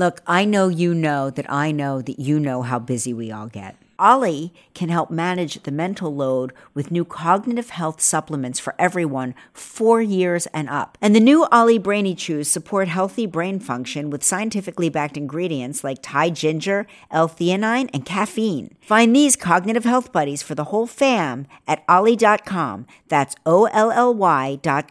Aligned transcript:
Look, 0.00 0.22
I 0.26 0.46
know 0.46 0.68
you 0.68 0.94
know 0.94 1.28
that 1.28 1.44
I 1.52 1.72
know 1.72 2.00
that 2.00 2.18
you 2.18 2.40
know 2.40 2.62
how 2.62 2.78
busy 2.78 3.12
we 3.12 3.30
all 3.30 3.48
get. 3.48 3.76
Olly 3.98 4.54
can 4.72 4.88
help 4.88 5.10
manage 5.10 5.62
the 5.62 5.70
mental 5.70 6.14
load 6.14 6.54
with 6.72 6.90
new 6.90 7.04
cognitive 7.04 7.68
health 7.68 8.00
supplements 8.00 8.58
for 8.58 8.74
everyone 8.78 9.34
four 9.52 10.00
years 10.00 10.46
and 10.54 10.70
up. 10.70 10.96
And 11.02 11.14
the 11.14 11.20
new 11.20 11.46
Olly 11.52 11.76
Brainy 11.76 12.14
Chews 12.14 12.48
support 12.48 12.88
healthy 12.88 13.26
brain 13.26 13.60
function 13.60 14.08
with 14.08 14.24
scientifically 14.24 14.88
backed 14.88 15.18
ingredients 15.18 15.84
like 15.84 15.98
Thai 16.00 16.30
ginger, 16.30 16.86
L-theanine, 17.10 17.90
and 17.92 18.06
caffeine. 18.06 18.74
Find 18.80 19.14
these 19.14 19.36
cognitive 19.36 19.84
health 19.84 20.12
buddies 20.12 20.42
for 20.42 20.54
the 20.54 20.64
whole 20.72 20.86
fam 20.86 21.46
at 21.68 21.84
olly.com. 21.90 22.86
That's 23.08 23.36
O-L-L-Y 23.44 24.60
dot. 24.62 24.88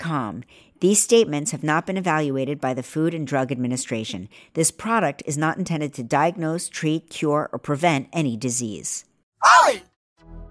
These 0.82 1.02
statements 1.02 1.52
have 1.52 1.64
not 1.64 1.86
been 1.86 1.98
evaluated 1.98 2.62
by 2.62 2.74
the 2.74 2.84
Food 2.84 3.14
and 3.14 3.28
Drug 3.28 3.52
Administration. 3.52 4.30
This 4.54 4.72
product 4.72 5.22
is 5.26 5.38
not 5.38 5.58
intended 5.58 5.94
to 5.96 6.04
diagnose, 6.04 6.70
treat, 6.70 7.10
cure, 7.10 7.50
or 7.52 7.60
prevent 7.60 8.08
any 8.14 8.38
disease. 8.38 9.04
Olly! 9.44 9.82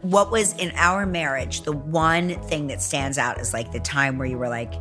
What 0.02 0.30
was 0.30 0.55
in 0.59 0.72
our 0.77 1.06
marriage 1.06 1.62
the 1.62 1.72
one 1.72 2.41
thing 2.42 2.66
that 2.66 2.83
stands 2.83 3.16
out 3.16 3.41
is 3.41 3.55
like 3.55 3.72
the 3.72 3.80
time 3.80 4.19
where 4.19 4.28
you 4.28 4.36
were 4.36 4.50
like, 4.50 4.74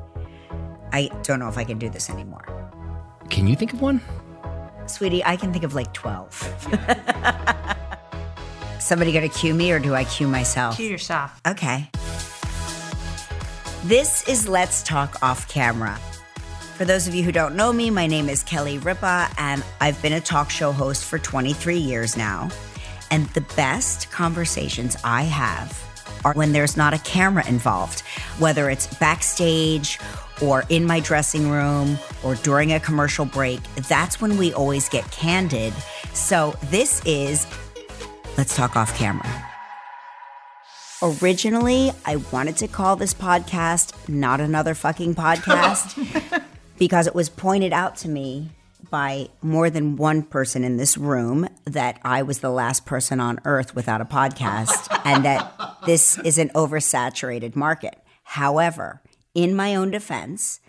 I 0.91 1.09
don't 1.23 1.39
know 1.39 1.47
if 1.47 1.57
I 1.57 1.63
can 1.63 1.79
do 1.79 1.89
this 1.89 2.09
anymore? 2.09 2.45
Can 3.29 3.47
you 3.47 3.55
think 3.55 3.71
of 3.71 3.79
one? 3.79 4.01
Sweetie, 4.85 5.23
I 5.23 5.37
can 5.37 5.53
think 5.53 5.63
of 5.63 5.73
like 5.75 5.93
12. 5.93 6.67
Somebody 8.79 9.13
gonna 9.13 9.29
cue 9.29 9.53
me 9.53 9.71
or 9.71 9.79
do 9.79 9.95
I 9.95 10.03
cue 10.03 10.27
myself? 10.27 10.75
Cue 10.75 10.89
yourself. 10.89 11.41
Okay. 11.47 11.89
This 13.83 14.27
is 14.27 14.49
Let's 14.49 14.81
Talk 14.81 15.21
Off 15.21 15.47
Camera. 15.47 15.95
For 16.75 16.83
those 16.83 17.07
of 17.07 17.13
you 17.13 17.23
who 17.23 17.31
don't 17.31 17.55
know 17.55 17.71
me, 17.71 17.91
my 17.91 18.07
name 18.07 18.27
is 18.27 18.43
Kelly 18.43 18.79
Ripa, 18.79 19.29
and 19.37 19.63
I've 19.79 20.01
been 20.01 20.13
a 20.13 20.19
talk 20.19 20.49
show 20.49 20.71
host 20.71 21.05
for 21.05 21.19
23 21.19 21.77
years 21.77 22.17
now. 22.17 22.49
And 23.11 23.27
the 23.27 23.41
best 23.55 24.11
conversations 24.11 24.97
I 25.03 25.23
have 25.23 25.79
are 26.25 26.33
when 26.33 26.53
there's 26.53 26.75
not 26.75 26.95
a 26.95 26.97
camera 26.99 27.47
involved, 27.47 28.01
whether 28.39 28.69
it's 28.71 28.87
backstage 28.95 29.99
or 30.41 30.63
in 30.69 30.83
my 30.83 30.99
dressing 30.99 31.49
room 31.49 31.99
or 32.23 32.33
during 32.35 32.73
a 32.73 32.79
commercial 32.79 33.25
break. 33.25 33.61
That's 33.87 34.19
when 34.19 34.37
we 34.37 34.53
always 34.53 34.89
get 34.89 35.09
candid. 35.11 35.71
So 36.13 36.57
this 36.63 37.01
is 37.05 37.45
Let's 38.37 38.55
Talk 38.55 38.75
Off 38.75 38.97
Camera. 38.97 39.56
Originally, 41.03 41.91
I 42.05 42.15
wanted 42.15 42.57
to 42.57 42.67
call 42.67 42.95
this 42.95 43.13
podcast 43.13 44.09
Not 44.09 44.41
Another 44.41 44.73
Fucking 44.73 45.13
Podcast 45.13 46.43
because 46.79 47.05
it 47.05 47.13
was 47.13 47.29
pointed 47.29 47.71
out 47.71 47.97
to 47.97 48.09
me 48.09 48.49
by 48.89 49.27
more 49.43 49.69
than 49.69 49.95
one 49.95 50.23
person 50.23 50.63
in 50.63 50.77
this 50.77 50.97
room 50.97 51.47
that 51.65 51.99
I 52.03 52.23
was 52.23 52.39
the 52.39 52.49
last 52.49 52.87
person 52.87 53.19
on 53.19 53.39
earth 53.45 53.75
without 53.75 54.01
a 54.01 54.05
podcast 54.05 54.87
and 55.05 55.23
that 55.23 55.53
this 55.85 56.17
is 56.19 56.39
an 56.39 56.49
oversaturated 56.55 57.55
market. 57.55 58.01
However, 58.23 59.03
in 59.35 59.55
my 59.55 59.75
own 59.75 59.91
defense, 59.91 60.61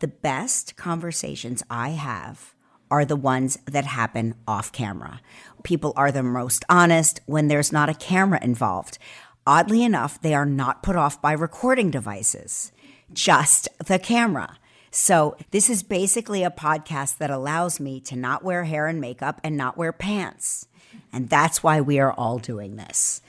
the 0.00 0.08
best 0.08 0.76
conversations 0.76 1.62
I 1.68 1.90
have 1.90 2.54
are 2.90 3.04
the 3.04 3.16
ones 3.16 3.58
that 3.66 3.84
happen 3.84 4.34
off 4.46 4.72
camera. 4.72 5.20
People 5.62 5.92
are 5.96 6.12
the 6.12 6.22
most 6.22 6.64
honest 6.68 7.20
when 7.26 7.48
there's 7.48 7.72
not 7.72 7.88
a 7.88 7.94
camera 7.94 8.38
involved. 8.42 8.98
Oddly 9.46 9.82
enough, 9.84 10.20
they 10.22 10.34
are 10.34 10.46
not 10.46 10.82
put 10.82 10.96
off 10.96 11.20
by 11.20 11.32
recording 11.32 11.90
devices, 11.90 12.72
just 13.12 13.68
the 13.84 13.98
camera. 13.98 14.58
So, 14.90 15.36
this 15.50 15.68
is 15.68 15.82
basically 15.82 16.42
a 16.44 16.50
podcast 16.50 17.18
that 17.18 17.30
allows 17.30 17.78
me 17.78 18.00
to 18.02 18.16
not 18.16 18.42
wear 18.42 18.64
hair 18.64 18.86
and 18.86 19.00
makeup 19.00 19.40
and 19.44 19.54
not 19.54 19.76
wear 19.76 19.92
pants. 19.92 20.66
And 21.12 21.28
that's 21.28 21.62
why 21.62 21.80
we 21.82 21.98
are 21.98 22.12
all 22.12 22.38
doing 22.38 22.76
this. 22.76 23.20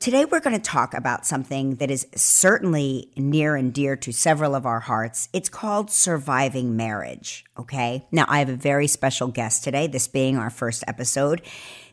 Today, 0.00 0.24
we're 0.24 0.40
going 0.40 0.56
to 0.56 0.62
talk 0.62 0.92
about 0.92 1.26
something 1.26 1.76
that 1.76 1.90
is 1.90 2.06
certainly 2.16 3.12
near 3.16 3.54
and 3.54 3.72
dear 3.72 3.94
to 3.96 4.12
several 4.12 4.56
of 4.56 4.66
our 4.66 4.80
hearts. 4.80 5.28
It's 5.32 5.50
called 5.50 5.90
surviving 5.90 6.74
marriage. 6.74 7.44
Okay. 7.56 8.06
Now, 8.10 8.24
I 8.26 8.40
have 8.40 8.48
a 8.48 8.56
very 8.56 8.88
special 8.88 9.28
guest 9.28 9.62
today, 9.62 9.86
this 9.86 10.08
being 10.08 10.36
our 10.36 10.50
first 10.50 10.82
episode. 10.88 11.42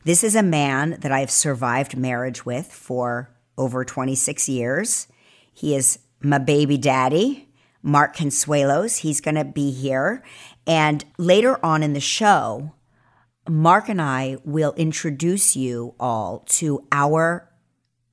This 0.03 0.23
is 0.23 0.35
a 0.35 0.41
man 0.41 0.97
that 1.01 1.11
I've 1.11 1.29
survived 1.29 1.97
marriage 1.97 2.45
with 2.45 2.71
for 2.71 3.29
over 3.57 3.83
26 3.83 4.47
years. 4.49 5.07
He 5.53 5.75
is 5.75 5.99
my 6.21 6.37
baby 6.37 6.77
daddy, 6.77 7.49
Mark 7.81 8.15
Consuelos. 8.15 8.99
He's 8.99 9.21
going 9.21 9.35
to 9.35 9.45
be 9.45 9.71
here. 9.71 10.23
And 10.65 11.03
later 11.17 11.63
on 11.65 11.83
in 11.83 11.93
the 11.93 11.99
show, 11.99 12.73
Mark 13.49 13.87
and 13.89 14.01
I 14.01 14.37
will 14.43 14.73
introduce 14.75 15.55
you 15.55 15.95
all 15.99 16.43
to 16.47 16.85
our 16.91 17.49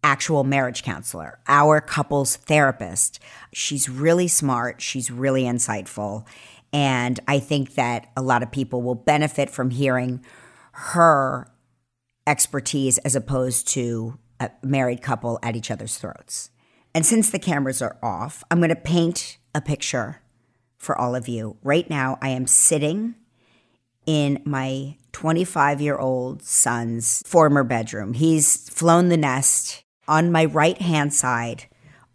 actual 0.05 0.45
marriage 0.45 0.83
counselor, 0.83 1.39
our 1.49 1.81
couples 1.81 2.37
therapist. 2.37 3.19
She's 3.53 3.89
really 3.89 4.29
smart, 4.29 4.81
she's 4.81 5.11
really 5.11 5.45
insightful. 5.45 6.27
And 6.73 7.19
I 7.27 7.39
think 7.39 7.75
that 7.75 8.11
a 8.17 8.23
lot 8.23 8.43
of 8.43 8.53
people 8.53 8.83
will 8.83 8.95
benefit 8.95 9.49
from 9.49 9.71
hearing 9.71 10.25
her 10.73 11.51
expertise 12.27 12.99
as 12.99 13.17
opposed 13.17 13.69
to 13.69 14.19
a 14.41 14.51
married 14.63 15.03
couple 15.03 15.39
at 15.43 15.57
each 15.57 15.71
other's 15.71 15.97
throats. 15.97 16.51
And 16.95 17.05
since 17.05 17.31
the 17.31 17.39
cameras 17.39 17.83
are 17.83 17.99
off, 18.03 18.45
I'm 18.51 18.59
going 18.59 18.69
to 18.69 18.77
paint 18.77 19.39
a 19.55 19.61
picture 19.61 20.23
for 20.77 20.97
all 20.97 21.15
of 21.15 21.29
you. 21.29 21.57
Right 21.63 21.89
now, 21.89 22.19
I 22.21 22.29
am 22.29 22.47
sitting 22.47 23.15
in 24.07 24.41
my 24.45 24.97
25 25.13 25.81
year 25.81 25.99
old 25.99 26.43
son's 26.43 27.23
former 27.27 27.65
bedroom. 27.65 28.15
He's 28.15 28.69
flown 28.69 29.09
the 29.09 29.17
nest. 29.17 29.83
On 30.07 30.31
my 30.31 30.45
right 30.45 30.81
hand 30.81 31.15
side 31.15 31.65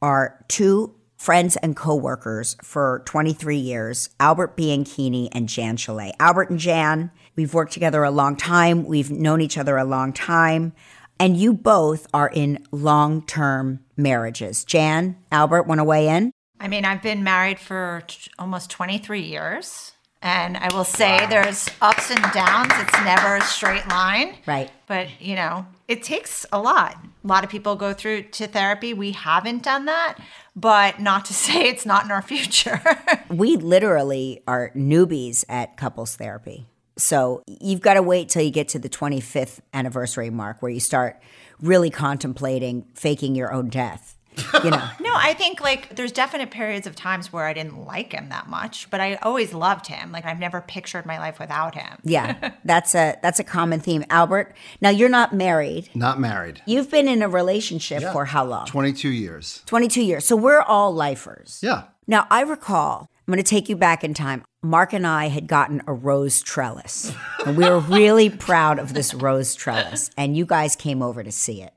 are 0.02 0.46
two 0.48 0.96
friends 1.18 1.58
and 1.58 1.76
coworkers 1.76 2.56
for 2.64 3.02
23 3.06 3.58
years, 3.58 4.10
Albert 4.20 4.56
Bianchini 4.56 5.28
and 5.34 5.50
Jan 5.50 5.76
Chalet. 5.76 6.14
Albert 6.20 6.50
and 6.50 6.60
Jan, 6.60 7.12
we've 7.36 7.54
worked 7.54 7.74
together 7.74 8.04
a 8.04 8.12
long 8.12 8.38
time. 8.38 8.86
We've 8.86 9.12
known 9.12 9.42
each 9.42 9.58
other 9.58 9.78
a 9.78 9.84
long 9.84 10.14
time. 10.14 10.74
And 11.20 11.36
you 11.36 11.54
both 11.54 12.08
are 12.14 12.30
in 12.34 12.66
long 12.72 13.26
term 13.26 13.82
marriages. 13.98 14.64
Jan, 14.64 15.18
Albert, 15.32 15.64
want 15.64 15.80
to 15.80 15.84
weigh 15.84 16.08
in? 16.08 16.32
I 16.60 16.68
mean, 16.68 16.86
I've 16.86 17.02
been 17.02 17.24
married 17.24 17.60
for 17.60 18.04
t- 18.08 18.32
almost 18.40 18.70
23 18.70 19.22
years. 19.22 19.94
And 20.22 20.58
I 20.58 20.74
will 20.74 20.84
say 20.84 21.26
there's 21.30 21.70
ups 21.82 22.12
and 22.12 22.22
downs. 22.34 22.72
It's 22.76 23.04
never 23.06 23.38
a 23.38 23.42
straight 23.42 23.88
line. 23.88 24.36
Right. 24.46 24.70
But, 24.86 25.08
you 25.22 25.36
know, 25.36 25.66
it 25.88 26.04
takes 26.04 26.46
a 26.52 26.60
lot. 26.60 26.98
A 27.24 27.28
lot 27.28 27.44
of 27.46 27.50
people 27.50 27.76
go 27.76 27.94
through 27.94 28.24
to 28.24 28.48
therapy. 28.48 28.94
We 28.94 29.12
haven't 29.12 29.64
done 29.64 29.86
that, 29.86 30.18
but 30.56 31.00
not 31.00 31.26
to 31.26 31.34
say 31.46 31.70
it's 31.70 31.86
not 31.86 32.04
in 32.04 32.12
our 32.12 32.22
future. 32.22 32.82
we 33.30 33.56
literally 33.56 34.42
are 34.46 34.72
newbies 34.76 35.46
at 35.48 35.78
couples 35.78 36.16
therapy. 36.16 36.68
So 37.00 37.44
you've 37.48 37.82
got 37.82 37.96
to 37.96 38.02
wait 38.02 38.30
till 38.30 38.42
you 38.42 38.52
get 38.52 38.68
to 38.70 38.80
the 38.80 38.90
25th 38.90 39.60
anniversary 39.74 40.30
mark 40.30 40.62
where 40.62 40.72
you 40.72 40.80
start 40.80 41.20
really 41.62 41.90
contemplating 41.90 42.86
faking 42.94 43.36
your 43.36 43.52
own 43.52 43.70
death. 43.70 44.16
You 44.64 44.72
know. 44.72 44.90
no, 45.02 45.12
I 45.16 45.34
think 45.34 45.60
like 45.60 45.96
there's 45.98 46.14
definite 46.14 46.50
periods 46.50 46.88
of 46.88 46.96
times 46.96 47.34
where 47.34 47.46
I 47.46 47.52
didn't 47.54 47.86
like 47.86 48.14
him 48.14 48.30
that 48.30 48.48
much, 48.48 48.90
but 48.90 49.02
I 49.02 49.16
always 49.16 49.54
loved 49.54 49.88
him. 49.88 50.14
Like 50.14 50.26
I've 50.26 50.40
never 50.40 50.62
pictured 50.62 51.06
my 51.06 51.20
life 51.20 51.40
without 51.40 51.76
him. 51.76 51.98
yeah. 52.04 52.52
That's 52.64 52.94
a 52.96 53.18
that's 53.22 53.40
a 53.40 53.44
common 53.44 53.80
theme. 53.80 54.06
Albert, 54.10 54.56
now 54.80 54.90
you're 54.90 55.10
not 55.10 55.34
married. 55.34 55.90
Not 55.94 56.20
married. 56.20 56.62
You've 56.66 56.90
been 56.90 57.08
in 57.08 57.22
a 57.22 57.28
relationship 57.28 58.04
for 58.14 58.26
how 58.26 58.46
long? 58.46 58.66
22 58.68 59.10
years. 59.10 59.64
22 59.66 60.04
years. 60.04 60.26
So 60.26 60.36
we're 60.36 60.62
all 60.62 60.94
lifers. 60.94 61.60
Yeah. 61.64 61.84
Now, 62.08 62.28
I 62.30 62.42
recall, 62.42 63.10
I'm 63.28 63.32
going 63.34 63.38
to 63.38 63.50
take 63.50 63.70
you 63.70 63.76
back 63.76 64.04
in 64.04 64.14
time. 64.14 64.44
Mark 64.62 64.92
and 64.94 65.08
I 65.08 65.30
had 65.30 65.48
gotten 65.48 65.82
a 65.88 65.94
rose 65.94 66.42
trellis, 66.42 67.14
and 67.46 67.56
we 67.56 67.64
were 67.64 67.80
really 67.80 68.30
proud 68.30 68.78
of 68.78 68.94
this 68.94 69.14
rose 69.14 69.56
trellis. 69.56 70.12
And 70.18 70.36
you 70.36 70.46
guys 70.46 70.76
came 70.76 71.02
over 71.02 71.24
to 71.24 71.32
see 71.32 71.62
it. 71.62 71.74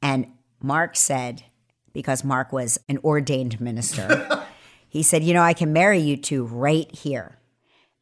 And 0.00 0.28
Mark 0.62 0.96
said, 0.96 1.44
because 1.92 2.24
Mark 2.24 2.52
was 2.52 2.78
an 2.88 2.98
ordained 2.98 3.60
minister, 3.60 4.44
he 4.88 5.02
said, 5.02 5.24
You 5.24 5.34
know, 5.34 5.42
I 5.42 5.52
can 5.52 5.72
marry 5.72 5.98
you 5.98 6.16
two 6.16 6.44
right 6.44 6.90
here. 6.94 7.38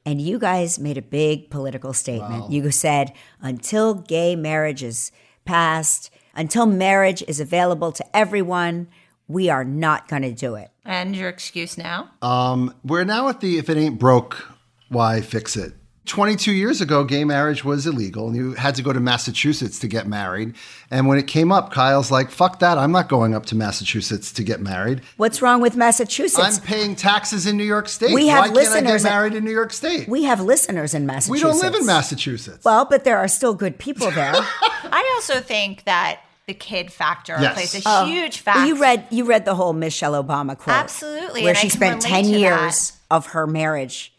And 0.06 0.21
you 0.21 0.39
guys 0.39 0.79
made 0.79 0.99
a 0.99 1.03
big 1.03 1.50
political 1.50 1.93
statement. 1.93 2.50
You 2.50 2.71
said, 2.71 3.15
until 3.41 3.94
gay 3.94 4.37
marriage 4.37 4.83
is 4.83 5.11
passed, 5.47 6.11
until 6.35 6.67
marriage 6.67 7.23
is 7.27 7.41
available 7.41 7.91
to 7.93 8.17
everyone, 8.17 8.89
we 9.29 9.49
are 9.50 9.65
not 9.65 10.09
going 10.09 10.23
to 10.23 10.32
do 10.32 10.55
it. 10.55 10.71
And 10.85 11.17
your 11.17 11.29
excuse 11.29 11.79
now? 11.79 12.11
Um, 12.23 12.75
we're 12.85 13.05
now 13.05 13.29
at 13.29 13.41
the 13.41 13.59
if 13.59 13.69
it 13.71 13.76
ain't 13.76 13.99
broke, 13.99 14.49
why 14.88 15.21
fix 15.23 15.56
it 15.56 15.73
22 16.06 16.53
years 16.53 16.82
ago, 16.82 17.03
gay 17.03 17.25
marriage 17.25 17.65
was 17.65 17.87
illegal 17.87 18.26
and 18.26 18.37
you 18.37 18.53
had 18.53 18.75
to 18.75 18.82
go 18.82 18.93
to 18.93 19.00
Massachusetts 19.00 19.79
to 19.79 19.88
get 19.88 20.06
married. 20.06 20.55
And 20.91 21.06
when 21.06 21.17
it 21.17 21.26
came 21.26 21.50
up, 21.50 21.73
Kyle's 21.73 22.11
like, 22.11 22.31
fuck 22.31 22.59
that. 22.59 22.76
I'm 22.76 22.93
not 22.93 23.09
going 23.09 23.35
up 23.35 23.47
to 23.47 23.56
Massachusetts 23.56 24.31
to 24.32 24.44
get 24.44 24.61
married. 24.61 25.00
What's 25.17 25.41
wrong 25.41 25.62
with 25.62 25.77
Massachusetts? 25.77 26.59
I'm 26.59 26.62
paying 26.62 26.94
taxes 26.94 27.47
in 27.47 27.56
New 27.56 27.65
York 27.65 27.88
State. 27.88 28.12
We 28.15 28.27
have 28.29 28.41
Why 28.41 28.47
can't 28.49 28.59
I 28.59 28.62
get 28.62 28.73
listeners- 28.75 29.05
married 29.05 29.35
in 29.35 29.44
New 29.44 29.50
York 29.50 29.73
State? 29.73 30.06
we 30.06 30.25
have 30.25 30.41
listeners 30.43 30.93
in 30.93 31.06
Massachusetts. 31.06 31.31
We 31.31 31.41
don't 31.41 31.59
live 31.62 31.75
in 31.81 31.87
Massachusetts. 31.87 32.65
Well, 32.67 32.85
but 32.85 33.05
there 33.05 33.17
are 33.17 33.29
still 33.29 33.55
good 33.55 33.79
people 33.79 34.11
there. 34.11 34.35
I 34.37 35.11
also 35.17 35.41
think 35.41 35.85
that 35.85 36.20
the 36.46 36.55
kid 36.55 36.93
factor 36.93 37.37
Yes. 37.41 37.55
plays 37.55 37.75
a 37.75 37.82
Oh. 37.88 38.05
huge 38.06 38.43
Well, 38.44 38.55
factor. 38.56 38.67
you 38.67 38.81
read 38.81 39.06
you 39.11 39.25
read 39.25 39.44
the 39.44 39.55
whole 39.55 39.73
Michelle 39.73 40.12
Obama 40.23 40.56
quote. 40.58 40.76
Absolutely, 40.76 41.43
Where 41.43 41.50
and 41.50 41.58
she 41.58 41.69
can 41.69 41.76
spent 41.79 42.02
10 42.02 42.25
to 42.25 42.31
years 42.38 42.93
of 43.11 43.26
her 43.29 43.46
marriage 43.46 44.12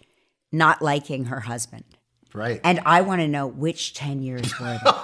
not 0.52 0.82
liking 0.82 1.26
her 1.26 1.42
husband. 1.42 1.84
right. 2.34 2.60
And 2.66 2.82
I 2.86 3.00
want 3.02 3.22
to 3.22 3.28
know 3.30 3.48
which 3.48 3.94
10 3.94 4.22
years 4.22 4.60
were 4.60 4.80
they. 4.84 4.92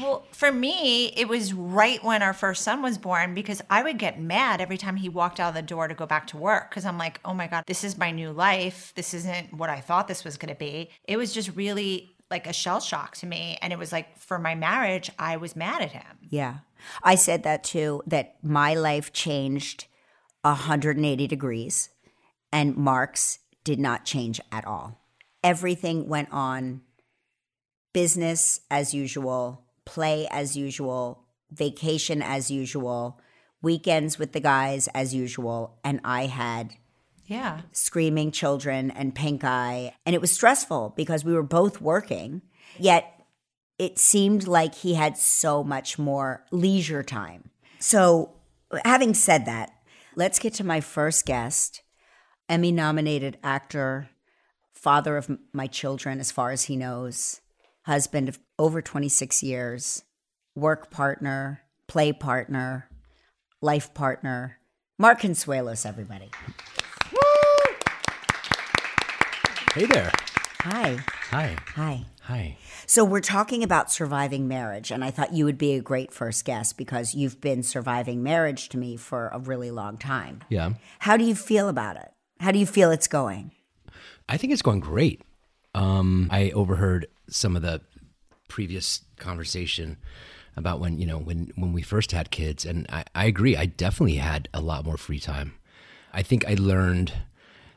Well, 0.00 0.24
for 0.32 0.50
me, 0.50 1.08
it 1.18 1.28
was 1.28 1.52
right 1.52 2.02
when 2.02 2.22
our 2.22 2.32
first 2.32 2.62
son 2.62 2.80
was 2.80 2.96
born 2.96 3.34
because 3.34 3.60
I 3.68 3.82
would 3.82 3.98
get 3.98 4.18
mad 4.18 4.62
every 4.62 4.78
time 4.78 4.96
he 4.96 5.10
walked 5.10 5.38
out 5.38 5.50
of 5.50 5.54
the 5.54 5.60
door 5.60 5.86
to 5.86 5.92
go 5.94 6.06
back 6.06 6.26
to 6.28 6.38
work 6.38 6.70
because 6.70 6.86
I'm 6.86 6.96
like, 6.96 7.20
oh 7.26 7.34
my 7.34 7.46
God, 7.46 7.64
this 7.66 7.84
is 7.84 7.98
my 7.98 8.10
new 8.10 8.30
life. 8.32 8.94
This 8.96 9.12
isn't 9.12 9.52
what 9.52 9.68
I 9.68 9.80
thought 9.82 10.08
this 10.08 10.24
was 10.24 10.38
going 10.38 10.48
to 10.48 10.58
be. 10.58 10.88
It 11.04 11.18
was 11.18 11.34
just 11.34 11.54
really 11.54 12.10
like 12.32 12.48
a 12.48 12.52
shell 12.52 12.80
shock 12.80 13.16
to 13.18 13.26
me. 13.26 13.58
And 13.62 13.72
it 13.72 13.78
was 13.78 13.92
like 13.92 14.18
for 14.18 14.38
my 14.38 14.56
marriage, 14.56 15.10
I 15.18 15.36
was 15.36 15.54
mad 15.54 15.82
at 15.82 15.92
him. 15.92 16.18
Yeah. 16.28 16.58
I 17.04 17.14
said 17.14 17.44
that 17.44 17.62
too, 17.62 18.02
that 18.08 18.36
my 18.42 18.74
life 18.74 19.12
changed 19.12 19.86
180 20.40 21.28
degrees 21.28 21.90
and 22.52 22.76
Mark's 22.76 23.38
did 23.62 23.78
not 23.78 24.04
change 24.04 24.40
at 24.50 24.66
all. 24.66 24.98
Everything 25.44 26.08
went 26.08 26.28
on 26.32 26.82
business 27.92 28.60
as 28.70 28.92
usual, 28.94 29.64
play 29.84 30.26
as 30.30 30.56
usual, 30.56 31.24
vacation 31.50 32.22
as 32.22 32.50
usual, 32.50 33.20
weekends 33.60 34.18
with 34.18 34.32
the 34.32 34.40
guys 34.40 34.88
as 34.88 35.14
usual. 35.14 35.78
And 35.84 36.00
I 36.04 36.26
had 36.26 36.74
Yeah. 37.26 37.62
screaming 37.72 38.30
children 38.32 38.90
and 38.90 39.14
pink 39.14 39.44
eye. 39.44 39.94
And 40.04 40.14
it 40.14 40.20
was 40.20 40.30
stressful 40.30 40.94
because 40.96 41.24
we 41.24 41.32
were 41.32 41.42
both 41.42 41.80
working, 41.80 42.42
yet 42.78 43.24
it 43.78 43.98
seemed 43.98 44.46
like 44.46 44.74
he 44.74 44.94
had 44.94 45.16
so 45.16 45.64
much 45.64 45.98
more 45.98 46.44
leisure 46.50 47.02
time. 47.02 47.50
So, 47.78 48.34
having 48.84 49.14
said 49.14 49.46
that, 49.46 49.72
let's 50.14 50.38
get 50.38 50.54
to 50.54 50.64
my 50.64 50.80
first 50.80 51.26
guest 51.26 51.82
Emmy 52.48 52.70
nominated 52.70 53.38
actor, 53.42 54.10
father 54.74 55.16
of 55.16 55.38
my 55.52 55.66
children, 55.66 56.20
as 56.20 56.30
far 56.30 56.50
as 56.50 56.64
he 56.64 56.76
knows, 56.76 57.40
husband 57.86 58.28
of 58.28 58.38
over 58.58 58.82
26 58.82 59.42
years, 59.42 60.02
work 60.54 60.90
partner, 60.90 61.62
play 61.88 62.12
partner, 62.12 62.88
life 63.60 63.94
partner, 63.94 64.58
Mark 64.98 65.20
Consuelos, 65.20 65.84
everybody. 65.86 66.30
Hey 69.74 69.86
there. 69.86 70.12
Hi. 70.60 70.98
Hi. 71.30 71.56
Hi. 71.76 72.04
Hi. 72.24 72.58
So 72.84 73.06
we're 73.06 73.22
talking 73.22 73.62
about 73.62 73.90
surviving 73.90 74.46
marriage, 74.46 74.90
and 74.90 75.02
I 75.02 75.10
thought 75.10 75.32
you 75.32 75.46
would 75.46 75.56
be 75.56 75.72
a 75.72 75.80
great 75.80 76.12
first 76.12 76.44
guest 76.44 76.76
because 76.76 77.14
you've 77.14 77.40
been 77.40 77.62
surviving 77.62 78.22
marriage 78.22 78.68
to 78.68 78.76
me 78.76 78.98
for 78.98 79.30
a 79.32 79.38
really 79.38 79.70
long 79.70 79.96
time. 79.96 80.44
Yeah. 80.50 80.74
How 80.98 81.16
do 81.16 81.24
you 81.24 81.34
feel 81.34 81.70
about 81.70 81.96
it? 81.96 82.12
How 82.38 82.50
do 82.50 82.58
you 82.58 82.66
feel 82.66 82.90
it's 82.90 83.06
going? 83.06 83.52
I 84.28 84.36
think 84.36 84.52
it's 84.52 84.60
going 84.60 84.80
great. 84.80 85.22
Um, 85.74 86.28
I 86.30 86.50
overheard 86.50 87.06
some 87.30 87.56
of 87.56 87.62
the 87.62 87.80
previous 88.48 89.00
conversation 89.16 89.96
about 90.54 90.80
when 90.80 90.98
you 90.98 91.06
know 91.06 91.16
when 91.16 91.50
when 91.54 91.72
we 91.72 91.80
first 91.80 92.12
had 92.12 92.30
kids, 92.30 92.66
and 92.66 92.86
I, 92.90 93.04
I 93.14 93.24
agree. 93.24 93.56
I 93.56 93.64
definitely 93.64 94.16
had 94.16 94.50
a 94.52 94.60
lot 94.60 94.84
more 94.84 94.98
free 94.98 95.18
time. 95.18 95.54
I 96.12 96.20
think 96.20 96.46
I 96.46 96.56
learned 96.58 97.14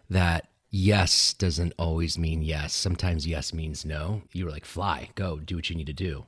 that 0.10 0.50
yes 0.76 1.34
doesn't 1.34 1.74
always 1.80 2.18
mean 2.18 2.42
yes. 2.42 2.74
Sometimes 2.74 3.26
yes 3.26 3.54
means 3.54 3.86
no. 3.86 4.24
You 4.34 4.46
were 4.46 4.52
like, 4.52 4.66
fly, 4.66 5.10
go, 5.16 5.40
do 5.40 5.56
what 5.56 5.70
you 5.70 5.76
need 5.76 5.88
to 5.88 5.94
do. 5.94 6.26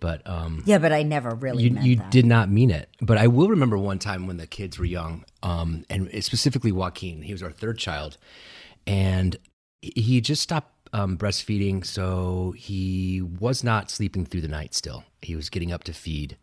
But 0.00 0.26
um, 0.26 0.62
Yeah, 0.66 0.78
but 0.78 0.92
I 0.92 1.02
never 1.04 1.34
really 1.34 1.64
you, 1.64 1.78
you 1.80 1.96
did 2.10 2.26
not 2.26 2.50
mean 2.50 2.70
it. 2.70 2.88
But 3.00 3.18
I 3.18 3.28
will 3.28 3.48
remember 3.48 3.78
one 3.78 4.00
time 4.00 4.26
when 4.26 4.36
the 4.36 4.46
kids 4.46 4.78
were 4.78 4.84
young, 4.84 5.24
um, 5.42 5.84
and 5.88 6.10
specifically 6.24 6.72
Joaquin. 6.72 7.22
He 7.22 7.32
was 7.32 7.42
our 7.42 7.52
third 7.52 7.78
child, 7.78 8.18
and 8.86 9.36
he 9.80 10.20
just 10.20 10.42
stopped 10.42 10.88
um, 10.92 11.16
breastfeeding, 11.16 11.86
so 11.86 12.52
he 12.56 13.22
was 13.22 13.62
not 13.62 13.90
sleeping 13.90 14.26
through 14.26 14.40
the 14.40 14.48
night. 14.48 14.74
Still, 14.74 15.04
he 15.22 15.36
was 15.36 15.48
getting 15.48 15.72
up 15.72 15.84
to 15.84 15.92
feed, 15.92 16.36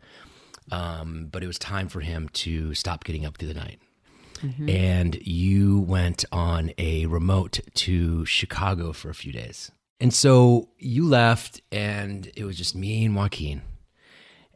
um, 0.72 1.28
but 1.30 1.44
it 1.44 1.46
was 1.46 1.58
time 1.58 1.88
for 1.88 2.00
him 2.00 2.30
to 2.30 2.74
stop 2.74 3.04
getting 3.04 3.26
up 3.26 3.36
through 3.36 3.48
the 3.48 3.54
night. 3.54 3.78
And 4.68 5.14
you 5.26 5.80
went 5.80 6.24
on 6.32 6.72
a 6.78 7.06
remote 7.06 7.60
to 7.74 8.24
Chicago 8.26 8.92
for 8.92 9.08
a 9.10 9.14
few 9.14 9.32
days. 9.32 9.70
And 10.00 10.12
so 10.12 10.68
you 10.78 11.06
left, 11.06 11.60
and 11.70 12.30
it 12.36 12.44
was 12.44 12.56
just 12.58 12.74
me 12.74 13.04
and 13.04 13.14
Joaquin 13.14 13.62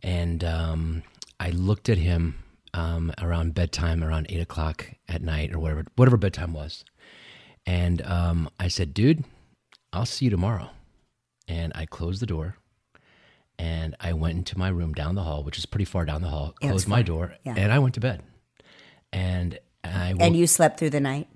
and 0.03 0.45
um, 0.45 1.03
I 1.41 1.51
looked 1.51 1.89
at 1.89 1.99
him 1.99 2.43
um, 2.75 3.13
around 3.21 3.55
bedtime, 3.55 4.05
around 4.05 4.27
eight 4.29 4.41
o'clock 4.41 4.93
at 5.09 5.23
night, 5.23 5.53
or 5.53 5.59
whatever, 5.59 5.85
whatever 5.97 6.17
bedtime 6.17 6.53
was, 6.53 6.85
and 7.65 8.03
um, 8.03 8.49
I 8.61 8.69
said, 8.69 8.93
"Dude, 8.95 9.25
I'll 9.93 10.07
see 10.07 10.27
you 10.27 10.31
tomorrow." 10.31 10.71
And 11.49 11.73
I 11.75 11.87
closed 11.87 12.21
the 12.21 12.27
door, 12.27 12.57
and 13.59 13.97
I 14.01 14.13
went 14.13 14.37
into 14.37 14.59
my 14.59 14.69
room 14.69 14.93
down 14.93 15.15
the 15.15 15.23
hall, 15.23 15.43
which 15.43 15.59
is 15.59 15.65
pretty 15.67 15.85
far 15.87 16.05
down 16.05 16.23
the 16.23 16.29
hall. 16.29 16.55
Yeah, 16.61 16.69
Closed 16.71 16.89
my 16.89 17.03
door, 17.03 17.35
Yeah. 17.45 17.55
and 17.57 17.73
I 17.73 17.79
went 17.79 17.95
to 17.95 18.01
bed. 18.01 18.23
And 19.13 19.59
And 20.21 20.37
you 20.37 20.47
slept 20.47 20.79
through 20.79 20.91
the 20.91 21.01
night? 21.01 21.29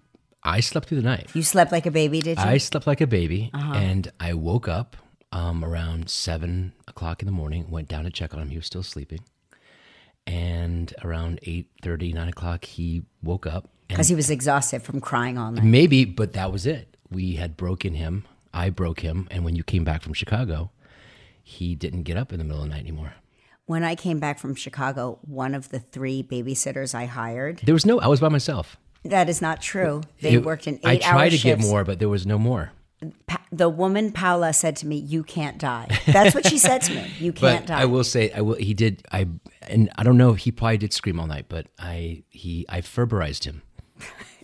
I 0.43 0.61
slept 0.61 0.89
through 0.89 0.99
the 1.03 1.09
night. 1.09 1.29
You 1.35 1.43
slept 1.43 1.71
like 1.73 1.87
a 1.87 1.91
baby, 1.91 2.21
did 2.21 2.39
you? 2.39 2.45
I 2.45 2.57
slept 2.59 2.87
like 2.87 3.01
a 3.01 3.07
baby, 3.07 3.51
Uh-huh. 3.53 3.75
and 3.75 4.11
I 4.19 4.33
woke 4.35 4.69
up 4.69 4.97
um, 5.33 5.65
around 5.65 6.09
seven 6.09 6.73
o'clock 6.89 7.21
in 7.23 7.27
the 7.27 7.33
morning. 7.33 7.71
Went 7.71 7.89
down 7.89 8.05
to 8.05 8.11
check 8.11 8.33
on 8.35 8.41
him; 8.41 8.49
he 8.51 8.57
was 8.57 8.67
still 8.67 8.83
sleeping. 8.83 9.21
And 10.27 10.95
around 11.03 11.41
eight 11.43 11.69
thirty, 11.83 12.13
nine 12.13 12.29
o'clock, 12.29 12.65
he 12.65 13.03
woke 13.23 13.47
up. 13.47 13.69
Because 13.89 14.09
he 14.09 14.15
was 14.15 14.31
exhausted 14.31 14.83
from 14.83 15.01
crying 15.01 15.37
all 15.37 15.51
night. 15.51 15.65
maybe, 15.65 16.05
but 16.05 16.33
that 16.35 16.53
was 16.53 16.65
it. 16.67 16.97
We 17.11 17.35
had 17.35 17.57
broken 17.57 17.95
him. 17.95 18.25
I 18.55 18.71
broke 18.71 19.01
him, 19.01 19.27
and 19.31 19.45
when 19.45 19.57
you 19.57 19.63
came 19.65 19.85
back 19.85 20.03
from 20.03 20.13
Chicago, 20.15 20.71
he 21.43 21.75
didn't 21.75 22.05
get 22.05 22.17
up 22.17 22.33
in 22.33 22.39
the 22.39 22.45
middle 22.45 22.63
of 22.63 22.69
the 22.69 22.75
night 22.75 22.81
anymore. 22.83 23.15
When 23.71 23.85
I 23.85 23.95
came 23.95 24.19
back 24.19 24.41
from 24.41 24.57
Chicago, 24.57 25.21
one 25.23 25.55
of 25.55 25.69
the 25.69 25.79
three 25.79 26.25
babysitters 26.25 26.93
I 26.93 27.05
hired, 27.05 27.61
There 27.65 27.73
was 27.73 27.87
no. 27.87 28.01
I 28.01 28.09
was 28.09 28.19
by 28.19 28.29
myself. 28.29 28.77
that 29.05 29.29
is 29.29 29.41
not 29.41 29.63
true. 29.63 30.01
They 30.21 30.33
It- 30.35 30.45
worked 30.45 30.67
in 30.67 30.81
I 30.85 30.95
eight 30.95 31.07
hour 31.07 31.13
tried 31.13 31.29
to 31.31 31.37
shifts. 31.37 31.65
get 31.65 31.71
more, 31.71 31.85
but 31.85 32.01
there 32.01 32.09
was 32.09 32.27
no 32.27 32.37
more. 32.37 32.73
Pa- 33.29 33.45
the 33.53 33.69
woman 33.69 34.11
Paula 34.11 34.53
said 34.53 34.75
to 34.79 34.89
me, 34.89 34.97
"You 34.97 35.23
can't 35.23 35.57
die." 35.57 35.87
That's 36.07 36.35
what 36.35 36.49
she 36.49 36.59
said 36.59 36.81
to 36.83 36.95
me. 36.97 37.13
You 37.21 37.33
can't 37.43 37.65
But 37.65 37.73
die. 37.75 37.83
I 37.83 37.85
will 37.85 38.03
say, 38.03 38.33
I 38.33 38.41
will. 38.41 38.57
He 38.57 38.75
did. 38.75 39.05
I 39.13 39.29
and 39.69 39.89
I 39.97 40.03
don't 40.03 40.19
know. 40.19 40.33
He 40.33 40.51
probably 40.51 40.77
did 40.79 40.93
scream 40.93 41.21
all 41.21 41.29
night, 41.29 41.47
but 41.49 41.69
I 41.79 42.25
he 42.29 42.67
I 42.69 42.81
Ferberized 42.81 43.45
him 43.45 43.63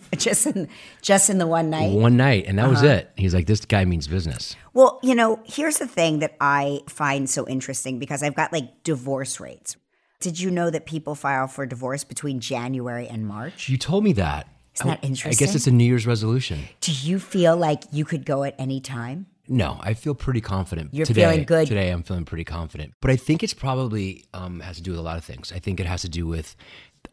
just 0.17 0.45
in 0.47 0.67
just 1.01 1.29
in 1.29 1.37
the 1.37 1.47
one 1.47 1.69
night. 1.69 1.91
one 1.91 2.17
night, 2.17 2.45
and 2.47 2.57
that 2.59 2.69
was 2.69 2.79
Uh-huh. 2.83 2.93
it. 2.93 3.11
He's 3.17 3.33
like, 3.33 3.45
this 3.47 3.65
guy 3.65 3.85
means 3.85 4.07
business. 4.07 4.55
Well, 4.73 4.99
you 5.03 5.15
know, 5.15 5.39
here's 5.45 5.77
the 5.77 5.87
thing 5.87 6.19
that 6.19 6.35
I 6.39 6.81
find 6.87 7.29
so 7.29 7.47
interesting 7.47 7.99
because 7.99 8.23
I've 8.23 8.35
got 8.35 8.53
like 8.53 8.83
divorce 8.83 9.39
rates. 9.39 9.75
Did 10.19 10.39
you 10.39 10.49
know 10.49 10.69
that 10.69 10.85
people 10.85 11.13
file 11.15 11.47
for 11.47 11.65
divorce 11.65 12.03
between 12.03 12.39
January 12.39 13.07
and 13.07 13.25
March? 13.27 13.69
You 13.69 13.77
told 13.77 14.03
me 14.03 14.13
that. 14.13 14.47
Isn't 14.75 14.87
that 14.87 15.03
interesting? 15.03 15.31
I 15.31 15.35
guess 15.47 15.55
it's 15.55 15.67
a 15.67 15.71
New 15.71 15.83
Year's 15.85 16.05
resolution. 16.07 16.59
Do 16.81 16.91
you 16.91 17.19
feel 17.19 17.55
like 17.57 17.83
you 17.91 18.05
could 18.05 18.25
go 18.25 18.43
at 18.43 18.55
any 18.59 18.79
time? 18.79 19.25
No, 19.49 19.79
I 19.81 19.93
feel 19.93 20.13
pretty 20.13 20.41
confident. 20.41 20.93
You're 20.93 21.05
today. 21.05 21.21
feeling 21.21 21.43
good? 21.45 21.67
Today, 21.67 21.89
I'm 21.89 22.03
feeling 22.03 22.25
pretty 22.25 22.43
confident. 22.43 22.93
But 23.01 23.11
I 23.11 23.15
think 23.15 23.43
it's 23.43 23.53
probably 23.53 24.25
um, 24.33 24.59
has 24.59 24.75
to 24.77 24.81
do 24.83 24.91
with 24.91 24.99
a 24.99 25.03
lot 25.03 25.17
of 25.17 25.23
things. 25.23 25.51
I 25.55 25.59
think 25.59 25.79
it 25.79 25.85
has 25.85 26.01
to 26.01 26.09
do 26.09 26.27
with 26.27 26.55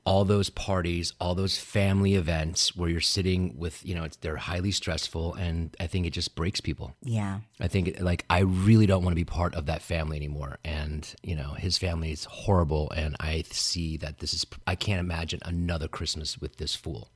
all 0.05 0.25
those 0.25 0.51
parties, 0.51 1.15
all 1.19 1.35
those 1.35 1.59
family 1.59 2.15
events 2.15 2.77
where 2.77 2.91
you're 2.91 3.01
sitting 3.01 3.57
with, 3.57 3.85
you 3.85 3.95
know, 3.95 4.05
it's, 4.05 4.17
they're 4.19 4.37
highly 4.37 4.71
stressful, 4.71 5.35
and 5.35 5.75
I 5.81 5.87
think 5.87 6.07
it 6.07 6.11
just 6.11 6.35
breaks 6.35 6.61
people. 6.61 6.95
Yeah. 7.03 7.41
I 7.59 7.69
think 7.69 8.01
like 8.01 8.25
I 8.29 8.41
really 8.41 8.87
don't 8.87 9.03
want 9.03 9.13
to 9.13 9.17
be 9.17 9.25
part 9.25 9.55
of 9.55 9.67
that 9.67 9.83
family 9.83 10.17
anymore. 10.17 10.59
And 10.65 11.13
you 11.23 11.35
know, 11.35 11.53
his 11.53 11.79
family 11.79 12.13
is 12.13 12.25
horrible, 12.25 12.91
and 12.91 13.17
I 13.19 13.45
see 13.51 13.97
that 13.99 14.19
this 14.19 14.35
is. 14.35 14.47
I 14.67 14.75
can't 14.75 15.01
imagine 15.01 15.41
another 15.45 15.89
Christmas 15.89 16.39
with 16.39 16.57
this 16.57 16.75
fool. 16.75 17.11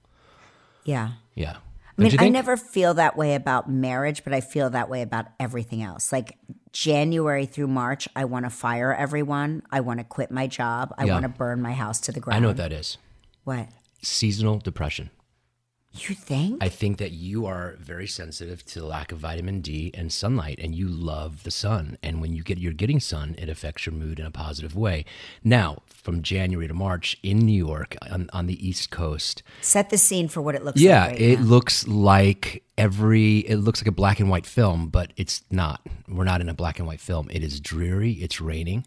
Yeah. 0.84 1.12
Yeah. 1.34 1.56
I 1.98 2.02
mean, 2.02 2.16
I 2.18 2.28
never 2.28 2.56
feel 2.56 2.94
that 2.94 3.16
way 3.16 3.34
about 3.34 3.68
marriage, 3.68 4.22
but 4.22 4.32
I 4.32 4.40
feel 4.40 4.70
that 4.70 4.88
way 4.88 5.02
about 5.02 5.26
everything 5.40 5.82
else. 5.82 6.12
Like 6.12 6.38
January 6.72 7.44
through 7.44 7.66
March, 7.68 8.08
I 8.14 8.24
want 8.24 8.44
to 8.46 8.50
fire 8.50 8.94
everyone. 8.94 9.62
I 9.72 9.80
want 9.80 9.98
to 9.98 10.04
quit 10.04 10.30
my 10.30 10.46
job. 10.46 10.94
I 10.96 11.04
Yeah. 11.04 11.14
want 11.14 11.24
to 11.24 11.28
burn 11.28 11.60
my 11.60 11.72
house 11.72 11.98
to 12.02 12.12
the 12.12 12.20
ground. 12.20 12.36
I 12.36 12.40
know 12.40 12.48
what 12.48 12.56
that 12.58 12.72
is. 12.72 12.98
What? 13.44 13.68
Seasonal 14.02 14.58
depression. 14.58 15.10
You 15.92 16.14
think? 16.14 16.62
I 16.62 16.68
think 16.68 16.99
that 16.99 17.12
you 17.12 17.47
are 17.47 17.75
very 17.80 18.07
sensitive 18.07 18.64
to 18.66 18.80
the 18.80 18.87
lack 18.87 19.11
of 19.11 19.18
vitamin 19.18 19.61
D 19.62 19.90
and 19.95 20.12
sunlight, 20.12 20.59
and 20.62 20.75
you 20.75 20.87
love 20.87 21.42
the 21.45 21.50
sun. 21.50 21.97
And 22.02 22.21
when 22.21 22.35
you 22.35 22.42
get 22.42 22.59
you're 22.59 22.73
getting 22.75 23.00
sun, 23.00 23.35
it 23.38 23.49
affects 23.49 23.87
your 23.87 23.95
mood 23.95 24.21
in 24.21 24.26
a 24.26 24.30
positive 24.30 24.76
way. 24.76 25.04
Now, 25.42 25.83
from 25.87 26.23
January 26.23 26.68
to 26.68 26.75
March 26.75 27.16
in 27.23 27.38
New 27.38 27.66
York 27.66 27.97
on, 28.11 28.28
on 28.33 28.47
the 28.47 28.68
East 28.68 28.90
Coast, 28.90 29.42
Set 29.62 29.88
the 29.90 29.99
scene 29.99 30.28
for 30.28 30.40
what 30.42 30.54
it 30.54 30.62
looks 30.62 30.80
yeah, 30.80 31.02
like. 31.07 31.11
right 31.12 31.21
it 31.21 31.40
now. 31.40 31.47
looks 31.47 31.88
like 31.88 32.62
every 32.76 33.38
it 33.38 33.57
looks 33.57 33.80
like 33.80 33.88
a 33.88 33.92
black 33.92 34.21
and 34.21 34.28
white 34.30 34.47
film, 34.47 34.88
but 34.88 35.12
it's 35.16 35.42
not. 35.50 35.80
We're 36.07 36.25
not 36.25 36.40
in 36.42 36.49
a 36.50 36.54
black 36.54 36.78
and 36.78 36.87
white 36.87 37.00
film. 37.00 37.28
It 37.30 37.42
is 37.42 37.61
dreary. 37.61 38.12
It's 38.12 38.40
raining, 38.42 38.87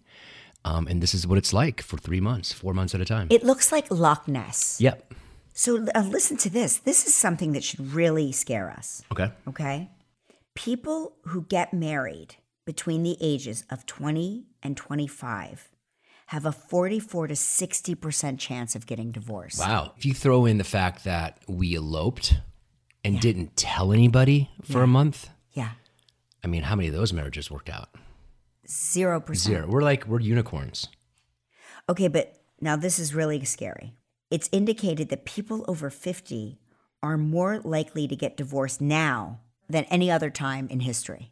um, 0.64 0.88
and 0.88 1.02
this 1.02 1.14
is 1.16 1.26
what 1.28 1.38
it's 1.40 1.52
like 1.52 1.82
for 1.82 1.98
three 1.98 2.22
months, 2.22 2.54
four 2.54 2.74
months 2.76 2.94
at 2.96 3.02
a 3.02 3.06
time. 3.06 3.28
It 3.32 3.44
looks 3.44 3.72
like 3.72 3.90
Loch 3.90 4.28
Ness. 4.28 4.78
yep. 4.80 5.14
So 5.54 5.86
uh, 5.94 6.02
listen 6.08 6.38
to 6.38 6.50
this. 6.50 6.78
This 6.78 7.06
is 7.06 7.14
something 7.14 7.52
that 7.54 7.64
should 7.64 7.94
really 7.94 8.32
scare 8.32 8.70
us. 8.70 9.04
Okay. 9.12 9.32
Okay. 9.48 9.90
People 10.56 11.14
who 11.26 11.44
get 11.44 11.74
married 11.74 12.36
between 12.66 13.04
the 13.04 13.18
ages 13.22 13.64
of 13.70 13.86
20 13.86 14.46
and 14.64 14.78
25 14.78 15.70
have 16.28 16.46
a 16.46 16.52
44 16.52 17.28
to 17.28 17.34
60% 17.34 18.40
chance 18.40 18.76
of 18.76 18.86
getting 18.86 19.12
divorced. 19.12 19.60
Wow. 19.60 19.94
If 19.98 20.06
you 20.06 20.14
throw 20.14 20.46
in 20.46 20.58
the 20.58 20.64
fact 20.64 21.04
that 21.04 21.40
we 21.48 21.76
eloped 21.76 22.36
and 23.04 23.20
didn't 23.20 23.58
tell 23.58 23.92
anybody 23.92 24.50
for 24.64 24.84
a 24.84 24.88
month, 24.88 25.30
Yeah. 25.52 25.72
I 26.44 26.48
mean, 26.48 26.64
how 26.64 26.76
many 26.76 26.88
of 26.88 26.94
those 26.96 27.12
marriages 27.14 27.52
worked 27.52 27.70
out? 27.70 27.90
0%. 28.68 29.36
Zero. 29.36 29.68
We're 29.68 29.82
like 29.82 30.08
we're 30.08 30.22
unicorns. 30.22 30.88
Okay, 31.90 32.08
but 32.08 32.38
now 32.62 32.76
this 32.76 32.98
is 33.00 33.14
really 33.14 33.44
scary. 33.44 33.94
It's 34.32 34.50
indicated 34.52 35.10
that 35.10 35.26
people 35.26 35.66
over 35.68 35.90
50 35.90 36.58
are 37.04 37.18
more 37.18 37.60
likely 37.60 38.08
to 38.08 38.16
get 38.16 38.38
divorced 38.38 38.80
now 38.82 39.42
than 39.70 39.84
any 39.86 40.10
other 40.10 40.30
time 40.30 40.68
in 40.70 40.80
history. 40.80 41.32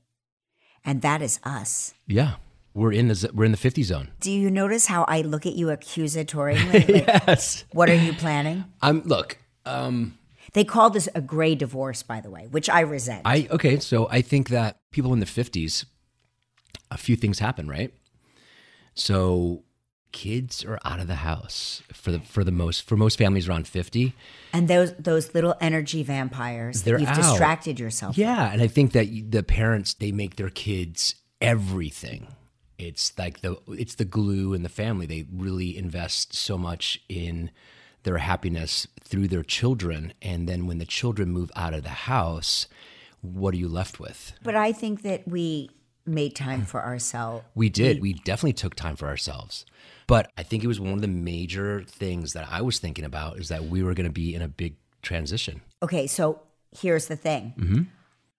And 0.84 1.02
that 1.02 1.22
is 1.22 1.40
us. 1.44 1.94
Yeah. 2.08 2.36
We're 2.74 2.94
in 2.94 3.08
the 3.08 3.32
we're 3.34 3.46
in 3.46 3.52
the 3.52 3.58
50 3.58 3.84
zone. 3.84 4.10
Do 4.20 4.32
you 4.32 4.52
notice 4.52 4.86
how 4.86 5.04
I 5.08 5.22
look 5.22 5.46
at 5.46 5.54
you 5.54 5.68
accusatorily? 5.68 6.74
Like, 6.74 6.88
Yes. 7.28 7.66
What 7.72 7.90
are 7.90 7.96
you 7.96 8.14
planning? 8.14 8.66
I'm 8.82 9.02
look, 9.04 9.38
um 9.66 10.18
They 10.54 10.64
call 10.64 10.90
this 10.90 11.10
a 11.16 11.22
gray 11.22 11.56
divorce, 11.56 12.04
by 12.04 12.22
the 12.22 12.30
way, 12.30 12.48
which 12.48 12.70
I 12.70 12.82
resent. 12.82 13.24
I 13.26 13.48
okay, 13.52 13.80
so 13.80 14.08
I 14.10 14.22
think 14.22 14.50
that 14.50 14.78
people 14.92 15.14
in 15.14 15.20
the 15.20 15.26
50s 15.26 15.86
a 16.92 16.98
few 16.98 17.16
things 17.16 17.40
happen, 17.40 17.68
right? 17.68 17.94
So 18.94 19.64
kids 20.12 20.64
are 20.66 20.80
out 20.84 21.00
of 21.00 21.08
the 21.08 21.16
house 21.16 21.82
for 21.94 22.12
the 22.12 22.20
for 22.20 22.44
the 22.44 22.52
most 22.52 22.88
for 22.88 22.98
most 22.98 23.18
families 23.18 23.48
around 23.48 23.68
50. 23.68 24.14
and 24.54 24.68
those 24.68 24.94
those 24.94 25.34
little 25.34 25.56
energy 25.62 26.04
vampires, 26.04 26.84
They're 26.84 27.00
you've 27.00 27.10
out. 27.10 27.16
distracted 27.16 27.80
yourself. 27.80 28.18
Yeah, 28.18 28.52
and 28.52 28.62
I 28.62 28.68
think 28.68 28.92
that 28.94 29.08
the 29.32 29.44
parents 29.44 29.94
they 29.94 30.12
make 30.12 30.36
their 30.36 30.50
kids 30.50 31.16
everything. 31.42 32.28
It's 32.78 33.18
like 33.18 33.42
the 33.42 33.58
it's 33.68 33.96
the 33.96 34.06
glue 34.06 34.54
in 34.54 34.64
the 34.64 34.70
family. 34.70 35.06
They 35.06 35.26
really 35.32 35.78
invest 35.78 36.34
so 36.34 36.58
much 36.58 37.02
in 37.10 37.52
their 38.04 38.18
happiness 38.20 38.88
through 39.04 39.28
their 39.28 39.44
children, 39.44 40.14
and 40.22 40.48
then 40.48 40.66
when 40.68 40.78
the 40.78 40.86
children 40.86 41.30
move 41.32 41.52
out 41.56 41.74
of 41.74 41.84
the 41.84 41.90
house, 41.90 42.68
what 43.22 43.54
are 43.54 43.58
you 43.58 43.68
left 43.68 44.00
with? 44.00 44.32
But 44.42 44.56
I 44.56 44.72
think 44.72 45.02
that 45.02 45.28
we 45.28 45.70
made 46.06 46.36
time 46.36 46.64
for 46.64 46.82
ourselves. 46.84 47.44
We 47.54 47.68
did. 47.70 48.02
We 48.02 48.14
definitely 48.14 48.54
took 48.54 48.76
time 48.76 48.96
for 48.96 49.08
ourselves. 49.10 49.66
But 50.10 50.32
I 50.36 50.44
think 50.44 50.64
it 50.64 50.68
was 50.68 50.80
one 50.80 50.94
of 50.94 51.02
the 51.02 51.08
major 51.08 51.84
things 51.84 52.34
that 52.34 52.48
I 52.50 52.64
was 52.64 52.80
thinking 52.80 53.06
about 53.06 53.38
is 53.38 53.50
that 53.50 53.66
we 53.66 53.84
were 53.84 53.94
going 53.94 54.08
to 54.08 54.12
be 54.12 54.34
in 54.34 54.42
a 54.42 54.48
big 54.48 54.76
transition. 55.04 55.62
Okay, 55.84 56.08
so 56.08 56.42
here's 56.76 57.06
the 57.06 57.16
thing. 57.16 57.54
Mm-hmm. 57.56 57.82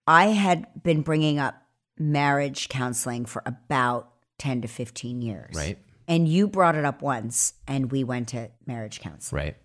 I 0.05 0.27
had 0.27 0.67
been 0.83 1.01
bringing 1.01 1.39
up 1.39 1.55
marriage 1.97 2.67
counseling 2.67 3.25
for 3.25 3.41
about 3.45 4.11
10 4.39 4.63
to 4.63 4.67
15 4.67 5.21
years. 5.21 5.55
Right. 5.55 5.77
And 6.09 6.27
you 6.27 6.49
brought 6.49 6.75
it 6.75 6.83
up 6.83 7.01
once 7.01 7.53
and 7.65 7.89
we 7.89 8.03
went 8.03 8.27
to 8.29 8.49
marriage 8.65 8.99
counseling. 8.99 9.45
Right. 9.45 9.55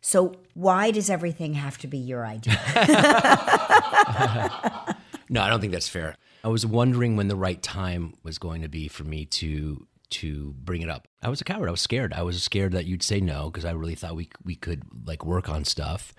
So 0.00 0.36
why 0.54 0.90
does 0.90 1.10
everything 1.10 1.52
have 1.52 1.76
to 1.78 1.86
be 1.86 1.98
your 1.98 2.24
idea? 2.24 2.58
No, 5.32 5.40
I 5.40 5.48
don't 5.48 5.62
think 5.62 5.72
that's 5.72 5.88
fair. 5.88 6.14
I 6.44 6.48
was 6.48 6.66
wondering 6.66 7.16
when 7.16 7.28
the 7.28 7.36
right 7.36 7.60
time 7.62 8.12
was 8.22 8.36
going 8.36 8.60
to 8.60 8.68
be 8.68 8.86
for 8.86 9.02
me 9.02 9.24
to 9.24 9.86
to 10.12 10.54
bring 10.58 10.82
it 10.82 10.88
up. 10.88 11.08
I 11.22 11.28
was 11.28 11.40
a 11.40 11.44
coward. 11.44 11.68
I 11.68 11.70
was 11.70 11.80
scared. 11.80 12.12
I 12.12 12.22
was 12.22 12.42
scared 12.42 12.72
that 12.72 12.86
you'd 12.86 13.02
say 13.02 13.20
no 13.20 13.50
because 13.50 13.64
I 13.64 13.72
really 13.72 13.94
thought 13.94 14.14
we 14.14 14.28
we 14.44 14.54
could 14.54 14.84
like 15.04 15.24
work 15.24 15.48
on 15.48 15.64
stuff. 15.64 16.14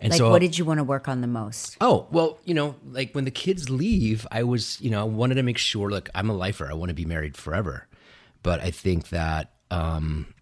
And 0.00 0.10
like 0.10 0.18
so 0.18 0.30
what 0.30 0.40
did 0.40 0.56
you 0.56 0.64
want 0.64 0.78
to 0.78 0.84
work 0.84 1.08
on 1.08 1.20
the 1.20 1.26
most? 1.26 1.76
Oh, 1.80 2.06
well, 2.10 2.38
you 2.44 2.54
know, 2.54 2.76
like 2.90 3.12
when 3.14 3.24
the 3.24 3.32
kids 3.32 3.68
leave, 3.68 4.26
I 4.30 4.44
was, 4.44 4.80
you 4.80 4.90
know, 4.90 5.00
I 5.00 5.04
wanted 5.04 5.34
to 5.34 5.42
make 5.42 5.58
sure, 5.58 5.90
look, 5.90 6.08
I'm 6.14 6.30
a 6.30 6.34
lifer. 6.34 6.70
I 6.70 6.74
want 6.74 6.90
to 6.90 6.94
be 6.94 7.04
married 7.04 7.36
forever. 7.36 7.88
But 8.44 8.60
I 8.60 8.70
think 8.70 9.08
that 9.08 9.52
um, 9.72 10.32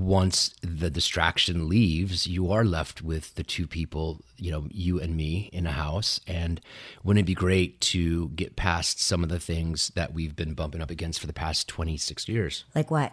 once 0.00 0.54
the 0.62 0.90
distraction 0.90 1.68
leaves, 1.68 2.26
you 2.26 2.50
are 2.50 2.64
left 2.64 3.02
with 3.02 3.34
the 3.34 3.42
two 3.42 3.66
people, 3.66 4.20
you 4.36 4.50
know, 4.50 4.66
you 4.70 5.00
and 5.00 5.16
me 5.16 5.48
in 5.52 5.66
a 5.66 5.72
house. 5.72 6.20
And 6.26 6.60
wouldn't 7.04 7.24
it 7.24 7.26
be 7.26 7.34
great 7.34 7.80
to 7.82 8.28
get 8.30 8.56
past 8.56 9.00
some 9.00 9.22
of 9.22 9.28
the 9.28 9.40
things 9.40 9.88
that 9.94 10.12
we've 10.12 10.36
been 10.36 10.54
bumping 10.54 10.82
up 10.82 10.90
against 10.90 11.20
for 11.20 11.26
the 11.26 11.32
past 11.32 11.68
26 11.68 12.28
years? 12.28 12.64
Like 12.74 12.90
what? 12.90 13.12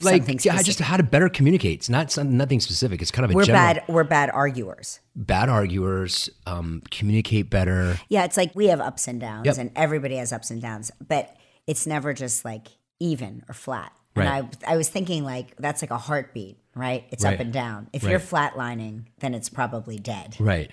Like, 0.00 0.44
yeah, 0.44 0.62
just 0.62 0.78
how 0.78 0.96
to 0.96 1.02
better 1.02 1.28
communicate. 1.28 1.78
It's 1.80 1.88
not 1.88 2.12
some, 2.12 2.36
nothing 2.36 2.60
specific. 2.60 3.02
It's 3.02 3.10
kind 3.10 3.24
of 3.24 3.32
a 3.32 3.34
we're 3.34 3.42
general. 3.42 3.74
bad 3.74 3.82
we're 3.88 4.04
bad 4.04 4.30
arguers. 4.30 5.00
Bad 5.16 5.48
arguers, 5.48 6.30
um, 6.46 6.82
communicate 6.92 7.50
better. 7.50 7.98
Yeah, 8.08 8.24
it's 8.24 8.36
like 8.36 8.54
we 8.54 8.66
have 8.68 8.80
ups 8.80 9.08
and 9.08 9.20
downs 9.20 9.46
Yep. 9.46 9.58
and 9.58 9.70
everybody 9.74 10.14
has 10.16 10.32
ups 10.32 10.52
and 10.52 10.62
downs, 10.62 10.92
but 11.04 11.36
it's 11.66 11.84
never 11.84 12.14
just 12.14 12.44
like 12.44 12.68
even 13.00 13.42
or 13.48 13.54
flat. 13.54 13.92
Right. 14.18 14.26
And 14.42 14.56
I 14.66 14.72
I 14.72 14.76
was 14.76 14.88
thinking 14.88 15.24
like 15.24 15.56
that's 15.56 15.82
like 15.82 15.90
a 15.90 15.98
heartbeat, 15.98 16.58
right? 16.74 17.04
It's 17.10 17.24
Right. 17.24 17.34
up 17.34 17.40
and 17.40 17.52
down. 17.52 17.88
If 17.92 18.02
Right. 18.04 18.10
you're 18.10 18.20
flatlining, 18.20 19.04
then 19.20 19.34
it's 19.34 19.48
probably 19.48 19.98
dead. 19.98 20.36
Right. 20.38 20.70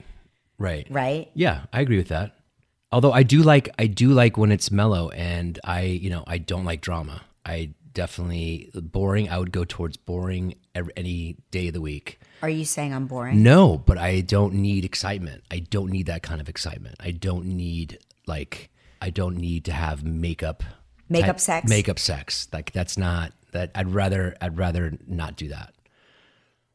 Right. 0.58 0.88
Right? 0.90 1.30
Yeah, 1.34 1.66
I 1.74 1.82
agree 1.82 1.98
with 1.98 2.08
that. 2.10 2.36
Although 2.92 3.12
I 3.12 3.24
do 3.24 3.42
like 3.44 3.70
I 3.78 3.88
do 3.88 4.10
like 4.10 4.38
when 4.38 4.52
it's 4.52 4.72
mellow 4.72 5.10
and 5.10 5.60
I, 5.64 5.82
you 5.82 6.10
know, 6.10 6.24
I 6.28 6.38
don't 6.38 6.66
like 6.66 6.82
drama. 6.82 7.22
I 7.46 7.72
definitely 7.94 8.70
boring. 8.74 9.30
I 9.30 9.38
would 9.40 9.52
go 9.52 9.64
towards 9.64 9.98
boring 9.98 10.56
every, 10.74 10.94
any 10.98 11.38
day 11.52 11.68
of 11.68 11.74
the 11.74 11.82
week. 11.82 12.20
Are 12.42 12.50
you 12.50 12.66
saying 12.66 12.94
I'm 12.94 13.08
boring? 13.08 13.42
No, 13.44 13.78
but 13.78 13.98
I 13.98 14.22
don't 14.22 14.54
need 14.56 14.86
excitement. 14.86 15.44
I 15.50 15.60
don't 15.60 15.90
need 15.90 16.06
that 16.08 16.22
kind 16.24 16.40
of 16.42 16.48
excitement. 16.50 16.96
I 17.00 17.12
don't 17.12 17.46
need 17.46 18.00
like 18.28 18.70
I 19.02 19.10
don't 19.10 19.38
need 19.38 19.66
to 19.66 19.72
have 19.72 20.04
makeup 20.04 20.64
Makeup 21.10 21.40
sex? 21.40 21.70
Makeup 21.70 22.00
sex. 22.00 22.48
Like 22.52 22.72
that's 22.72 22.98
not 22.98 23.32
that 23.52 23.72
I'd 23.76 23.94
rather 23.94 24.36
I'd 24.42 24.58
rather 24.58 24.98
not 25.08 25.36
do 25.36 25.50
that. 25.50 25.74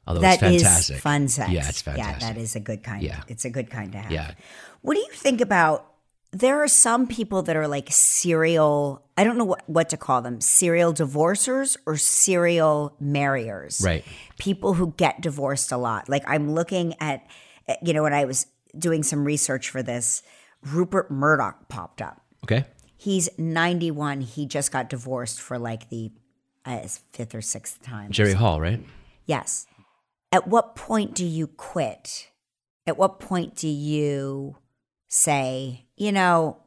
Although 0.06 0.20
That 0.22 0.42
it's 0.42 0.56
is 0.56 0.62
fantastic. 0.62 0.96
fun 0.98 1.28
sex. 1.28 1.52
Yeah, 1.52 1.68
it's 1.68 1.82
fantastic. 1.82 2.22
Yeah, 2.22 2.32
that 2.32 2.40
is 2.40 2.56
a 2.56 2.60
good 2.60 2.82
kind. 2.82 3.02
Yeah. 3.02 3.22
It's 3.28 3.44
a 3.44 3.50
good 3.50 3.70
kind 3.70 3.92
to 3.92 3.98
have. 3.98 4.10
Yeah. 4.10 4.32
What 4.80 4.94
do 4.94 5.00
you 5.00 5.10
think 5.12 5.40
about 5.40 5.86
there 6.32 6.62
are 6.62 6.68
some 6.68 7.06
people 7.06 7.42
that 7.42 7.56
are 7.56 7.68
like 7.68 7.88
serial 7.90 9.04
I 9.16 9.24
don't 9.24 9.36
know 9.36 9.44
what, 9.44 9.68
what 9.68 9.88
to 9.90 9.96
call 9.96 10.22
them, 10.22 10.40
serial 10.40 10.92
divorcers 10.92 11.76
or 11.86 11.96
serial 11.96 12.96
marriers. 12.98 13.82
Right. 13.84 14.04
People 14.38 14.74
who 14.74 14.94
get 14.96 15.20
divorced 15.20 15.70
a 15.72 15.76
lot. 15.76 16.08
Like 16.08 16.24
I'm 16.26 16.54
looking 16.54 16.94
at 17.00 17.26
you 17.82 17.92
know 17.92 18.02
when 18.02 18.14
I 18.14 18.24
was 18.24 18.46
doing 18.78 19.02
some 19.02 19.24
research 19.24 19.68
for 19.68 19.82
this, 19.82 20.22
Rupert 20.64 21.10
Murdoch 21.10 21.68
popped 21.68 22.00
up. 22.00 22.20
Okay. 22.44 22.64
He's 23.00 23.30
91. 23.38 24.20
He 24.20 24.44
just 24.44 24.70
got 24.70 24.90
divorced 24.90 25.40
for 25.40 25.58
like 25.58 25.88
the 25.88 26.12
uh, 26.66 26.86
fifth 27.12 27.34
or 27.34 27.40
sixth 27.40 27.80
time. 27.80 28.10
Jerry 28.10 28.34
Hall, 28.34 28.60
right? 28.60 28.78
Yes. 29.24 29.66
At 30.30 30.46
what 30.46 30.76
point 30.76 31.14
do 31.14 31.24
you 31.24 31.46
quit? 31.46 32.28
At 32.86 32.98
what 32.98 33.18
point 33.18 33.56
do 33.56 33.68
you 33.68 34.58
say, 35.08 35.86
you 35.96 36.12
know, 36.12 36.58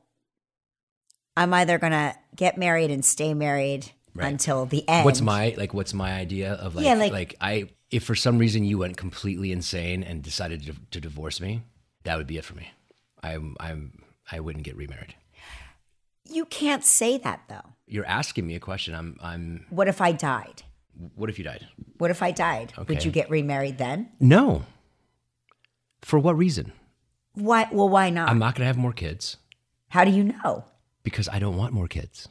I'm 1.37 1.53
either 1.53 1.77
going 1.77 1.91
to 1.91 2.15
get 2.35 2.57
married 2.57 2.89
and 2.89 3.05
stay 3.05 3.35
married 3.35 3.91
Right. 4.15 4.27
until 4.31 4.65
the 4.65 4.87
end? 4.89 5.05
What's 5.05 5.21
my 5.21 5.53
like? 5.57 5.73
What's 5.73 5.93
my 5.93 6.13
idea 6.13 6.53
of 6.53 6.75
like, 6.75 6.85
Yeah, 6.85 6.93
like 6.95 7.11
like- 7.11 7.35
I 7.41 7.69
if 7.91 8.03
for 8.03 8.15
some 8.15 8.39
reason 8.39 8.63
you 8.63 8.79
went 8.79 8.97
completely 8.97 9.51
insane 9.51 10.03
and 10.03 10.23
decided 10.23 10.63
to, 10.65 10.73
to 10.91 10.99
divorce 11.01 11.39
me, 11.41 11.61
that 12.05 12.17
would 12.17 12.25
be 12.27 12.37
it 12.37 12.45
for 12.45 12.55
me. 12.55 12.71
I'm 13.21 13.55
I'm 13.59 14.03
I 14.31 14.39
wouldn't 14.39 14.65
get 14.65 14.75
remarried. 14.75 15.13
You 16.29 16.45
can't 16.45 16.83
say 16.83 17.17
that 17.19 17.41
though. 17.47 17.73
You're 17.87 18.05
asking 18.05 18.47
me 18.47 18.55
a 18.55 18.59
question. 18.59 18.95
I'm 18.95 19.17
I'm. 19.21 19.65
What 19.69 19.87
if 19.87 20.01
I 20.01 20.11
died? 20.11 20.63
What 21.15 21.29
if 21.29 21.37
you 21.37 21.43
died? 21.43 21.67
What 21.97 22.11
if 22.11 22.21
I 22.21 22.31
died? 22.31 22.73
Would 22.87 23.03
you 23.03 23.11
get 23.11 23.29
remarried 23.29 23.77
then? 23.77 24.09
No. 24.19 24.63
For 26.01 26.19
what 26.19 26.37
reason? 26.37 26.71
Why? 27.33 27.67
Well, 27.71 27.89
why 27.89 28.09
not? 28.09 28.29
I'm 28.29 28.39
not 28.39 28.55
gonna 28.55 28.67
have 28.67 28.77
more 28.77 28.93
kids 28.93 29.37
How 29.89 30.03
do 30.05 30.11
you 30.11 30.23
know? 30.23 30.65
because 31.03 31.27
I 31.29 31.39
don't 31.39 31.57
want 31.57 31.73
more 31.73 31.87
kids. 31.87 32.29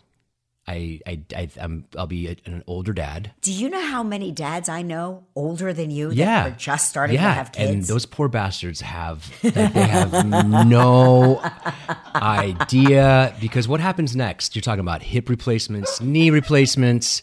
I, 0.69 1.01
I, 1.07 1.21
I 1.37 1.49
I'm, 1.61 1.87
I'll 1.99 2.07
be 2.07 2.29
a, 2.29 2.37
an 2.47 2.63
older 2.69 2.93
dad. 2.93 3.33
Do 3.43 3.53
you 3.53 3.69
know 3.69 3.81
how 3.85 4.03
many 4.05 4.31
dads 4.31 4.69
I 4.69 4.83
know 4.83 5.25
older 5.35 5.73
than 5.73 5.91
you 5.91 6.11
that 6.11 6.17
Yeah, 6.17 6.47
are 6.47 6.51
just 6.53 6.89
starting 6.89 7.15
yeah, 7.17 7.23
to 7.23 7.33
have 7.33 7.53
kids? 7.53 7.71
and 7.71 7.83
those 7.85 8.07
poor 8.07 8.29
bastards 8.29 8.81
have 8.81 9.29
like, 9.43 9.55
they 9.55 9.87
have 9.89 10.25
no 10.25 11.43
idea 12.15 13.35
because 13.41 13.69
what 13.69 13.81
happens 13.81 14.15
next? 14.17 14.55
You're 14.55 14.63
talking 14.63 14.81
about 14.81 15.03
hip 15.03 15.29
replacements, 15.29 16.01
knee 16.01 16.31
replacements, 16.31 17.23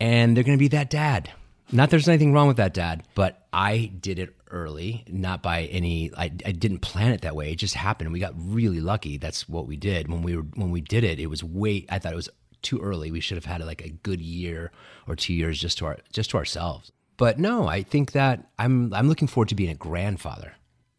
and 0.00 0.36
they're 0.36 0.44
going 0.44 0.56
to 0.58 0.62
be 0.62 0.68
that 0.68 0.90
dad. 0.90 1.30
Not 1.70 1.90
there's 1.90 2.08
anything 2.08 2.32
wrong 2.32 2.48
with 2.48 2.56
that 2.56 2.72
dad, 2.72 3.02
but 3.14 3.46
I 3.52 3.90
did 4.00 4.18
it 4.18 4.34
early, 4.50 5.04
not 5.08 5.42
by 5.42 5.64
any. 5.64 6.10
I, 6.16 6.24
I 6.46 6.52
didn't 6.52 6.78
plan 6.78 7.12
it 7.12 7.20
that 7.22 7.36
way. 7.36 7.52
It 7.52 7.56
just 7.56 7.74
happened. 7.74 8.10
We 8.12 8.20
got 8.20 8.32
really 8.36 8.80
lucky. 8.80 9.18
That's 9.18 9.46
what 9.48 9.66
we 9.66 9.76
did 9.76 10.08
when 10.08 10.22
we 10.22 10.34
were 10.36 10.44
when 10.54 10.70
we 10.70 10.80
did 10.80 11.04
it. 11.04 11.18
It 11.18 11.26
was 11.26 11.44
way. 11.44 11.84
I 11.90 11.98
thought 11.98 12.12
it 12.12 12.16
was 12.16 12.30
too 12.62 12.78
early. 12.80 13.10
We 13.10 13.20
should 13.20 13.36
have 13.36 13.44
had 13.44 13.64
like 13.64 13.82
a 13.82 13.90
good 13.90 14.20
year 14.20 14.70
or 15.06 15.16
two 15.16 15.34
years 15.34 15.60
just 15.60 15.78
to 15.78 15.86
our 15.86 15.98
just 16.12 16.30
to 16.30 16.36
ourselves. 16.36 16.92
But 17.16 17.38
no, 17.38 17.66
I 17.66 17.82
think 17.82 18.12
that 18.12 18.48
I'm 18.58 18.92
I'm 18.94 19.08
looking 19.08 19.28
forward 19.28 19.48
to 19.48 19.54
being 19.54 19.70
a 19.70 19.74
grandfather. 19.74 20.54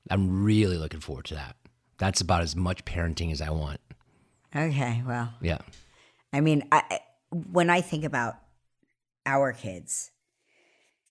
I'm 0.09 0.43
really 0.43 0.77
looking 0.77 0.99
forward 0.99 1.25
to 1.25 1.35
that. 1.35 1.55
That's 1.97 2.21
about 2.21 2.41
as 2.41 2.55
much 2.55 2.85
parenting 2.85 3.31
as 3.31 3.41
I 3.41 3.49
want. 3.49 3.79
okay, 4.55 5.03
well, 5.05 5.33
Yeah. 5.41 5.59
I 6.31 6.41
mean, 6.41 6.63
I, 6.71 6.99
when 7.31 7.69
I 7.69 7.81
think 7.81 8.03
about 8.03 8.35
our 9.25 9.51
kids, 9.51 10.11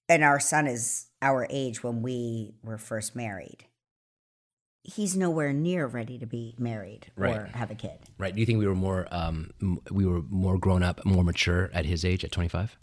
and 0.09 0.25
our 0.25 0.41
son 0.41 0.67
is 0.67 1.07
our 1.21 1.47
age 1.51 1.83
when 1.83 2.03
we 2.03 2.55
were 2.63 2.79
first 2.79 3.15
married, 3.15 3.67
he's 4.83 5.17
nowhere 5.17 5.53
near 5.53 5.87
ready 5.87 6.19
to 6.19 6.27
be 6.27 6.55
married 6.59 7.07
or 7.17 7.49
have 7.55 7.71
a 7.71 7.75
kid. 7.75 7.99
Right. 8.19 8.35
Do 8.35 8.41
you 8.41 8.47
think 8.47 8.59
we 8.59 8.67
were 8.67 8.75
more 8.75 9.07
um 9.11 9.51
m- 9.61 9.81
we 9.91 10.07
were 10.07 10.23
more 10.29 10.59
grown 10.59 10.83
up, 10.83 11.05
more 11.05 11.25
mature 11.25 11.71
at 11.75 11.85
his 11.85 12.05
age 12.05 12.25
at 12.25 12.33
25? 12.33 12.79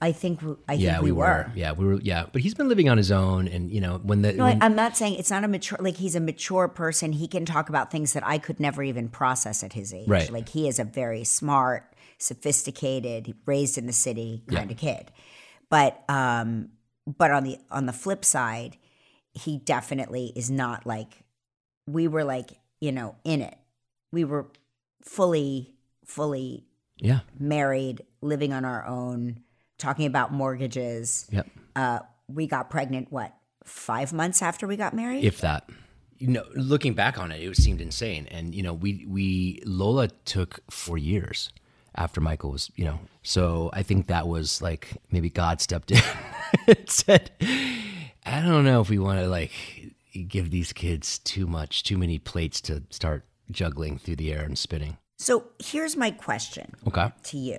I 0.00 0.12
think 0.12 0.40
w- 0.40 0.58
I 0.68 0.74
Yeah, 0.74 0.94
think 0.94 1.04
we, 1.04 1.12
were. 1.12 1.50
Yeah, 1.54 1.72
we 1.72 1.86
were. 1.86 1.98
Yeah, 2.00 2.26
but 2.30 2.42
he's 2.42 2.52
been 2.52 2.68
living 2.68 2.90
on 2.90 2.98
his 2.98 3.10
own, 3.10 3.48
and 3.48 3.70
you 3.70 3.80
know 3.80 3.98
when 4.02 4.20
the 4.22 4.32
No, 4.34 4.44
when- 4.44 4.62
I'm 4.62 4.74
not 4.74 4.96
saying 4.96 5.14
it's 5.14 5.30
not 5.30 5.44
a 5.44 5.48
mature. 5.48 5.78
Like 5.80 5.96
he's 5.96 6.14
a 6.14 6.20
mature 6.20 6.68
person. 6.68 7.12
He 7.12 7.26
can 7.26 7.46
talk 7.46 7.68
about 7.70 7.90
things 7.90 8.12
that 8.12 8.26
I 8.26 8.36
could 8.38 8.60
never 8.60 8.82
even 8.82 9.08
process 9.08 9.62
at 9.62 9.72
his 9.72 9.94
age. 9.94 10.08
Right. 10.08 10.30
Like 10.30 10.48
he 10.50 10.68
is 10.68 10.78
a 10.78 10.84
very 10.84 11.24
smart, 11.24 11.94
sophisticated, 12.18 13.34
raised 13.46 13.78
in 13.78 13.86
the 13.86 13.92
city 13.94 14.42
kind 14.48 14.70
of 14.70 14.76
kid. 14.76 15.10
But 15.70 16.02
um, 16.10 16.70
but 17.06 17.30
on 17.30 17.44
the 17.44 17.58
on 17.70 17.86
the 17.86 17.92
flip 17.92 18.24
side, 18.26 18.76
he 19.32 19.56
definitely 19.58 20.32
is 20.36 20.50
not 20.50 20.84
like 20.84 21.23
we 21.86 22.08
were 22.08 22.24
like 22.24 22.52
you 22.80 22.92
know 22.92 23.16
in 23.24 23.42
it. 23.42 23.56
We 24.12 24.24
were 24.24 24.46
fully 25.02 25.74
fully 26.04 26.66
yeah, 26.98 27.20
married, 27.38 28.02
living 28.20 28.52
on 28.52 28.64
our 28.64 28.86
own, 28.86 29.40
talking 29.78 30.06
about 30.06 30.32
mortgages. 30.32 31.26
yep. 31.30 31.48
Uh, 31.74 32.00
we 32.28 32.46
got 32.46 32.70
pregnant. 32.70 33.10
What 33.10 33.34
five 33.64 34.12
months 34.12 34.42
after 34.42 34.66
we 34.66 34.76
got 34.76 34.94
married? 34.94 35.24
if 35.24 35.40
that 35.40 35.68
you 36.18 36.28
know 36.28 36.44
looking 36.54 36.94
back 36.94 37.18
on 37.18 37.32
it 37.32 37.42
it 37.42 37.56
seemed 37.56 37.80
insane 37.80 38.26
and 38.30 38.54
you 38.54 38.62
know 38.62 38.72
we 38.72 39.04
we 39.08 39.60
lola 39.64 40.08
took 40.24 40.60
four 40.70 40.96
years 40.96 41.50
after 41.96 42.20
michael 42.20 42.50
was 42.50 42.70
you 42.76 42.84
know 42.84 42.98
so 43.22 43.70
i 43.72 43.82
think 43.82 44.06
that 44.06 44.28
was 44.28 44.62
like 44.62 44.92
maybe 45.10 45.28
god 45.28 45.60
stepped 45.60 45.90
in 45.90 46.00
and 46.68 46.88
said 46.88 47.30
i 48.24 48.40
don't 48.40 48.64
know 48.64 48.80
if 48.80 48.88
we 48.88 48.98
want 48.98 49.18
to 49.18 49.26
like 49.26 49.83
give 50.22 50.50
these 50.50 50.72
kids 50.72 51.18
too 51.18 51.46
much 51.46 51.82
too 51.82 51.98
many 51.98 52.18
plates 52.18 52.60
to 52.60 52.82
start 52.90 53.24
juggling 53.50 53.98
through 53.98 54.16
the 54.16 54.32
air 54.32 54.42
and 54.42 54.56
spinning 54.58 54.96
So 55.18 55.44
here's 55.58 55.96
my 55.96 56.10
question 56.10 56.72
okay 56.86 57.10
to 57.24 57.36
you: 57.38 57.58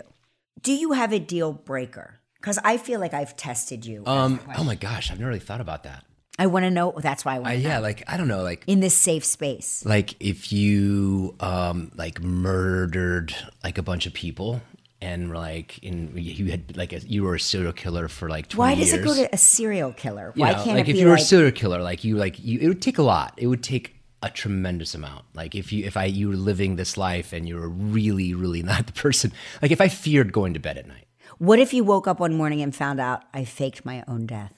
Do 0.62 0.74
you 0.74 0.94
have 0.94 1.14
a 1.14 1.20
deal 1.20 1.54
breaker? 1.54 2.20
Because 2.40 2.60
I 2.64 2.78
feel 2.78 3.00
like 3.00 3.14
I've 3.14 3.36
tested 3.36 3.86
you. 3.86 4.04
um 4.06 4.40
oh 4.58 4.64
my 4.64 4.76
gosh 4.76 5.12
i've 5.12 5.20
never 5.20 5.30
really 5.30 5.40
thought 5.40 5.62
about 5.62 5.84
that 5.84 6.04
I 6.38 6.48
want 6.48 6.66
to 6.66 6.70
know. 6.70 6.92
That's 6.98 7.24
why 7.24 7.36
I 7.36 7.40
want 7.40 7.54
to 7.54 7.60
yeah 7.62 7.80
like 7.80 8.04
i 8.08 8.18
don't 8.18 8.28
know 8.28 8.44
like 8.44 8.64
in 8.68 8.82
this 8.82 8.94
safe 8.98 9.24
space. 9.24 9.86
like 9.86 10.16
if 10.20 10.52
you 10.52 11.34
um 11.40 11.92
like 11.96 12.22
murdered 12.22 13.34
like 13.64 13.78
a 13.78 13.84
bunch 13.84 14.06
of 14.06 14.14
people 14.14 14.62
and 15.06 15.34
like 15.34 15.78
in 15.80 16.12
you 16.16 16.52
had 16.52 16.76
like 16.76 16.92
a, 16.94 17.00
you 17.00 17.24
were 17.24 17.36
a 17.36 17.40
serial 17.40 17.74
killer 17.74 18.08
for 18.08 18.30
like 18.30 18.48
20 18.50 18.58
Why 18.58 18.76
does 18.76 18.92
years. 18.92 19.02
it 19.02 19.08
go 19.08 19.14
to 19.16 19.34
a 19.34 19.38
serial 19.38 19.94
killer? 19.94 20.34
You 20.36 20.42
Why 20.42 20.52
know, 20.54 20.64
can't 20.64 20.78
like 20.78 20.88
it 20.88 20.92
if 20.92 20.98
you 20.98 21.06
were 21.06 21.14
like 21.14 21.22
a 21.22 21.26
serial 21.26 21.52
killer 21.52 21.82
like 21.82 22.04
you 22.04 22.18
like 22.18 22.36
you 22.40 22.60
it 22.60 22.68
would 22.68 22.82
take 22.82 22.98
a 22.98 23.04
lot 23.04 23.34
it 23.38 23.48
would 23.48 23.64
take 23.64 23.96
a 24.24 24.30
tremendous 24.30 24.96
amount 24.96 25.24
like 25.36 25.54
if 25.54 25.72
you 25.72 25.86
if 25.86 25.96
i 25.96 26.06
you 26.06 26.30
were 26.30 26.36
living 26.36 26.78
this 26.78 26.98
life 26.98 27.32
and 27.32 27.48
you 27.48 27.56
were 27.56 27.70
really 27.70 28.34
really 28.34 28.64
not 28.72 28.88
the 28.88 28.94
person 28.94 29.32
like 29.62 29.72
if 29.72 29.80
i 29.80 29.88
feared 29.88 30.34
going 30.34 30.54
to 30.54 30.60
bed 30.60 30.78
at 30.78 30.88
night 30.88 31.06
what 31.38 31.60
if 31.60 31.74
you 31.74 31.84
woke 31.84 32.08
up 32.08 32.20
one 32.20 32.34
morning 32.34 32.62
and 32.62 32.74
found 32.74 33.00
out 33.00 33.24
I 33.34 33.44
faked 33.44 33.84
my 33.84 34.04
own 34.08 34.26
death, 34.26 34.54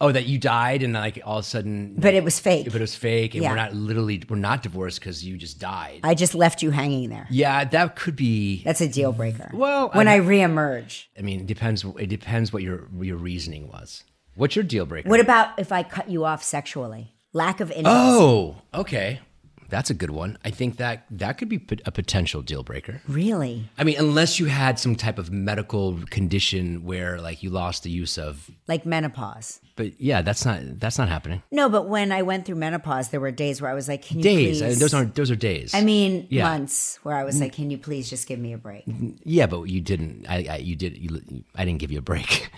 oh 0.00 0.12
that 0.12 0.26
you 0.26 0.38
died 0.38 0.82
and 0.82 0.92
like 0.92 1.18
all 1.24 1.38
of 1.38 1.44
a 1.44 1.48
sudden 1.48 1.94
but 1.98 2.14
it 2.14 2.22
was 2.24 2.38
fake? 2.38 2.66
but 2.66 2.76
it 2.76 2.80
was 2.80 2.94
fake 2.94 3.34
and 3.34 3.42
Yeah. 3.42 3.50
we're 3.50 3.56
not 3.56 3.74
literally 3.74 4.22
we're 4.28 4.36
not 4.36 4.62
divorced 4.62 5.00
because 5.00 5.24
you 5.24 5.36
just 5.36 5.58
died 5.58 6.00
I 6.04 6.14
just 6.14 6.34
left 6.34 6.62
you 6.62 6.70
hanging 6.70 7.08
there. 7.08 7.26
yeah 7.30 7.64
that 7.64 7.96
could 7.96 8.16
be 8.16 8.62
That's 8.64 8.80
a 8.80 8.88
deal 8.88 9.12
breaker. 9.12 9.50
Well, 9.54 9.90
when 9.92 10.08
I- 10.08 10.16
I 10.16 10.20
reemerge, 10.20 11.04
I 11.18 11.22
mean, 11.22 11.40
it 11.40 11.46
depends. 11.46 11.84
It 11.98 12.08
depends 12.08 12.52
what 12.52 12.62
your 12.62 12.88
your 13.00 13.16
reasoning 13.16 13.68
was. 13.68 14.04
What's 14.34 14.54
your 14.56 14.64
deal 14.64 14.86
breaker? 14.86 15.08
what 15.08 15.20
about 15.20 15.58
if 15.58 15.72
I 15.72 15.82
cut 15.82 16.10
you 16.10 16.24
off 16.24 16.42
sexually? 16.42 17.14
Lack 17.32 17.60
of 17.60 17.70
interest. 17.70 17.88
oh, 17.90 18.56
okay, 18.74 19.20
that's 19.68 19.90
a 19.90 19.94
good 19.94 20.10
one. 20.10 20.38
I 20.44 20.50
think 20.50 20.76
that 20.76 21.04
that 21.10 21.38
could 21.38 21.48
be 21.48 21.60
a 21.84 21.90
potential 21.92 22.42
deal 22.42 22.62
breaker. 22.62 23.02
Really? 23.08 23.68
I 23.78 23.84
mean, 23.84 23.96
unless 23.98 24.38
you 24.38 24.46
had 24.46 24.78
some 24.78 24.96
type 24.96 25.18
of 25.18 25.30
medical 25.30 25.98
condition 26.10 26.84
where 26.84 27.20
like 27.20 27.42
you 27.42 27.50
lost 27.50 27.82
the 27.82 27.90
use 27.90 28.18
of. 28.18 28.50
Like 28.68 28.86
menopause? 28.86 29.60
But 29.76 30.00
yeah, 30.00 30.22
that's 30.22 30.44
not 30.46 30.60
that's 30.80 30.96
not 30.96 31.08
happening. 31.10 31.42
No, 31.50 31.68
but 31.68 31.86
when 31.86 32.10
I 32.10 32.22
went 32.22 32.46
through 32.46 32.54
menopause, 32.56 33.10
there 33.10 33.20
were 33.20 33.30
days 33.30 33.60
where 33.60 33.70
I 33.70 33.74
was 33.74 33.88
like, 33.88 34.02
"Can 34.02 34.18
you 34.18 34.22
Days. 34.22 34.62
please?" 34.62 34.78
Those 34.78 34.94
aren't 34.94 35.14
those 35.14 35.30
are 35.30 35.36
days. 35.36 35.74
I 35.74 35.82
mean, 35.82 36.26
Yeah. 36.30 36.44
months 36.44 36.98
where 37.02 37.14
I 37.14 37.24
was 37.24 37.36
mm. 37.36 37.42
like, 37.42 37.52
"Can 37.52 37.70
you 37.70 37.76
please 37.76 38.08
just 38.08 38.26
give 38.26 38.38
me 38.38 38.54
a 38.54 38.58
break?" 38.58 38.86
Mm, 38.86 39.18
yeah, 39.24 39.46
but 39.46 39.64
you 39.64 39.82
didn't. 39.82 40.24
I, 40.28 40.46
I 40.50 40.56
you 40.56 40.76
did. 40.76 40.96
You, 40.96 41.20
I 41.54 41.66
didn't 41.66 41.80
give 41.80 41.92
you 41.92 41.98
a 41.98 42.02
break. 42.02 42.48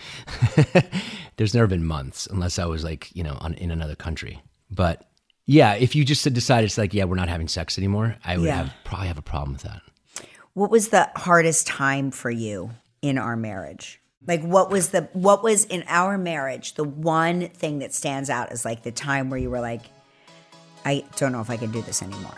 There's 1.36 1.54
never 1.54 1.66
been 1.66 1.84
months 1.84 2.28
unless 2.30 2.58
I 2.58 2.66
was 2.66 2.84
like 2.84 3.10
you 3.16 3.24
know 3.24 3.36
on, 3.40 3.54
in 3.54 3.72
another 3.72 3.96
country. 3.96 4.40
But 4.70 5.04
yeah, 5.50 5.72
if 5.74 5.96
you 5.96 6.04
just 6.04 6.30
decided 6.34 6.66
it's 6.66 6.76
like 6.78 6.92
yeah 6.92 7.04
we're 7.04 7.16
not 7.16 7.28
having 7.30 7.48
sex 7.48 7.78
anymore, 7.78 8.16
I 8.24 8.36
would 8.36 8.46
Yeah. 8.46 8.56
have 8.64 8.72
probably 8.84 9.08
have 9.08 9.16
a 9.18 9.22
problem 9.22 9.54
with 9.54 9.62
that. 9.62 9.80
What 10.52 10.70
was 10.70 10.88
the 10.90 11.08
hardest 11.16 11.66
time 11.66 12.10
for 12.10 12.30
you 12.30 12.70
in 13.00 13.16
our 13.16 13.34
marriage? 13.34 14.00
Like, 14.26 14.42
what 14.42 14.70
was 14.70 14.90
the 14.90 15.08
what 15.14 15.42
was 15.42 15.64
in 15.64 15.84
our 15.88 16.18
marriage 16.18 16.74
the 16.74 16.84
one 16.84 17.48
thing 17.48 17.78
that 17.78 17.94
stands 17.94 18.28
out 18.28 18.50
as 18.50 18.64
like 18.64 18.82
the 18.82 18.92
time 18.92 19.30
where 19.30 19.40
you 19.40 19.48
were 19.48 19.60
like, 19.60 19.82
"I 20.84 21.04
don't 21.16 21.32
know 21.32 21.40
if 21.40 21.48
I 21.48 21.56
can 21.56 21.70
do 21.72 21.80
this 21.80 22.02
anymore." 22.02 22.36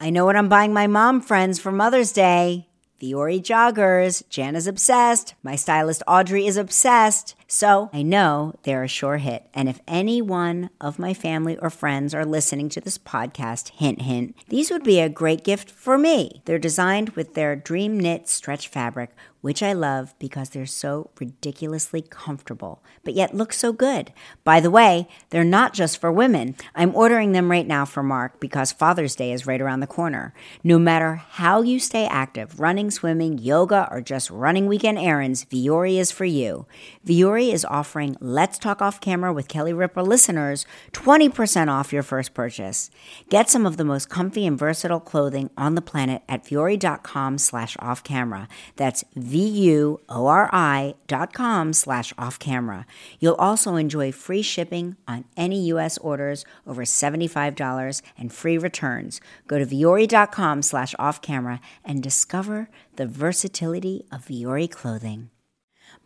I 0.00 0.10
know 0.10 0.24
what 0.24 0.36
I'm 0.36 0.48
buying 0.48 0.72
my 0.72 0.86
mom 0.86 1.20
friends 1.20 1.58
for 1.58 1.72
Mother's 1.72 2.12
Day. 2.12 2.67
Vuori 3.00 3.40
joggers. 3.40 4.28
Jan 4.28 4.56
is 4.56 4.66
obsessed. 4.66 5.34
My 5.42 5.56
stylist 5.56 6.02
Audrey 6.06 6.46
is 6.46 6.56
obsessed. 6.56 7.34
So 7.50 7.88
I 7.94 8.02
know 8.02 8.52
they're 8.64 8.82
a 8.82 8.88
sure 8.88 9.16
hit. 9.16 9.48
And 9.54 9.70
if 9.70 9.80
any 9.88 10.20
one 10.20 10.68
of 10.82 10.98
my 10.98 11.14
family 11.14 11.56
or 11.56 11.70
friends 11.70 12.12
are 12.12 12.26
listening 12.26 12.68
to 12.68 12.80
this 12.82 12.98
podcast, 12.98 13.70
hint, 13.70 14.02
hint, 14.02 14.36
these 14.48 14.70
would 14.70 14.84
be 14.84 15.00
a 15.00 15.08
great 15.08 15.44
gift 15.44 15.70
for 15.70 15.96
me. 15.96 16.42
They're 16.44 16.58
designed 16.58 17.10
with 17.10 17.32
their 17.32 17.56
dream 17.56 17.98
knit 17.98 18.28
stretch 18.28 18.68
fabric, 18.68 19.14
which 19.40 19.62
I 19.62 19.72
love 19.72 20.14
because 20.18 20.50
they're 20.50 20.66
so 20.66 21.10
ridiculously 21.20 22.02
comfortable, 22.02 22.82
but 23.04 23.14
yet 23.14 23.34
look 23.34 23.52
so 23.52 23.72
good. 23.72 24.12
By 24.44 24.60
the 24.60 24.70
way, 24.70 25.08
they're 25.30 25.44
not 25.44 25.72
just 25.72 25.98
for 25.98 26.10
women. 26.10 26.56
I'm 26.74 26.94
ordering 26.94 27.32
them 27.32 27.50
right 27.50 27.66
now 27.66 27.84
for 27.84 28.02
Mark 28.02 28.40
because 28.40 28.72
Father's 28.72 29.14
Day 29.14 29.32
is 29.32 29.46
right 29.46 29.60
around 29.60 29.80
the 29.80 29.86
corner. 29.86 30.34
No 30.64 30.78
matter 30.78 31.22
how 31.30 31.62
you 31.62 31.78
stay 31.78 32.06
active, 32.06 32.58
running, 32.58 32.90
swimming, 32.90 33.38
yoga, 33.38 33.88
or 33.90 34.00
just 34.00 34.28
running 34.30 34.66
weekend 34.66 34.98
errands, 34.98 35.44
Vuori 35.44 35.98
is 35.98 36.10
for 36.10 36.24
you. 36.24 36.66
Vuori 37.06 37.37
is 37.38 37.64
offering 37.64 38.16
Let's 38.20 38.58
Talk 38.58 38.82
Off 38.82 39.00
Camera 39.00 39.32
with 39.32 39.48
Kelly 39.48 39.72
Ripa 39.72 40.00
listeners 40.00 40.66
20% 40.92 41.68
off 41.68 41.92
your 41.92 42.02
first 42.02 42.34
purchase. 42.34 42.90
Get 43.30 43.48
some 43.48 43.64
of 43.64 43.76
the 43.76 43.84
most 43.84 44.10
comfy 44.10 44.44
and 44.44 44.58
versatile 44.58 45.00
clothing 45.00 45.50
on 45.56 45.76
the 45.76 45.80
planet 45.80 46.22
at 46.28 46.44
vuori.com 46.44 47.38
slash 47.38 47.76
off 47.78 48.02
camera. 48.02 48.48
That's 48.76 49.04
V-U-O-R-I 49.14 50.94
dot 51.06 51.32
com 51.32 51.72
slash 51.72 52.12
off 52.18 52.38
camera. 52.38 52.84
You'll 53.20 53.34
also 53.36 53.76
enjoy 53.76 54.10
free 54.10 54.42
shipping 54.42 54.96
on 55.06 55.24
any 55.36 55.60
U.S. 55.66 55.96
orders 55.98 56.44
over 56.66 56.84
$75 56.84 58.02
and 58.18 58.32
free 58.32 58.58
returns. 58.58 59.20
Go 59.46 59.58
to 59.58 59.66
vuori.com 59.66 60.62
slash 60.62 60.94
off 60.98 61.22
camera 61.22 61.60
and 61.84 62.02
discover 62.02 62.68
the 62.96 63.06
versatility 63.06 64.04
of 64.10 64.26
Vuori 64.26 64.68
clothing. 64.68 65.30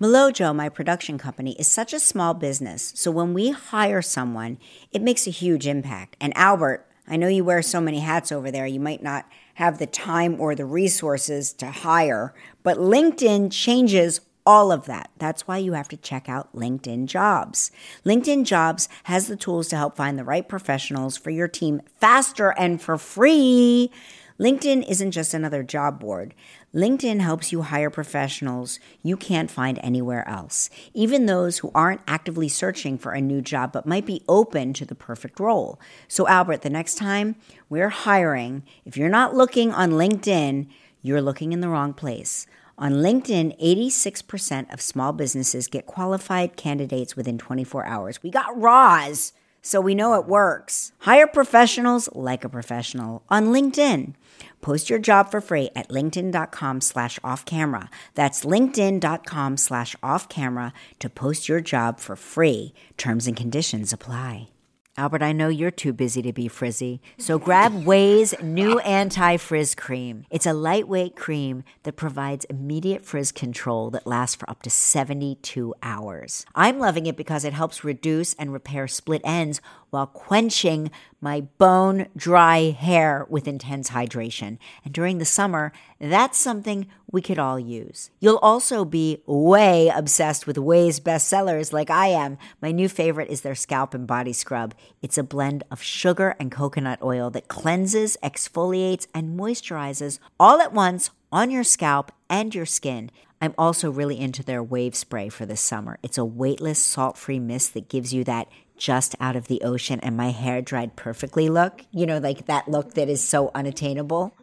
Milojo, 0.02 0.52
my 0.52 0.68
production 0.68 1.16
company, 1.16 1.52
is 1.60 1.68
such 1.68 1.92
a 1.92 2.00
small 2.00 2.34
business, 2.34 2.92
so 2.96 3.08
when 3.08 3.32
we 3.32 3.52
hire 3.52 4.02
someone, 4.02 4.58
it 4.90 5.00
makes 5.00 5.28
a 5.28 5.30
huge 5.30 5.64
impact. 5.64 6.16
And 6.20 6.36
Albert, 6.36 6.84
I 7.06 7.14
know 7.14 7.28
you 7.28 7.44
wear 7.44 7.62
so 7.62 7.80
many 7.80 8.00
hats 8.00 8.32
over 8.32 8.50
there, 8.50 8.66
you 8.66 8.80
might 8.80 9.04
not 9.04 9.26
have 9.54 9.78
the 9.78 9.86
time 9.86 10.40
or 10.40 10.56
the 10.56 10.64
resources 10.64 11.52
to 11.52 11.70
hire, 11.70 12.34
but 12.64 12.78
LinkedIn 12.78 13.52
changes 13.52 14.20
all 14.44 14.72
of 14.72 14.86
that. 14.86 15.10
That's 15.18 15.46
why 15.46 15.58
you 15.58 15.74
have 15.74 15.86
to 15.90 15.96
check 15.96 16.28
out 16.28 16.52
LinkedIn 16.52 17.06
Jobs. 17.06 17.70
LinkedIn 18.04 18.44
Jobs 18.44 18.88
has 19.04 19.28
the 19.28 19.36
tools 19.36 19.68
to 19.68 19.76
help 19.76 19.96
find 19.96 20.18
the 20.18 20.24
right 20.24 20.48
professionals 20.48 21.16
for 21.16 21.30
your 21.30 21.46
team 21.46 21.80
faster 22.00 22.52
and 22.58 22.82
for 22.82 22.98
free. 22.98 23.92
LinkedIn 24.40 24.88
isn't 24.88 25.10
just 25.10 25.34
another 25.34 25.62
job 25.62 26.00
board. 26.00 26.34
LinkedIn 26.74 27.20
helps 27.20 27.52
you 27.52 27.62
hire 27.62 27.90
professionals 27.90 28.78
you 29.02 29.16
can't 29.16 29.50
find 29.50 29.78
anywhere 29.82 30.26
else, 30.28 30.70
even 30.94 31.26
those 31.26 31.58
who 31.58 31.70
aren't 31.74 32.00
actively 32.08 32.48
searching 32.48 32.96
for 32.96 33.12
a 33.12 33.20
new 33.20 33.42
job 33.42 33.72
but 33.72 33.86
might 33.86 34.06
be 34.06 34.24
open 34.28 34.72
to 34.72 34.84
the 34.84 34.94
perfect 34.94 35.38
role. 35.38 35.78
So, 36.08 36.26
Albert, 36.26 36.62
the 36.62 36.70
next 36.70 36.94
time 36.94 37.36
we're 37.68 37.90
hiring, 37.90 38.62
if 38.84 38.96
you're 38.96 39.08
not 39.08 39.34
looking 39.34 39.72
on 39.72 39.92
LinkedIn, 39.92 40.66
you're 41.02 41.22
looking 41.22 41.52
in 41.52 41.60
the 41.60 41.68
wrong 41.68 41.92
place. 41.92 42.46
On 42.78 42.94
LinkedIn, 42.94 43.60
86% 43.62 44.72
of 44.72 44.80
small 44.80 45.12
businesses 45.12 45.68
get 45.68 45.86
qualified 45.86 46.56
candidates 46.56 47.14
within 47.14 47.36
24 47.36 47.84
hours. 47.84 48.22
We 48.22 48.30
got 48.30 48.58
Roz, 48.58 49.34
so 49.60 49.80
we 49.80 49.94
know 49.94 50.14
it 50.14 50.26
works. 50.26 50.92
Hire 51.00 51.26
professionals 51.26 52.08
like 52.12 52.44
a 52.44 52.48
professional 52.48 53.22
on 53.28 53.48
LinkedIn. 53.48 54.14
Post 54.60 54.88
your 54.88 54.98
job 54.98 55.30
for 55.30 55.40
free 55.40 55.70
at 55.76 55.88
linkedin.com 55.88 56.80
slash 56.80 57.18
off 57.22 57.44
camera. 57.44 57.90
That's 58.14 58.44
linkedin.com 58.44 59.56
slash 59.56 59.96
off 60.02 60.28
camera 60.28 60.72
to 61.00 61.08
post 61.10 61.48
your 61.48 61.60
job 61.60 62.00
for 62.00 62.16
free. 62.16 62.72
Terms 62.96 63.26
and 63.26 63.36
conditions 63.36 63.92
apply. 63.92 64.48
Albert, 64.94 65.22
I 65.22 65.32
know 65.32 65.48
you're 65.48 65.70
too 65.70 65.94
busy 65.94 66.20
to 66.20 66.34
be 66.34 66.48
frizzy, 66.48 67.00
so 67.16 67.38
grab 67.38 67.72
Ouai's 67.72 68.34
new 68.42 68.78
anti 68.80 69.38
frizz 69.38 69.74
cream. 69.74 70.26
It's 70.28 70.44
a 70.44 70.52
lightweight 70.52 71.16
cream 71.16 71.64
that 71.84 71.96
provides 71.96 72.44
immediate 72.50 73.02
frizz 73.02 73.32
control 73.32 73.88
that 73.92 74.06
lasts 74.06 74.36
for 74.36 74.48
up 74.50 74.60
to 74.64 74.68
72 74.70 75.74
hours. 75.82 76.44
I'm 76.54 76.78
loving 76.78 77.06
it 77.06 77.16
because 77.16 77.46
it 77.46 77.54
helps 77.54 77.84
reduce 77.84 78.34
and 78.34 78.52
repair 78.52 78.86
split 78.86 79.22
ends 79.24 79.62
while 79.88 80.06
quenching 80.06 80.90
my 81.22 81.40
bone 81.40 82.08
dry 82.14 82.70
hair 82.72 83.26
with 83.30 83.48
intense 83.48 83.90
hydration. 83.90 84.58
And 84.84 84.92
during 84.92 85.16
the 85.16 85.24
summer, 85.24 85.72
that's 86.00 86.36
something 86.36 86.86
we 87.12 87.22
could 87.22 87.38
all 87.38 87.60
use. 87.60 88.10
You'll 88.18 88.38
also 88.38 88.84
be 88.84 89.22
way 89.26 89.88
obsessed 89.94 90.46
with 90.46 90.56
Ouai's 90.56 90.98
bestsellers 90.98 91.72
like 91.72 91.90
I 91.90 92.08
am. 92.08 92.38
My 92.60 92.72
new 92.72 92.88
favorite 92.88 93.28
is 93.28 93.42
their 93.42 93.54
scalp 93.54 93.94
and 93.94 94.06
body 94.06 94.32
scrub. 94.32 94.74
It's 95.02 95.18
a 95.18 95.22
blend 95.22 95.62
of 95.70 95.82
sugar 95.82 96.34
and 96.40 96.50
coconut 96.50 97.00
oil 97.02 97.30
that 97.30 97.48
cleanses, 97.48 98.16
exfoliates, 98.22 99.06
and 99.14 99.38
moisturizes 99.38 100.18
all 100.40 100.60
at 100.60 100.72
once 100.72 101.10
on 101.30 101.50
your 101.50 101.64
scalp 101.64 102.10
and 102.28 102.54
your 102.54 102.66
skin. 102.66 103.10
I'm 103.40 103.54
also 103.58 103.90
really 103.90 104.18
into 104.18 104.42
their 104.42 104.62
wave 104.62 104.94
spray 104.94 105.28
for 105.28 105.44
this 105.44 105.60
summer. 105.60 105.98
It's 106.02 106.18
a 106.18 106.24
weightless, 106.24 106.82
salt 106.82 107.18
free 107.18 107.40
mist 107.40 107.74
that 107.74 107.88
gives 107.88 108.14
you 108.14 108.24
that 108.24 108.48
just 108.76 109.14
out 109.20 109.36
of 109.36 109.46
the 109.46 109.62
ocean 109.62 110.00
and 110.00 110.16
my 110.16 110.30
hair 110.30 110.62
dried 110.62 110.96
perfectly 110.96 111.48
look. 111.48 111.84
You 111.92 112.06
know, 112.06 112.18
like 112.18 112.46
that 112.46 112.68
look 112.68 112.94
that 112.94 113.08
is 113.08 113.22
so 113.22 113.50
unattainable. 113.54 114.34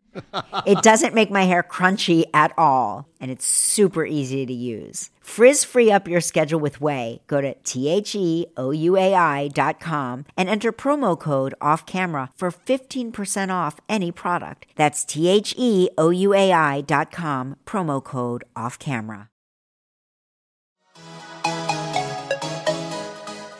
It 0.65 0.81
doesn't 0.81 1.13
make 1.13 1.31
my 1.31 1.43
hair 1.43 1.63
crunchy 1.63 2.23
at 2.33 2.53
all, 2.57 3.07
and 3.19 3.31
it's 3.31 3.45
super 3.45 4.05
easy 4.05 4.45
to 4.45 4.53
use. 4.53 5.09
Frizz 5.21 5.63
free 5.63 5.91
up 5.91 6.07
your 6.07 6.21
schedule 6.21 6.59
with 6.59 6.79
Ouai. 6.79 7.19
Go 7.27 7.39
to 7.39 7.53
T 7.63 7.87
H 7.87 8.15
E 8.15 8.47
O 8.57 8.71
U 8.71 8.97
A 8.97 9.13
I 9.13 9.47
dot 9.49 9.79
com 9.79 10.25
and 10.35 10.49
enter 10.49 10.71
promo 10.71 11.17
code 11.19 11.53
off 11.61 11.85
camera 11.85 12.31
for 12.35 12.51
15% 12.51 13.53
off 13.53 13.79
any 13.87 14.11
product. 14.11 14.65
That's 14.75 15.05
T 15.05 15.27
H 15.27 15.53
E 15.55 15.89
O 15.97 16.09
U 16.09 16.33
A 16.33 16.51
I 16.51 16.81
dot 16.81 17.11
com, 17.11 17.57
promo 17.65 18.03
code 18.03 18.43
off 18.55 18.79
camera. 18.79 19.29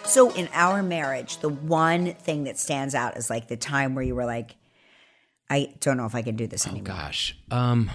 So, 0.10 0.32
in 0.34 0.50
our 0.54 0.82
marriage, 0.82 1.38
the 1.38 1.50
one 1.50 2.16
thing 2.16 2.46
that 2.46 2.58
stands 2.58 2.96
out 2.96 3.16
is 3.16 3.30
like 3.30 3.48
the 3.48 3.56
time 3.56 3.94
where 3.94 4.04
you 4.04 4.16
were 4.16 4.26
like, 4.26 4.56
I 5.50 5.74
don't 5.80 5.98
know 5.98 6.06
if 6.06 6.16
I 6.16 6.22
can 6.22 6.36
do 6.36 6.48
this 6.48 6.68
Oh 6.68 6.72
anymore. 6.72 6.96
gosh. 6.96 7.36
Um, 7.52 7.90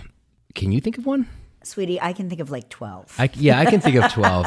can 0.55 0.73
you 0.73 0.81
think 0.81 0.99
of 0.99 1.07
one? 1.07 1.29
Sweetie, 1.63 2.01
I 2.01 2.13
can 2.13 2.29
think 2.29 2.41
of 2.41 2.51
like 2.51 2.69
12. 2.69 3.15
I, 3.19 3.31
yeah, 3.35 3.59
I 3.59 3.65
can 3.65 3.81
think 3.81 3.97
of 3.97 4.13
12. 4.13 4.47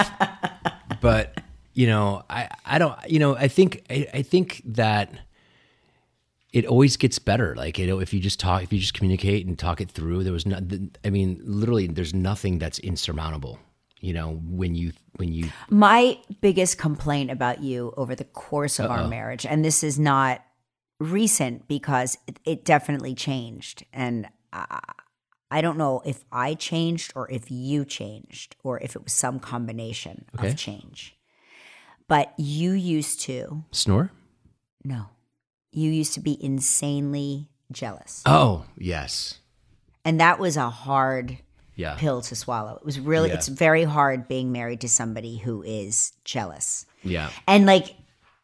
but, 1.01 1.41
you 1.73 1.87
know, 1.87 2.23
I, 2.29 2.49
I 2.65 2.77
don't, 2.77 2.95
you 3.09 3.19
know, 3.19 3.35
I 3.35 3.47
think, 3.47 3.83
I, 3.89 4.07
I 4.13 4.21
think 4.21 4.61
that 4.65 5.11
it 6.53 6.65
always 6.65 6.95
gets 6.97 7.19
better. 7.19 7.55
Like, 7.55 7.77
you 7.77 7.87
know, 7.87 7.99
if 7.99 8.13
you 8.13 8.19
just 8.19 8.39
talk, 8.39 8.63
if 8.63 8.71
you 8.71 8.79
just 8.79 8.93
communicate 8.93 9.45
and 9.47 9.57
talk 9.57 9.81
it 9.81 9.89
through, 9.91 10.23
there 10.23 10.33
was 10.33 10.45
no, 10.45 10.59
I 11.03 11.09
mean, 11.09 11.39
literally, 11.43 11.87
there's 11.87 12.13
nothing 12.13 12.59
that's 12.59 12.79
insurmountable, 12.79 13.59
you 13.99 14.13
know, 14.13 14.33
when 14.45 14.75
you, 14.75 14.91
when 15.17 15.33
you, 15.33 15.49
My 15.69 16.17
biggest 16.41 16.77
complaint 16.77 17.31
about 17.31 17.61
you 17.63 17.93
over 17.97 18.15
the 18.15 18.23
course 18.25 18.79
of 18.79 18.89
our 18.91 19.07
marriage, 19.07 19.45
and 19.45 19.63
this 19.65 19.83
is 19.83 19.97
not 19.99 20.41
recent 20.99 21.67
because 21.67 22.17
it, 22.27 22.39
it 22.45 22.65
definitely 22.65 23.13
changed. 23.15 23.83
And 23.93 24.27
I, 24.51 24.79
I 25.51 25.62
don't 25.62 25.77
know 25.77 26.01
if 26.05 26.23
I 26.31 26.53
changed 26.55 27.13
or 27.15 27.29
if 27.31 27.49
you 27.51 27.86
changed 27.86 28.55
or 28.63 28.79
if 28.81 28.95
it 28.95 29.03
was 29.03 29.13
some 29.13 29.39
combination 29.39 30.25
Okay. 30.38 30.49
of 30.49 30.55
change. 30.57 31.15
But 32.07 32.33
you 32.38 32.71
used 32.71 33.21
to, 33.21 33.63
snore? 33.71 34.12
no, 34.83 35.07
you 35.71 35.91
used 35.91 36.13
to 36.13 36.19
be 36.21 36.41
insanely 36.43 37.49
jealous. 37.71 38.23
Oh, 38.25 38.65
yes. 38.77 39.39
And 40.05 40.19
that 40.21 40.39
was 40.39 40.55
a 40.55 40.69
hard 40.69 41.38
Yeah. 41.75 41.95
pill 41.95 42.21
to 42.21 42.36
swallow. 42.36 42.77
It 42.77 42.86
was 42.86 42.99
really, 42.99 43.27
Yeah. 43.27 43.36
it's 43.36 43.49
very 43.49 43.83
hard 43.83 44.27
being 44.29 44.51
married 44.53 44.79
to 44.81 44.89
somebody 44.89 45.38
who 45.38 45.62
is 45.63 46.13
jealous. 46.23 46.86
Yeah. 47.03 47.29
And 47.45 47.65
like 47.65 47.96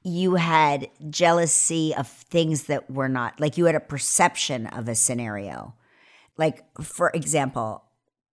you 0.03 0.35
had 0.35 0.89
jealousy 1.09 1.95
of 1.95 2.07
things 2.07 2.63
that 2.63 2.89
were 2.91 3.07
not, 3.09 3.39
like 3.39 3.57
you 3.57 3.65
had 3.65 3.75
a 3.75 3.79
perception 3.79 4.67
of 4.67 4.87
a 4.89 4.95
scenario. 4.95 5.73
Like, 6.37 6.63
for 6.81 7.09
example, 7.13 7.83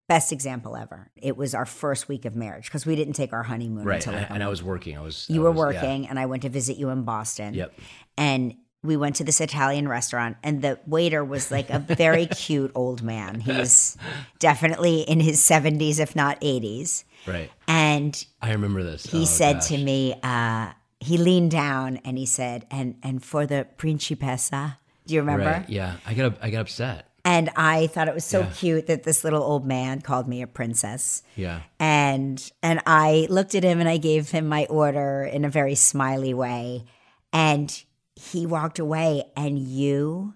best 0.09 0.33
example 0.33 0.77
ever, 0.77 1.11
it 1.17 1.37
was 1.37 1.55
our 1.55 1.67
first 1.67 2.09
week 2.09 2.25
of 2.25 2.35
marriage 2.35 2.65
because 2.65 2.87
we 2.87 2.97
didn't 2.97 3.15
take 3.15 3.33
our 3.33 3.43
honeymoon 3.43 3.85
Right. 3.85 3.97
until 3.97 4.15
And, 4.15 4.23
like 4.23 4.31
I, 4.31 4.35
and 4.35 4.43
I 4.45 4.49
was 4.49 4.63
working. 4.63 4.97
I 4.97 5.03
was, 5.03 5.27
you 5.29 5.41
I 5.41 5.45
were 5.45 5.51
was- 5.67 5.75
yeah. 5.75 5.83
working 5.83 6.09
and 6.09 6.19
I 6.19 6.27
went 6.27 6.43
to 6.43 6.49
visit 6.49 6.77
you 6.79 6.89
in 6.89 7.03
Boston. 7.03 7.55
Yep. 7.55 7.75
And 8.17 8.55
we 8.83 8.97
went 8.97 9.17
to 9.17 9.25
this 9.25 9.41
Italian 9.41 9.89
restaurant 9.89 10.37
and 10.43 10.63
the 10.63 10.79
waiter 10.87 11.25
was 11.25 11.51
like 11.51 11.69
a 11.69 11.81
very 11.81 12.27
cute 12.45 12.71
old 12.75 13.03
man. 13.03 13.41
He 13.41 13.53
was 13.53 13.97
definitely 14.39 15.01
in 15.01 15.21
his 15.21 15.41
70s, 15.41 15.99
if 15.99 16.15
not 16.17 16.41
80s. 16.41 17.05
Right. 17.27 17.51
And 17.67 18.25
I 18.41 18.53
remember 18.53 18.83
this. 18.85 19.03
he 19.05 19.23
Oh, 19.23 19.25
said 19.25 19.61
to 19.63 19.77
me, 19.77 20.15
uh, 20.23 20.71
he 21.01 21.17
leaned 21.19 21.51
down 21.51 21.99
and 22.05 22.19
he 22.19 22.27
said, 22.27 22.67
and 22.71 22.97
and 23.03 23.25
for 23.25 23.47
the 23.47 23.67
principessa. 23.77 24.77
Do 25.07 25.15
you 25.15 25.21
remember? 25.21 25.45
Right. 25.47 25.69
Yeah. 25.71 25.97
I 26.07 26.13
got, 26.15 26.37
I 26.43 26.51
got 26.51 26.61
upset. 26.63 27.07
And 27.25 27.51
I 27.57 27.87
thought 27.89 28.09
it 28.09 28.15
was 28.15 28.25
so 28.25 28.41
Yeah. 28.41 28.51
cute 28.55 28.87
that 28.89 29.03
this 29.05 29.25
little 29.25 29.43
old 29.43 29.67
man 29.67 30.01
called 30.03 30.29
me 30.29 30.43
a 30.43 30.47
princess. 30.47 31.23
Yeah. 31.37 31.61
And 31.81 32.51
and 32.63 32.81
I 32.87 33.27
looked 33.31 33.55
at 33.55 33.63
him 33.65 33.81
and 33.81 33.89
I 33.89 33.97
gave 33.99 34.31
him 34.31 34.47
my 34.49 34.67
order 34.67 35.23
in 35.25 35.45
a 35.45 35.49
very 35.51 35.75
smiley 35.75 36.35
way. 36.35 36.85
And 37.33 37.83
he 38.17 38.45
walked 38.47 38.79
away 38.79 39.25
and 39.37 39.59
you 39.59 40.35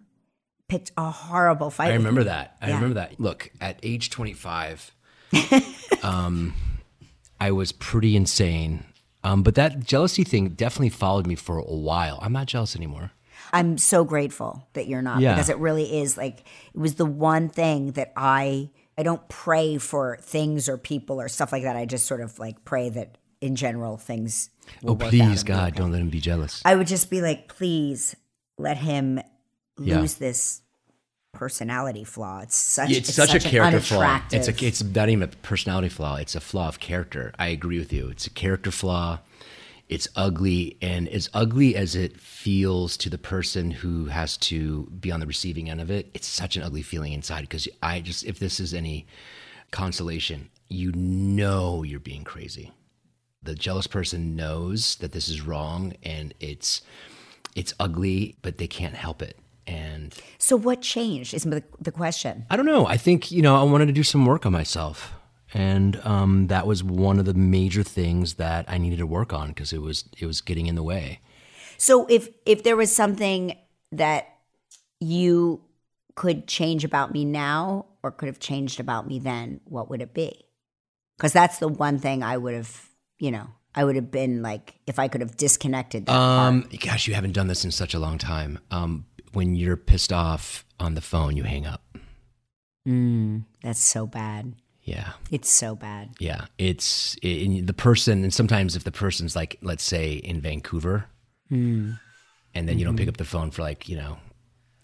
picked 0.68 0.92
a 0.96 1.10
horrible 1.10 1.70
fight. 1.70 1.90
I 1.90 1.94
remember 1.94 2.24
that. 2.24 2.56
I 2.62 2.68
Yeah. 2.68 2.74
remember 2.76 2.94
that. 2.94 3.18
Look, 3.20 3.50
at 3.60 3.78
age 3.82 4.08
25, 4.10 4.94
um, 6.02 6.54
I 7.40 7.50
was 7.52 7.72
pretty 7.72 8.16
insane. 8.16 8.84
Um, 9.24 9.42
but 9.42 9.54
that 9.54 9.80
jealousy 9.84 10.24
thing 10.24 10.48
definitely 10.50 10.88
followed 10.90 11.26
me 11.26 11.34
for 11.34 11.58
a 11.58 11.62
while. 11.64 12.18
I'm 12.22 12.32
not 12.32 12.46
jealous 12.46 12.74
anymore. 12.76 13.12
I'm 13.52 13.78
so 13.78 14.04
grateful 14.04 14.66
that 14.72 14.86
you're 14.88 15.02
not 15.02 15.20
Yeah. 15.20 15.34
because 15.34 15.48
it 15.48 15.58
really 15.58 15.98
is 16.00 16.16
like 16.16 16.40
it 16.74 16.78
was 16.80 16.94
the 16.94 17.04
one 17.06 17.48
thing 17.48 17.92
that 17.92 18.12
I 18.16 18.70
I 18.98 19.02
don't 19.02 19.26
pray 19.28 19.78
for 19.78 20.18
things 20.20 20.68
or 20.68 20.76
people 20.76 21.20
or 21.20 21.28
stuff 21.28 21.52
like 21.52 21.62
that. 21.62 21.76
I 21.76 21.84
just 21.86 22.06
sort 22.06 22.20
of 22.20 22.38
like 22.38 22.64
pray 22.64 22.88
that 22.90 23.18
in 23.40 23.56
general 23.56 23.96
things 23.96 24.50
will 24.82 24.92
Oh, 24.92 24.96
please, 24.96 25.42
God, 25.42 25.74
don't 25.74 25.92
let 25.92 26.00
him 26.00 26.08
be 26.10 26.20
jealous. 26.20 26.62
I 26.64 26.74
would 26.76 26.86
just 26.86 27.10
be 27.10 27.20
like, 27.20 27.48
please 27.48 28.14
let 28.58 28.76
him 28.78 29.20
Yeah. 29.78 30.00
lose 30.00 30.14
this 30.14 30.62
personality 31.32 32.04
flaw. 32.04 32.40
It's 32.40 32.56
such 32.56 32.90
it's, 32.90 33.12
such, 33.12 33.30
a 33.30 33.36
an 33.36 33.40
character 33.40 33.80
flaw. 33.80 34.20
It's 34.30 34.48
a, 34.48 34.66
it's 34.66 34.82
not 34.82 35.08
even 35.08 35.24
a 35.24 35.28
personality 35.28 35.88
flaw. 35.88 36.16
It's 36.16 36.34
a 36.34 36.40
flaw 36.40 36.68
of 36.68 36.78
character. 36.78 37.32
I 37.38 37.48
agree 37.48 37.78
with 37.78 37.92
you. 37.92 38.08
It's 38.08 38.26
a 38.26 38.30
character 38.30 38.70
flaw. 38.70 39.18
It's 39.88 40.08
ugly, 40.14 40.76
and 40.80 41.08
as 41.08 41.28
ugly 41.34 41.74
as 41.74 41.96
it 41.96 42.18
feels 42.18 42.96
to 42.98 43.10
the 43.10 43.18
person 43.18 43.72
who 43.72 44.06
has 44.06 44.36
to 44.38 44.84
be 45.00 45.10
on 45.10 45.20
the 45.20 45.26
receiving 45.26 45.68
end 45.68 45.80
of 45.80 45.90
it, 45.90 46.10
it's 46.14 46.26
such 46.26 46.56
an 46.56 46.62
ugly 46.62 46.82
feeling 46.82 47.12
inside. 47.12 47.42
Because 47.42 47.68
I 47.82 48.00
just, 48.00 48.24
if 48.24 48.38
this 48.38 48.60
is 48.60 48.72
any 48.72 49.06
consolation, 49.70 50.48
you 50.68 50.92
know 50.92 51.82
you're 51.82 52.00
being 52.00 52.24
crazy. 52.24 52.70
The 53.42 53.54
jealous 53.54 53.86
person 53.86 54.36
knows 54.36 54.96
that 54.96 55.12
this 55.12 55.28
is 55.28 55.42
wrong 55.42 55.94
and 56.04 56.32
it's 56.38 56.82
it's 57.54 57.74
ugly, 57.80 58.36
but 58.40 58.58
they 58.58 58.68
can't 58.68 58.94
help 58.94 59.20
it. 59.20 59.36
And 59.66 60.14
So 60.38 60.56
what 60.56 60.82
changed 60.82 61.34
is 61.34 61.44
the, 61.44 61.62
the 61.80 61.92
question. 61.92 62.46
I 62.50 62.56
don't 62.56 62.66
know. 62.66 62.86
I 62.86 62.96
think, 62.96 63.30
you 63.30 63.42
know, 63.42 63.56
I 63.56 63.62
wanted 63.62 63.86
to 63.86 63.92
do 63.92 64.02
some 64.02 64.26
work 64.26 64.44
on 64.44 64.52
myself. 64.52 65.12
And 65.54 66.00
um, 66.04 66.46
that 66.48 66.66
was 66.66 66.82
one 66.82 67.18
of 67.18 67.26
the 67.26 67.34
major 67.34 67.82
things 67.82 68.34
that 68.34 68.64
I 68.68 68.78
needed 68.78 68.98
to 68.98 69.06
work 69.06 69.32
on 69.32 69.48
because 69.48 69.72
it 69.72 69.82
was 69.82 70.08
it 70.18 70.24
was 70.24 70.40
getting 70.40 70.66
in 70.66 70.76
the 70.76 70.82
way. 70.82 71.20
So 71.76 72.06
if 72.06 72.30
if 72.46 72.62
there 72.62 72.76
was 72.76 72.94
something 72.94 73.58
that 73.92 74.28
you 74.98 75.62
could 76.14 76.46
change 76.46 76.84
about 76.84 77.12
me 77.12 77.24
now 77.24 77.86
or 78.02 78.10
could 78.10 78.26
have 78.26 78.38
changed 78.38 78.80
about 78.80 79.06
me 79.06 79.18
then, 79.18 79.60
what 79.64 79.90
would 79.90 80.00
it 80.00 80.14
be? 80.14 80.44
Because 81.16 81.32
that's 81.32 81.58
the 81.58 81.68
one 81.68 81.98
thing 81.98 82.22
I 82.22 82.36
would 82.36 82.54
have, 82.54 82.88
you 83.18 83.30
know, 83.30 83.48
I 83.74 83.84
would 83.84 83.96
have 83.96 84.10
been 84.10 84.42
like 84.42 84.74
if 84.86 84.98
I 84.98 85.08
could 85.08 85.20
have 85.20 85.36
disconnected 85.36 86.06
that 86.06 86.12
part. 86.12 86.48
Um, 86.48 86.68
gosh, 86.80 87.06
you 87.06 87.14
haven't 87.14 87.32
done 87.32 87.46
this 87.46 87.64
in 87.64 87.70
such 87.70 87.94
a 87.94 87.98
long 87.98 88.18
time. 88.18 88.58
Um, 88.70 89.06
when 89.32 89.54
you're 89.54 89.76
pissed 89.76 90.12
off 90.12 90.64
on 90.80 90.94
the 90.94 91.00
phone, 91.00 91.36
you 91.36 91.42
hang 91.44 91.66
up. 91.66 91.82
Mm, 92.86 93.44
that's 93.62 93.82
so 93.82 94.06
bad. 94.06 94.54
Yeah. 94.82 95.12
It's 95.30 95.48
so 95.48 95.76
bad. 95.76 96.10
Yeah, 96.18 96.46
it's 96.58 97.16
in 97.22 97.66
the 97.66 97.72
person, 97.72 98.24
and 98.24 98.34
sometimes 98.34 98.74
if 98.74 98.82
the 98.82 98.90
person's 98.90 99.36
like, 99.36 99.56
let's 99.62 99.84
say 99.84 100.14
in 100.14 100.40
Vancouver, 100.40 101.06
Hmm. 101.48 101.92
and 102.54 102.68
then 102.68 102.78
you 102.78 102.84
don't 102.84 102.96
pick 102.96 103.08
up 103.08 103.16
the 103.18 103.24
phone 103.24 103.50
for 103.50 103.62
like 103.62 103.88
you 103.88 103.96
know 103.96 104.18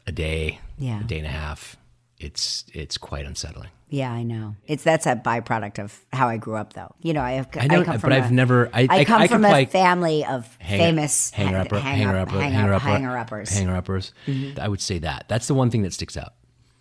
a 0.06 0.12
day, 0.12 0.60
Yeah. 0.78 1.00
a 1.00 1.04
day 1.04 1.18
and 1.18 1.26
a 1.26 1.30
half, 1.30 1.76
it's 2.20 2.64
it's 2.72 2.98
quite 2.98 3.24
unsettling. 3.26 3.68
Yeah, 3.90 4.12
I 4.12 4.22
know. 4.22 4.54
It's 4.66 4.82
that's 4.84 5.06
a 5.06 5.16
byproduct 5.16 5.78
of 5.78 5.98
how 6.12 6.28
I 6.28 6.36
grew 6.36 6.56
up, 6.56 6.74
though. 6.74 6.94
You 7.00 7.14
know, 7.14 7.22
I 7.22 7.32
have. 7.32 7.48
I 7.58 7.66
know, 7.68 7.84
come 7.84 7.94
but 7.94 8.00
from 8.02 8.12
I've 8.12 8.30
a- 8.30 8.34
never. 8.34 8.68
I, 8.72 8.86
I 8.90 9.04
come 9.04 9.22
I 9.22 9.28
from 9.28 9.44
a 9.44 9.48
play 9.48 9.64
family 9.64 10.24
of 10.26 10.56
hang- 10.60 10.78
famous 10.80 11.30
hanger 11.30 11.56
hang- 11.56 11.66
upper, 11.66 11.78
hang 11.80 11.96
hanger 11.98 12.18
upper, 12.18 12.40
hanger 12.40 12.74
upper, 12.74 12.84
hanger 12.88 13.16
uppers. 13.16 13.48
hanger 13.50 13.74
uppers. 13.76 14.12
Mm-hmm. 14.26 14.60
I 14.60 14.68
would 14.68 14.80
say 14.82 14.98
that. 14.98 15.24
That's 15.28 15.46
the 15.46 15.54
one 15.54 15.70
thing 15.70 15.82
that 15.82 15.94
sticks 15.94 16.16
out. 16.18 16.34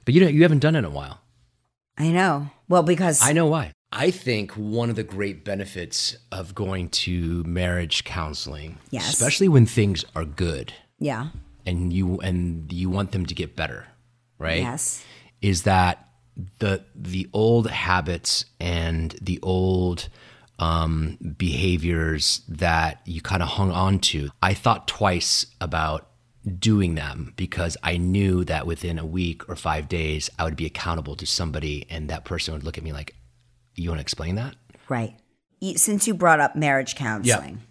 But 0.03 0.15
you 0.15 0.21
know, 0.21 0.27
you 0.27 0.41
haven't 0.41 0.59
done 0.59 0.75
it 0.75 0.79
in 0.79 0.85
a 0.85 0.89
while. 0.89 1.21
I 1.97 2.09
know. 2.09 2.49
Well, 2.67 2.83
because 2.83 3.21
I 3.23 3.31
know 3.33 3.45
why. 3.45 3.71
I 3.91 4.11
think 4.11 4.51
one 4.51 4.89
of 4.89 4.97
the 4.97 5.03
great 5.03 5.45
benefits 5.45 6.17
of 6.29 6.53
going 6.53 6.89
to 6.89 7.41
marriage 7.45 8.03
counseling, 8.03 8.79
Yes. 8.91 9.07
especially 9.13 9.47
when 9.47 9.65
things 9.65 10.03
are 10.13 10.25
good 10.25 10.73
yeah, 10.99 11.29
and 11.65 11.93
you 11.93 12.19
and 12.19 12.71
you 12.73 12.89
want 12.89 13.13
them 13.13 13.25
to 13.25 13.33
get 13.33 13.55
better, 13.55 13.87
right? 14.37 14.59
yes, 14.61 15.05
Is 15.41 15.63
that 15.63 16.07
the 16.59 16.83
the 16.95 17.27
old 17.33 17.69
habits 17.69 18.45
and 18.59 19.15
the 19.21 19.39
old 19.41 20.09
um, 20.59 21.17
behaviors 21.37 22.41
that 22.47 23.01
you 23.05 23.21
kind 23.21 23.43
of 23.43 23.49
hung 23.49 23.71
on 23.71 23.99
to. 23.99 24.29
I 24.41 24.53
thought 24.53 24.87
twice 24.87 25.45
about 25.61 26.07
doing 26.59 26.95
them 26.95 27.33
because 27.35 27.77
I 27.83 27.97
knew 27.97 28.43
that 28.45 28.65
within 28.65 28.97
a 28.97 29.05
week 29.05 29.47
or 29.49 29.55
five 29.55 29.87
days 29.87 30.29
I 30.39 30.45
would 30.45 30.55
be 30.55 30.65
accountable 30.65 31.15
to 31.17 31.25
somebody, 31.25 31.85
and 31.89 32.09
that 32.09 32.25
person 32.25 32.53
would 32.53 32.63
look 32.63 32.77
at 32.77 32.83
me 32.83 32.93
like, 32.93 33.15
"You 33.75 33.89
want 33.89 33.99
to 33.99 34.01
explain 34.01 34.35
that?" 34.35 34.55
right. 34.89 35.15
Since 35.75 36.07
you 36.07 36.13
brought 36.13 36.39
up 36.39 36.55
marriage 36.55 36.95
counseling, 36.95 37.61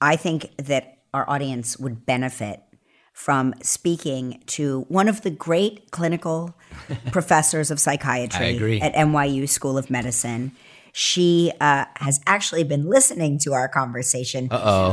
I 0.00 0.14
think 0.16 0.50
that 0.58 0.98
our 1.12 1.28
audience 1.28 1.76
would 1.76 2.06
benefit 2.06 2.62
from 3.12 3.54
speaking 3.62 4.42
to 4.46 4.80
one 4.88 5.08
of 5.08 5.22
the 5.22 5.30
great 5.30 5.90
clinical 5.90 6.54
professors 7.12 7.70
of 7.70 7.78
psychiatry 7.78 8.80
at 8.80 8.94
NYU 8.94 9.48
School 9.48 9.78
of 9.78 9.90
Medicine. 9.90 10.52
She 10.92 11.52
uh, 11.60 11.86
has 11.96 12.20
actually 12.26 12.64
been 12.64 12.86
listening 12.86 13.38
to 13.40 13.52
our 13.52 13.68
conversation 13.68 14.48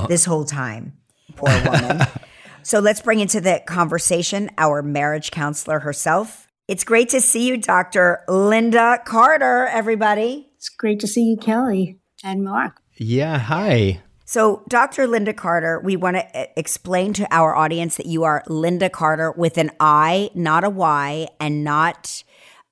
this 0.08 0.26
whole 0.26 0.46
time. 0.46 0.94
Poor 1.36 1.50
woman. 1.64 2.06
so 2.64 2.80
let's 2.80 3.02
bring 3.02 3.20
into 3.20 3.42
the 3.42 3.62
conversation 3.66 4.50
our 4.58 4.82
marriage 4.82 5.32
counselor 5.32 5.80
herself. 5.80 6.48
It's 6.68 6.84
great 6.84 7.10
to 7.10 7.22
see 7.22 7.48
you, 7.48 7.58
Dr. 7.58 8.24
Linda 8.28 9.02
Carter, 9.04 9.66
everybody. 9.68 10.50
It's 10.56 10.70
great 10.70 11.00
to 11.00 11.08
see 11.08 11.24
you, 11.24 11.38
Kelly 11.38 12.00
and 12.24 12.44
Mark. 12.44 12.82
Yeah. 12.98 13.40
Hi. 13.40 14.02
So, 14.30 14.62
Dr. 14.68 15.08
Linda 15.08 15.34
Carter, 15.34 15.80
we 15.80 15.96
want 15.96 16.18
to 16.18 16.60
explain 16.60 17.14
to 17.14 17.28
our 17.34 17.56
audience 17.56 17.98
that 17.98 18.06
you 18.06 18.26
are 18.26 18.44
Linda 18.46 18.88
Carter 18.88 19.32
with 19.32 19.58
an 19.58 19.72
I, 19.80 20.30
not 20.36 20.64
a 20.64 20.70
Y, 20.70 21.30
and 21.40 21.64
not 21.64 22.24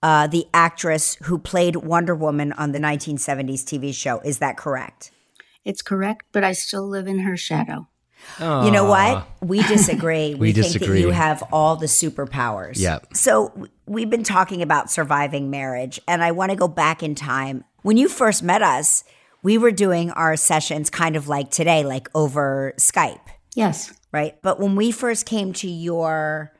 uh, 0.03 0.27
the 0.27 0.45
actress 0.53 1.15
who 1.23 1.39
played 1.39 1.77
Wonder 1.77 2.13
Woman 2.13 2.53
on 2.53 2.73
the 2.73 2.77
1970s 2.77 3.63
TV 3.63 3.91
show. 3.91 4.19
Is 4.19 4.37
that 4.37 4.55
correct? 4.55 5.09
It's 5.65 5.81
correct, 5.81 6.27
but 6.31 6.43
I 6.43 6.51
still 6.51 6.87
live 6.87 7.07
in 7.07 7.21
her 7.21 7.35
shadow. 7.35 7.87
You 8.39 8.69
know 8.69 8.85
what? 8.85 9.27
We 9.41 9.63
disagree. 9.63 10.35
we, 10.39 10.53
think 10.53 10.67
that 10.67 10.73
disagree. 10.73 11.01
you 11.01 11.09
have 11.09 11.41
all 11.51 11.75
the 11.75 11.87
superpowers. 11.87 12.79
Yep. 12.79 13.15
So 13.15 13.67
we've 13.87 14.11
been 14.11 14.23
talking 14.23 14.61
about 14.61 14.91
surviving 14.91 15.49
marriage, 15.49 15.99
and 16.07 16.23
I 16.23 16.33
want 16.33 16.51
to 16.51 16.55
go 16.55 16.67
back 16.67 17.01
in 17.01 17.15
time. 17.15 17.63
When 17.81 17.97
you 17.97 18.09
first 18.09 18.43
met 18.43 18.61
us, 18.61 19.03
we 19.43 19.57
were 19.57 19.71
doing 19.71 20.11
our 20.11 20.35
sessions 20.35 20.89
kind 20.89 21.15
of 21.15 21.27
like 21.27 21.51
today, 21.51 21.83
like 21.83 22.07
over 22.15 22.73
Skype, 22.77 23.21
Yes. 23.55 23.93
right? 24.11 24.35
But 24.41 24.59
when 24.59 24.75
we 24.75 24.91
first 24.91 25.25
came 25.25 25.53
to 25.53 25.69
your 25.69 26.53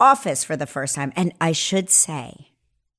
office 0.00 0.44
for 0.44 0.56
the 0.56 0.66
first 0.66 0.94
time, 0.94 1.12
and 1.16 1.32
I 1.40 1.52
should 1.52 1.90
say, 1.90 2.44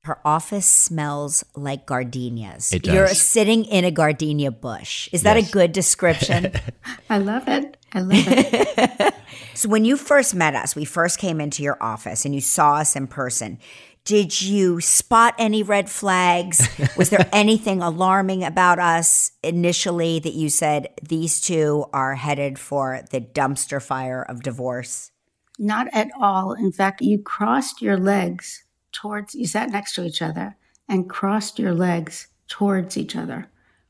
her 0.04 0.20
office 0.26 0.66
smells 0.66 1.44
like 1.56 1.86
gardenias. 1.86 2.74
It 2.74 2.84
does. 2.84 2.94
You're 2.94 3.08
sitting 3.10 3.66
in 3.66 3.84
a 3.86 3.92
gardenia 3.92 4.50
bush. 4.52 5.10
Is 5.12 5.24
that 5.24 5.36
Yes. 5.38 5.50
a 5.50 5.52
good 5.52 5.72
description? 5.74 6.52
I 7.10 7.18
love 7.20 7.48
it. 7.48 7.78
I 7.94 8.00
love 8.02 8.12
it. 8.28 9.14
So 9.54 9.68
when 9.68 9.84
you 9.84 9.98
first 9.98 10.34
met 10.34 10.56
us, 10.56 10.74
we 10.74 10.86
first 10.86 11.20
came 11.20 11.42
into 11.42 11.64
your 11.64 11.78
office 11.84 12.24
and 12.24 12.34
you 12.34 12.40
saw 12.40 12.76
us 12.76 12.96
in 12.96 13.08
person. 13.08 13.60
Did 14.06 14.42
you 14.42 14.82
spot 14.82 15.36
any 15.38 15.62
red 15.62 15.90
flags? 15.90 16.68
Was 16.98 17.10
there 17.10 17.30
anything 17.32 17.82
alarming 17.82 18.44
about 18.44 18.80
us 18.80 19.32
initially 19.44 20.20
that 20.20 20.34
you 20.34 20.50
said 20.50 20.90
these 21.02 21.40
two 21.40 21.86
are 21.94 22.16
headed 22.16 22.58
for 22.58 23.02
the 23.12 23.22
dumpster 23.22 23.82
fire 23.82 24.24
of 24.24 24.42
divorce? 24.42 25.12
Not 25.60 25.88
at 25.94 26.10
all. 26.20 26.54
In 26.54 26.72
fact, 26.72 27.02
you 27.02 27.22
crossed 27.22 27.82
your 27.82 27.98
legs 27.98 28.64
towards, 28.92 29.36
you 29.36 29.46
sat 29.46 29.70
next 29.70 29.94
to 29.96 30.06
each 30.06 30.22
other 30.22 30.56
and 30.88 31.10
crossed 31.10 31.60
your 31.60 31.74
legs 31.74 32.28
towards 32.48 32.98
each 32.98 33.16
other, 33.16 33.50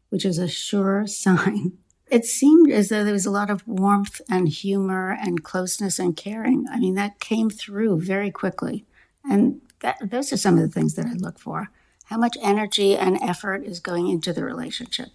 which 0.10 0.26
is 0.26 0.38
a 0.38 0.48
sure 0.48 1.08
sign. 1.08 1.78
It 2.12 2.26
seemed 2.26 2.72
as 2.72 2.90
though 2.90 3.04
there 3.04 3.14
was 3.14 3.28
a 3.28 3.32
lot 3.32 3.52
of 3.52 3.68
warmth 3.68 4.20
and 4.30 4.50
humor 4.50 5.12
and 5.12 5.44
closeness 5.44 6.00
and 6.00 6.18
caring. 6.18 6.66
I 6.72 6.80
mean, 6.80 6.96
that 6.96 7.20
came 7.20 7.50
through 7.52 8.02
very 8.02 8.32
quickly. 8.32 8.86
And 9.24 9.62
that, 9.82 9.98
those 10.02 10.32
are 10.34 10.38
some 10.38 10.56
of 10.56 10.62
the 10.62 10.70
things 10.70 10.96
that 10.96 11.06
I 11.06 11.14
look 11.14 11.40
for. 11.40 11.70
How 12.06 12.18
much 12.18 12.38
energy 12.42 12.98
and 12.98 13.22
effort 13.22 13.64
is 13.64 13.80
going 13.80 14.08
into 14.08 14.34
the 14.34 14.44
relationship? 14.44 15.10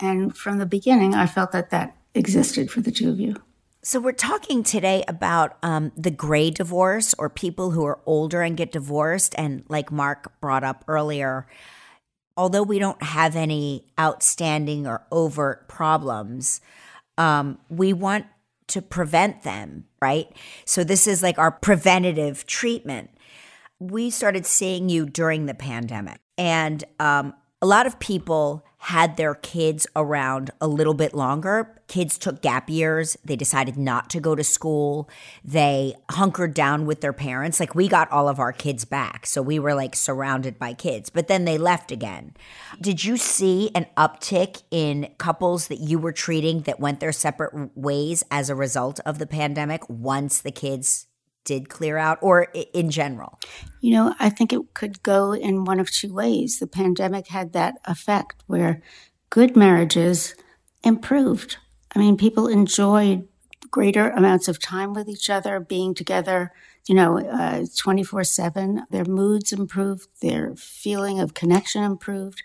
And 0.00 0.36
from 0.36 0.58
the 0.58 0.66
beginning, 0.66 1.14
I 1.14 1.26
felt 1.26 1.52
that 1.52 1.70
that 1.70 1.96
existed 2.14 2.70
for 2.70 2.80
the 2.80 2.90
two 2.90 3.10
of 3.10 3.20
you. 3.20 3.36
So 3.82 4.00
we're 4.00 4.12
talking 4.12 4.64
today 4.64 5.04
about 5.06 5.56
um, 5.62 5.92
the 5.96 6.10
gray 6.10 6.50
divorce 6.50 7.14
or 7.18 7.30
people 7.30 7.70
who 7.70 7.84
are 7.84 8.00
older 8.04 8.42
and 8.42 8.56
get 8.56 8.72
divorced. 8.72 9.34
And 9.38 9.62
like 9.68 9.92
Mark 9.92 10.40
brought 10.40 10.64
up 10.64 10.84
earlier, 10.88 11.46
although 12.36 12.64
we 12.64 12.80
don't 12.80 13.00
have 13.02 13.36
any 13.36 13.86
outstanding 13.98 14.88
or 14.88 15.06
overt 15.12 15.68
problems, 15.68 16.60
um, 17.16 17.58
we 17.68 17.92
want 17.92 18.26
to 18.68 18.82
prevent 18.82 19.44
them, 19.44 19.84
right? 20.02 20.26
So 20.64 20.82
this 20.82 21.06
is 21.06 21.22
like 21.22 21.38
our 21.38 21.52
preventative 21.52 22.44
treatment. 22.46 23.10
We 23.78 24.10
started 24.10 24.46
seeing 24.46 24.88
you 24.88 25.06
during 25.06 25.46
the 25.46 25.54
pandemic, 25.54 26.18
and 26.38 26.82
um, 26.98 27.34
a 27.60 27.66
lot 27.66 27.86
of 27.86 27.98
people 27.98 28.64
had 28.78 29.16
their 29.16 29.34
kids 29.34 29.86
around 29.96 30.50
a 30.60 30.68
little 30.68 30.94
bit 30.94 31.12
longer. 31.12 31.74
Kids 31.88 32.16
took 32.16 32.40
gap 32.40 32.70
years. 32.70 33.16
They 33.24 33.34
decided 33.34 33.76
not 33.76 34.08
to 34.10 34.20
go 34.20 34.36
to 34.36 34.44
school. 34.44 35.10
They 35.44 35.94
hunkered 36.10 36.54
down 36.54 36.86
with 36.86 37.00
their 37.00 37.12
parents. 37.12 37.58
Like 37.58 37.74
we 37.74 37.88
got 37.88 38.10
all 38.12 38.28
of 38.28 38.38
our 38.38 38.52
kids 38.52 38.84
back. 38.84 39.26
So 39.26 39.42
we 39.42 39.58
were 39.58 39.74
like 39.74 39.96
surrounded 39.96 40.58
by 40.58 40.74
kids, 40.74 41.10
but 41.10 41.26
then 41.26 41.46
they 41.46 41.58
left 41.58 41.90
again. 41.90 42.34
Did 42.80 43.02
you 43.02 43.16
see 43.16 43.70
an 43.74 43.86
uptick 43.96 44.62
in 44.70 45.08
couples 45.18 45.66
that 45.66 45.80
you 45.80 45.98
were 45.98 46.12
treating 46.12 46.60
that 46.62 46.78
went 46.78 47.00
their 47.00 47.12
separate 47.12 47.76
ways 47.76 48.22
as 48.30 48.48
a 48.48 48.54
result 48.54 49.00
of 49.04 49.18
the 49.18 49.26
pandemic 49.26 49.88
once 49.88 50.40
the 50.40 50.52
kids 50.52 51.05
did 51.46 51.70
clear 51.70 51.96
out 51.96 52.18
or 52.20 52.48
in 52.74 52.90
general? 52.90 53.38
You 53.80 53.94
know, 53.94 54.14
I 54.18 54.28
think 54.28 54.52
it 54.52 54.74
could 54.74 55.02
go 55.02 55.32
in 55.32 55.64
one 55.64 55.80
of 55.80 55.90
two 55.90 56.12
ways. 56.12 56.58
The 56.58 56.66
pandemic 56.66 57.28
had 57.28 57.54
that 57.54 57.76
effect 57.86 58.42
where 58.46 58.82
good 59.30 59.56
marriages 59.56 60.34
improved. 60.84 61.56
I 61.94 61.98
mean, 61.98 62.18
people 62.18 62.48
enjoyed 62.48 63.26
greater 63.70 64.10
amounts 64.10 64.48
of 64.48 64.60
time 64.60 64.92
with 64.92 65.08
each 65.08 65.30
other, 65.30 65.60
being 65.60 65.94
together, 65.94 66.52
you 66.86 66.94
know, 66.94 67.18
uh, 67.18 67.64
24 67.76 68.24
7. 68.24 68.86
Their 68.90 69.04
moods 69.04 69.52
improved, 69.52 70.08
their 70.20 70.54
feeling 70.56 71.20
of 71.20 71.34
connection 71.34 71.82
improved. 71.82 72.42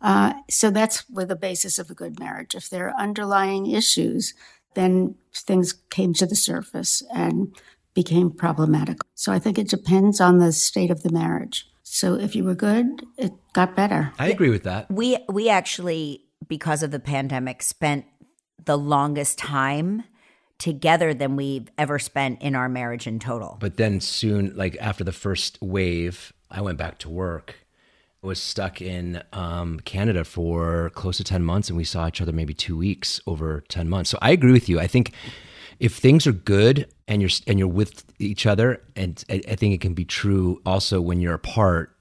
Uh, 0.00 0.34
so 0.50 0.70
that's 0.70 1.08
where 1.08 1.26
the 1.26 1.36
basis 1.36 1.78
of 1.78 1.90
a 1.90 1.94
good 1.94 2.18
marriage. 2.18 2.54
If 2.54 2.68
there 2.68 2.88
are 2.88 3.00
underlying 3.00 3.70
issues, 3.70 4.34
then 4.74 5.14
things 5.34 5.74
came 5.90 6.12
to 6.14 6.26
the 6.26 6.36
surface 6.36 7.02
and 7.14 7.54
became 7.94 8.30
problematic. 8.30 8.98
So 9.14 9.32
I 9.32 9.38
think 9.38 9.58
it 9.58 9.68
depends 9.68 10.20
on 10.20 10.38
the 10.38 10.52
state 10.52 10.90
of 10.90 11.02
the 11.02 11.10
marriage. 11.10 11.66
So 11.82 12.14
if 12.14 12.34
you 12.34 12.44
were 12.44 12.54
good, 12.54 12.86
it 13.18 13.32
got 13.52 13.76
better. 13.76 14.12
I 14.18 14.28
agree 14.28 14.50
with 14.50 14.62
that. 14.64 14.90
We 14.90 15.18
we 15.28 15.48
actually 15.48 16.24
because 16.48 16.82
of 16.82 16.90
the 16.90 17.00
pandemic 17.00 17.62
spent 17.62 18.06
the 18.64 18.78
longest 18.78 19.38
time 19.38 20.04
together 20.58 21.12
than 21.12 21.34
we've 21.34 21.68
ever 21.76 21.98
spent 21.98 22.40
in 22.40 22.54
our 22.54 22.68
marriage 22.68 23.06
in 23.06 23.18
total. 23.18 23.56
But 23.60 23.76
then 23.76 24.00
soon, 24.00 24.56
like 24.56 24.76
after 24.80 25.02
the 25.02 25.12
first 25.12 25.60
wave, 25.60 26.32
I 26.50 26.60
went 26.60 26.78
back 26.78 26.98
to 26.98 27.10
work. 27.10 27.56
I 28.22 28.28
was 28.28 28.40
stuck 28.40 28.80
in 28.80 29.22
um, 29.32 29.80
Canada 29.80 30.22
for 30.22 30.90
close 30.94 31.16
to 31.16 31.24
10 31.24 31.42
months, 31.42 31.68
and 31.68 31.76
we 31.76 31.82
saw 31.82 32.06
each 32.06 32.20
other 32.20 32.30
maybe 32.30 32.54
two 32.54 32.76
weeks 32.76 33.20
over 33.26 33.64
10 33.68 33.88
months. 33.88 34.10
So 34.10 34.18
I 34.22 34.30
agree 34.30 34.52
with 34.52 34.68
you. 34.68 34.78
I 34.78 34.86
think 34.86 35.12
if 35.82 35.96
things 35.96 36.28
are 36.28 36.32
good 36.32 36.86
and 37.08 37.20
you're 37.20 37.30
and 37.48 37.58
you're 37.58 37.68
with 37.68 38.04
each 38.20 38.46
other, 38.46 38.80
and 38.94 39.22
I, 39.28 39.42
I 39.48 39.56
think 39.56 39.74
it 39.74 39.80
can 39.80 39.94
be 39.94 40.04
true 40.04 40.62
also 40.64 41.00
when 41.00 41.20
you're 41.20 41.34
apart. 41.34 41.94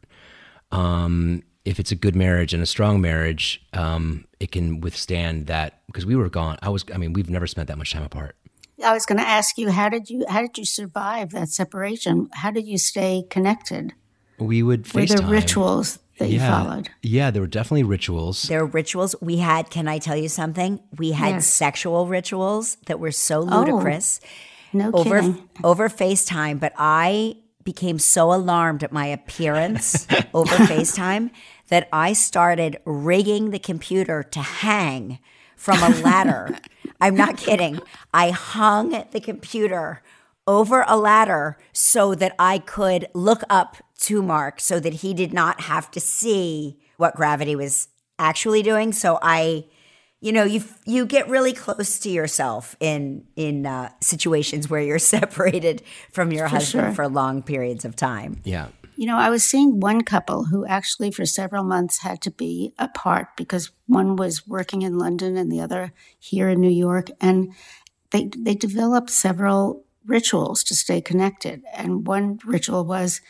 Um, 0.72 1.42
if 1.66 1.80
it's 1.80 1.92
a 1.92 1.96
good 1.96 2.16
marriage 2.16 2.54
and 2.54 2.62
a 2.62 2.68
strong 2.68 3.02
marriage, 3.02 3.62
um, 3.74 4.26
it 4.40 4.52
can 4.52 4.82
withstand 4.82 5.48
that 5.48 5.82
because 5.88 6.06
we 6.06 6.16
were 6.16 6.30
gone. 6.30 6.58
I 6.62 6.70
was, 6.70 6.86
I 6.94 6.98
mean, 6.98 7.14
we've 7.14 7.30
never 7.30 7.48
spent 7.48 7.68
that 7.70 7.78
much 7.78 7.92
time 7.92 8.04
apart. 8.04 8.36
I 8.84 8.94
was 8.94 9.06
going 9.06 9.20
to 9.20 9.28
ask 9.28 9.58
you 9.58 9.72
how 9.72 9.90
did 9.90 10.10
you 10.12 10.26
how 10.30 10.42
did 10.42 10.60
you 10.60 10.66
survive 10.66 11.32
that 11.32 11.50
separation? 11.50 12.30
How 12.34 12.52
did 12.52 12.68
you 12.68 12.78
stay 12.78 13.24
connected? 13.32 13.94
We 14.38 14.62
would 14.62 14.84
FaceTime. 14.84 15.10
Were 15.10 15.16
there 15.18 15.28
rituals 15.28 16.00
that 16.22 16.30
yeah. 16.30 16.60
you 16.60 16.64
followed? 16.64 16.90
Yeah, 17.02 17.32
there 17.32 17.42
were 17.42 17.48
definitely 17.48 17.84
rituals. 17.84 18.44
There 18.44 18.66
were 18.66 18.72
rituals. 18.72 19.16
We 19.22 19.38
had, 19.38 19.70
can 19.70 19.88
I 19.88 19.98
tell 19.98 20.16
you 20.16 20.30
something? 20.30 20.80
We 20.98 21.12
had 21.12 21.36
Yes. 21.36 21.48
sexual 21.48 22.08
rituals 22.08 22.78
that 22.86 23.00
were 23.00 23.12
so 23.12 23.40
oh, 23.40 23.60
ludicrous 23.60 24.20
No 24.74 24.92
over 24.94 25.22
kidding. 25.22 25.50
over 25.64 25.90
FaceTime, 25.90 26.60
but 26.60 26.74
I 26.78 27.38
became 27.64 28.00
so 28.00 28.34
alarmed 28.34 28.84
at 28.84 28.92
my 28.92 29.06
appearance 29.08 30.08
over 30.34 30.56
FaceTime 30.56 31.30
that 31.70 31.88
I 31.94 32.14
started 32.14 32.78
rigging 32.86 33.52
the 33.52 33.60
computer 33.60 34.24
to 34.24 34.40
hang 34.42 35.20
from 35.56 35.82
a 35.84 35.90
ladder. 36.02 36.58
I'm 37.02 37.16
not 37.16 37.38
kidding. 37.38 37.80
I 38.14 38.30
hung 38.32 39.06
the 39.12 39.20
computer 39.20 40.04
over 40.48 40.84
a 40.88 40.98
ladder 40.98 41.58
so 41.72 42.16
that 42.16 42.36
I 42.40 42.60
could 42.60 43.08
look 43.14 43.44
up 43.50 43.78
to 44.00 44.22
Mark 44.22 44.60
so 44.60 44.80
that 44.80 44.96
he 44.96 45.14
did 45.14 45.34
not 45.34 45.62
have 45.62 45.92
to 45.92 46.00
see 46.00 46.80
what 46.98 47.16
gravity 47.16 47.56
was 47.56 47.88
actually 48.18 48.64
doing. 48.64 48.94
So 48.94 49.20
I 49.22 49.66
you 50.20 50.32
know 50.32 50.44
you 50.44 50.64
you 50.86 51.06
get 51.06 51.28
really 51.28 51.54
close 51.54 52.00
to 52.00 52.10
yourself 52.10 52.76
in 52.80 53.26
in 53.36 53.66
uh, 53.66 53.90
situations 54.02 54.70
where 54.70 54.82
you're 54.82 55.00
separated 55.18 55.84
from 56.12 56.32
your 56.32 56.48
husband 56.48 56.88
sure. 56.88 56.94
for 56.94 57.08
long 57.08 57.44
periods 57.44 57.86
of 57.86 57.96
time. 57.96 58.42
Yeah. 58.44 58.70
You 58.98 59.08
know, 59.08 59.18
I 59.18 59.32
was 59.32 59.44
seeing 59.44 59.80
one 59.80 60.02
couple 60.02 60.46
who 60.46 60.66
actually 60.68 61.10
for 61.10 61.26
several 61.26 61.64
months 61.64 62.00
had 62.00 62.22
to 62.22 62.30
be 62.30 62.74
apart 62.78 63.30
because 63.36 63.72
one 63.88 64.16
was 64.16 64.46
working 64.46 64.84
in 64.84 65.00
London 65.00 65.38
and 65.38 65.52
the 65.52 65.60
other 65.60 65.92
here 66.20 66.50
in 66.50 66.62
New 66.62 66.70
York 66.70 67.08
and 67.20 67.54
they 68.12 68.30
they 68.38 68.54
developed 68.54 69.10
several 69.10 69.86
rituals 70.06 70.64
to 70.66 70.76
stay 70.76 71.02
connected. 71.02 71.64
And 71.74 72.08
one 72.08 72.40
ritual 72.46 72.86
was 72.86 73.22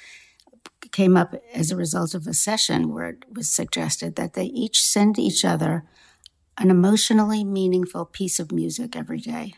came 0.91 1.15
up 1.15 1.35
as 1.53 1.71
a 1.71 1.75
result 1.75 2.13
of 2.13 2.27
a 2.27 2.33
session 2.33 2.93
where 2.93 3.09
it 3.09 3.23
was 3.31 3.49
suggested 3.49 4.15
that 4.15 4.33
they 4.33 4.45
each 4.45 4.83
send 4.83 5.17
each 5.17 5.45
other 5.45 5.85
an 6.57 6.69
emotionally 6.69 7.43
meaningful 7.43 8.05
piece 8.05 8.39
of 8.39 8.51
music 8.51 8.95
every 8.95 9.19
day. 9.19 9.53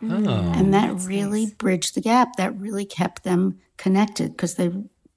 Hmm. 0.00 0.26
and 0.26 0.74
that 0.74 0.92
really 1.02 1.54
bridged 1.56 1.94
the 1.94 2.00
gap. 2.00 2.36
That 2.36 2.58
really 2.58 2.84
kept 2.84 3.22
them 3.22 3.60
connected 3.78 4.32
because 4.32 4.56
they 4.56 4.70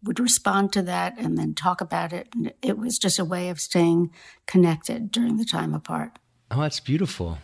would 0.04 0.20
respond 0.20 0.72
to 0.74 0.82
that 0.84 1.18
and 1.18 1.38
then 1.38 1.54
talk 1.54 1.82
about 1.82 2.14
it. 2.14 2.30
And 2.34 2.54
it 2.62 2.78
was 2.78 2.98
just 2.98 3.20
a 3.20 3.26
way 3.26 3.50
of 3.50 3.60
staying 3.60 4.12
connected 4.46 5.12
during 5.12 5.38
the 5.38 5.46
time 5.46 5.74
apart. 5.74 6.20
Oh, 6.52 6.62
that's 6.62 6.80
beautiful. 6.80 7.40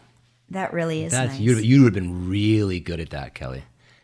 That 0.50 0.72
really 0.72 1.04
is 1.04 1.12
That's 1.12 1.34
nice. 1.34 1.42
you. 1.42 1.56
You 1.58 1.84
would 1.84 1.96
have 1.96 2.04
been 2.04 2.30
really 2.30 2.80
good 2.80 3.00
at 3.00 3.10
that, 3.10 3.34
Kelly. 3.34 3.64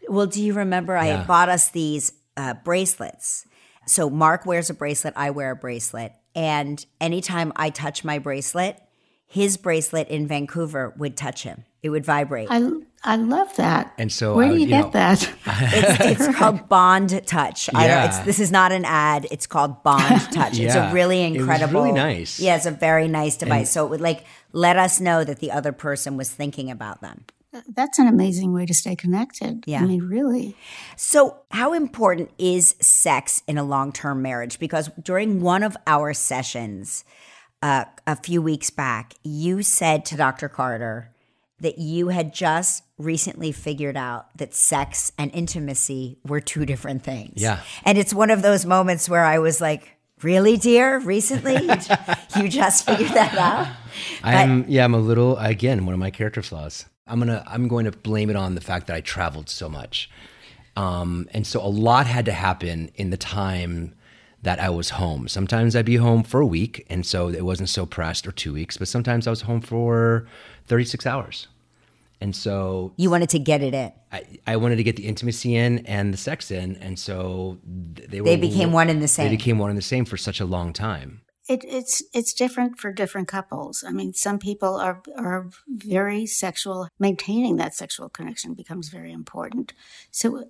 Well, 0.09 0.27
do 0.27 0.41
you 0.43 0.53
remember 0.53 0.95
I 0.97 1.07
Yeah. 1.07 1.17
had 1.17 1.27
bought 1.27 1.49
us 1.49 1.69
these 1.69 2.13
uh, 2.37 2.55
bracelets? 2.63 3.45
So 3.87 4.09
Mark 4.09 4.45
wears 4.45 4.69
a 4.69 4.73
bracelet, 4.73 5.13
I 5.17 5.31
wear 5.31 5.51
a 5.51 5.55
bracelet, 5.55 6.13
and 6.35 6.83
anytime 7.01 7.51
I 7.55 7.69
touch 7.69 8.03
my 8.03 8.19
bracelet, 8.19 8.79
his 9.25 9.57
bracelet 9.57 10.07
in 10.09 10.27
Vancouver 10.27 10.93
would 10.97 11.15
touch 11.17 11.43
him. 11.43 11.65
It 11.81 11.89
would 11.89 12.03
vibrate. 12.05 12.49
I, 12.51 12.69
I 13.03 13.15
love 13.15 13.55
that. 13.55 13.93
And 13.97 14.11
so, 14.11 14.35
where 14.35 14.47
uh, 14.47 14.49
do 14.49 14.55
you, 14.55 14.61
you 14.61 14.67
get 14.67 14.85
know- 14.85 14.91
that? 14.91 15.31
It's, 15.47 16.27
it's 16.27 16.35
called 16.37 16.67
Bond 16.67 17.25
Touch. 17.25 17.69
I 17.73 17.87
don't, 17.87 18.05
it's, 18.07 18.17
Yeah. 18.17 18.23
this 18.25 18.39
is 18.39 18.51
not 18.51 18.71
an 18.71 18.83
ad. 18.85 19.27
It's 19.31 19.47
called 19.47 19.81
Bond 19.83 20.21
Touch. 20.33 20.59
It's 20.59 20.75
a 20.75 20.91
really 20.93 21.21
It 21.23 21.31
was 21.31 21.39
incredible. 21.41 21.81
really 21.83 21.93
nice. 21.93 22.39
Yeah, 22.39 22.57
it's 22.57 22.65
a 22.65 22.71
very 22.71 23.07
nice 23.07 23.37
device. 23.37 23.71
so 23.71 23.85
it 23.85 23.89
would 23.89 24.01
like 24.01 24.25
let 24.51 24.77
us 24.77 24.99
know 24.99 25.23
that 25.23 25.39
the 25.39 25.51
other 25.51 25.71
person 25.71 26.17
was 26.17 26.29
thinking 26.29 26.69
about 26.69 27.01
them. 27.01 27.25
That's 27.67 27.97
an 27.97 28.07
amazing 28.07 28.53
way 28.53 28.65
to 28.65 28.73
stay 28.73 28.95
connected. 28.95 29.63
Yeah. 29.65 29.81
I 29.81 29.85
mean, 29.85 30.03
really. 30.03 30.55
So, 30.95 31.37
how 31.51 31.73
important 31.73 32.29
is 32.37 32.75
sex 32.79 33.41
in 33.47 33.57
a 33.57 33.63
long 33.63 33.91
term 33.91 34.21
marriage? 34.21 34.59
Because 34.59 34.89
during 35.01 35.41
one 35.41 35.63
of 35.63 35.75
our 35.87 36.13
sessions 36.13 37.03
uh, 37.61 37.85
a 38.05 38.15
few 38.15 38.41
weeks 38.41 38.69
back, 38.69 39.15
you 39.23 39.63
said 39.63 40.05
to 40.05 40.17
Dr. 40.17 40.47
Carter 40.47 41.11
that 41.59 41.77
you 41.77 42.09
had 42.09 42.33
just 42.33 42.83
recently 42.97 43.51
figured 43.51 43.97
out 43.97 44.27
that 44.37 44.53
sex 44.53 45.11
and 45.17 45.31
intimacy 45.33 46.17
were 46.25 46.39
two 46.39 46.65
different 46.65 47.03
things. 47.03 47.41
Yeah. 47.41 47.59
And 47.83 47.97
it's 47.97 48.13
one 48.13 48.29
of 48.29 48.41
those 48.41 48.65
moments 48.65 49.09
where 49.09 49.25
I 49.25 49.39
was 49.39 49.59
like, 49.59 49.98
Really, 50.21 50.57
dear? 50.57 50.99
Recently? 50.99 51.55
you 52.35 52.49
just 52.49 52.85
figured 52.85 53.11
that 53.11 53.37
out? 53.37 53.67
I'm 54.23 54.65
yeah, 54.67 54.83
I'm 54.83 54.93
a 54.93 54.99
little 54.99 55.37
again 55.37 55.85
one 55.85 55.93
of 55.93 55.99
my 55.99 56.11
character 56.11 56.41
flaws. 56.41 56.85
I'm 57.07 57.19
gonna 57.19 57.43
I'm 57.47 57.67
going 57.67 57.85
to 57.85 57.91
blame 57.91 58.29
it 58.29 58.35
on 58.35 58.55
the 58.55 58.61
fact 58.61 58.87
that 58.87 58.95
I 58.95 59.01
traveled 59.01 59.49
so 59.49 59.69
much, 59.69 60.09
um, 60.75 61.27
and 61.33 61.47
so 61.47 61.61
a 61.61 61.67
lot 61.67 62.05
had 62.05 62.25
to 62.25 62.31
happen 62.33 62.91
in 62.95 63.09
the 63.09 63.17
time 63.17 63.95
that 64.41 64.59
I 64.59 64.69
was 64.69 64.91
home. 64.91 65.27
Sometimes 65.27 65.75
I'd 65.75 65.85
be 65.85 65.97
home 65.97 66.23
for 66.23 66.39
a 66.39 66.45
week, 66.45 66.85
and 66.89 67.05
so 67.05 67.29
it 67.29 67.43
wasn't 67.45 67.69
so 67.69 67.85
pressed, 67.85 68.27
or 68.27 68.31
two 68.31 68.53
weeks. 68.53 68.77
But 68.77 68.87
sometimes 68.87 69.27
I 69.27 69.29
was 69.29 69.41
home 69.41 69.61
for 69.61 70.27
36 70.67 71.05
hours, 71.05 71.47
and 72.21 72.35
so 72.35 72.93
You 72.97 73.09
wanted 73.09 73.29
to 73.29 73.39
get 73.39 73.61
it 73.61 73.73
in. 73.73 73.91
I, 74.11 74.23
I 74.45 74.57
wanted 74.57 74.75
to 74.77 74.83
get 74.83 74.95
the 74.95 75.07
intimacy 75.07 75.55
in 75.55 75.85
and 75.85 76.13
the 76.13 76.17
sex 76.17 76.51
in, 76.51 76.75
and 76.77 76.97
so 76.99 77.59
they 77.63 78.21
were 78.21 78.25
They 78.25 78.35
became 78.35 78.71
one 78.71 78.89
in 78.89 78.99
the 78.99 79.07
same. 79.07 79.29
They 79.29 79.35
became 79.35 79.57
one 79.57 79.69
in 79.69 79.75
the 79.75 79.81
same 79.81 80.05
for 80.05 80.17
such 80.17 80.39
a 80.39 80.45
long 80.45 80.73
time. 80.73 81.21
It, 81.47 81.63
it's 81.63 82.03
it's 82.13 82.33
different 82.33 82.77
for 82.79 82.93
different 82.93 83.27
couples. 83.27 83.83
I 83.87 83.91
mean, 83.91 84.13
some 84.13 84.37
people 84.37 84.75
are 84.75 85.01
are 85.17 85.49
very 85.67 86.25
sexual. 86.27 86.89
Maintaining 86.99 87.55
that 87.57 87.73
sexual 87.73 88.09
connection 88.09 88.53
becomes 88.53 88.89
very 88.89 89.11
important. 89.11 89.73
So, 90.11 90.43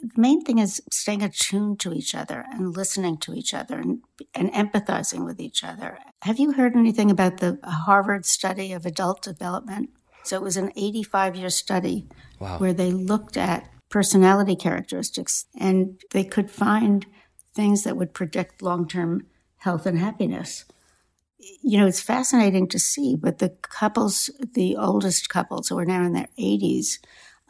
the 0.00 0.10
main 0.16 0.42
thing 0.42 0.58
is 0.58 0.82
staying 0.90 1.22
attuned 1.22 1.78
to 1.80 1.92
each 1.92 2.14
other 2.14 2.46
and 2.50 2.74
listening 2.76 3.18
to 3.18 3.34
each 3.34 3.54
other 3.54 3.78
and, 3.78 4.00
and 4.34 4.50
empathizing 4.52 5.24
with 5.24 5.38
each 5.38 5.62
other. 5.62 5.98
Have 6.22 6.40
you 6.40 6.52
heard 6.52 6.74
anything 6.74 7.10
about 7.10 7.36
the 7.36 7.58
Harvard 7.62 8.24
study 8.24 8.72
of 8.72 8.86
adult 8.86 9.22
development? 9.22 9.90
So 10.22 10.36
it 10.36 10.42
was 10.42 10.56
an 10.56 10.72
85 10.76 11.36
year 11.36 11.50
study 11.50 12.06
where 12.58 12.72
they 12.72 12.90
looked 12.90 13.36
at 13.36 13.68
personality 13.90 14.56
characteristics 14.56 15.46
and 15.58 16.00
they 16.12 16.24
could 16.24 16.50
find 16.50 17.06
things 17.54 17.82
that 17.82 17.96
would 17.96 18.14
predict 18.14 18.62
long 18.62 18.86
term 18.88 19.26
health 19.58 19.84
and 19.84 19.98
happiness. 19.98 20.64
You 21.62 21.78
know, 21.78 21.86
it's 21.86 22.00
fascinating 22.00 22.68
to 22.68 22.78
see, 22.78 23.16
but 23.16 23.38
the 23.38 23.50
couples, 23.62 24.30
the 24.54 24.76
oldest 24.76 25.28
couples 25.28 25.68
who 25.68 25.78
are 25.78 25.84
now 25.84 26.04
in 26.04 26.12
their 26.12 26.28
80s, 26.38 26.98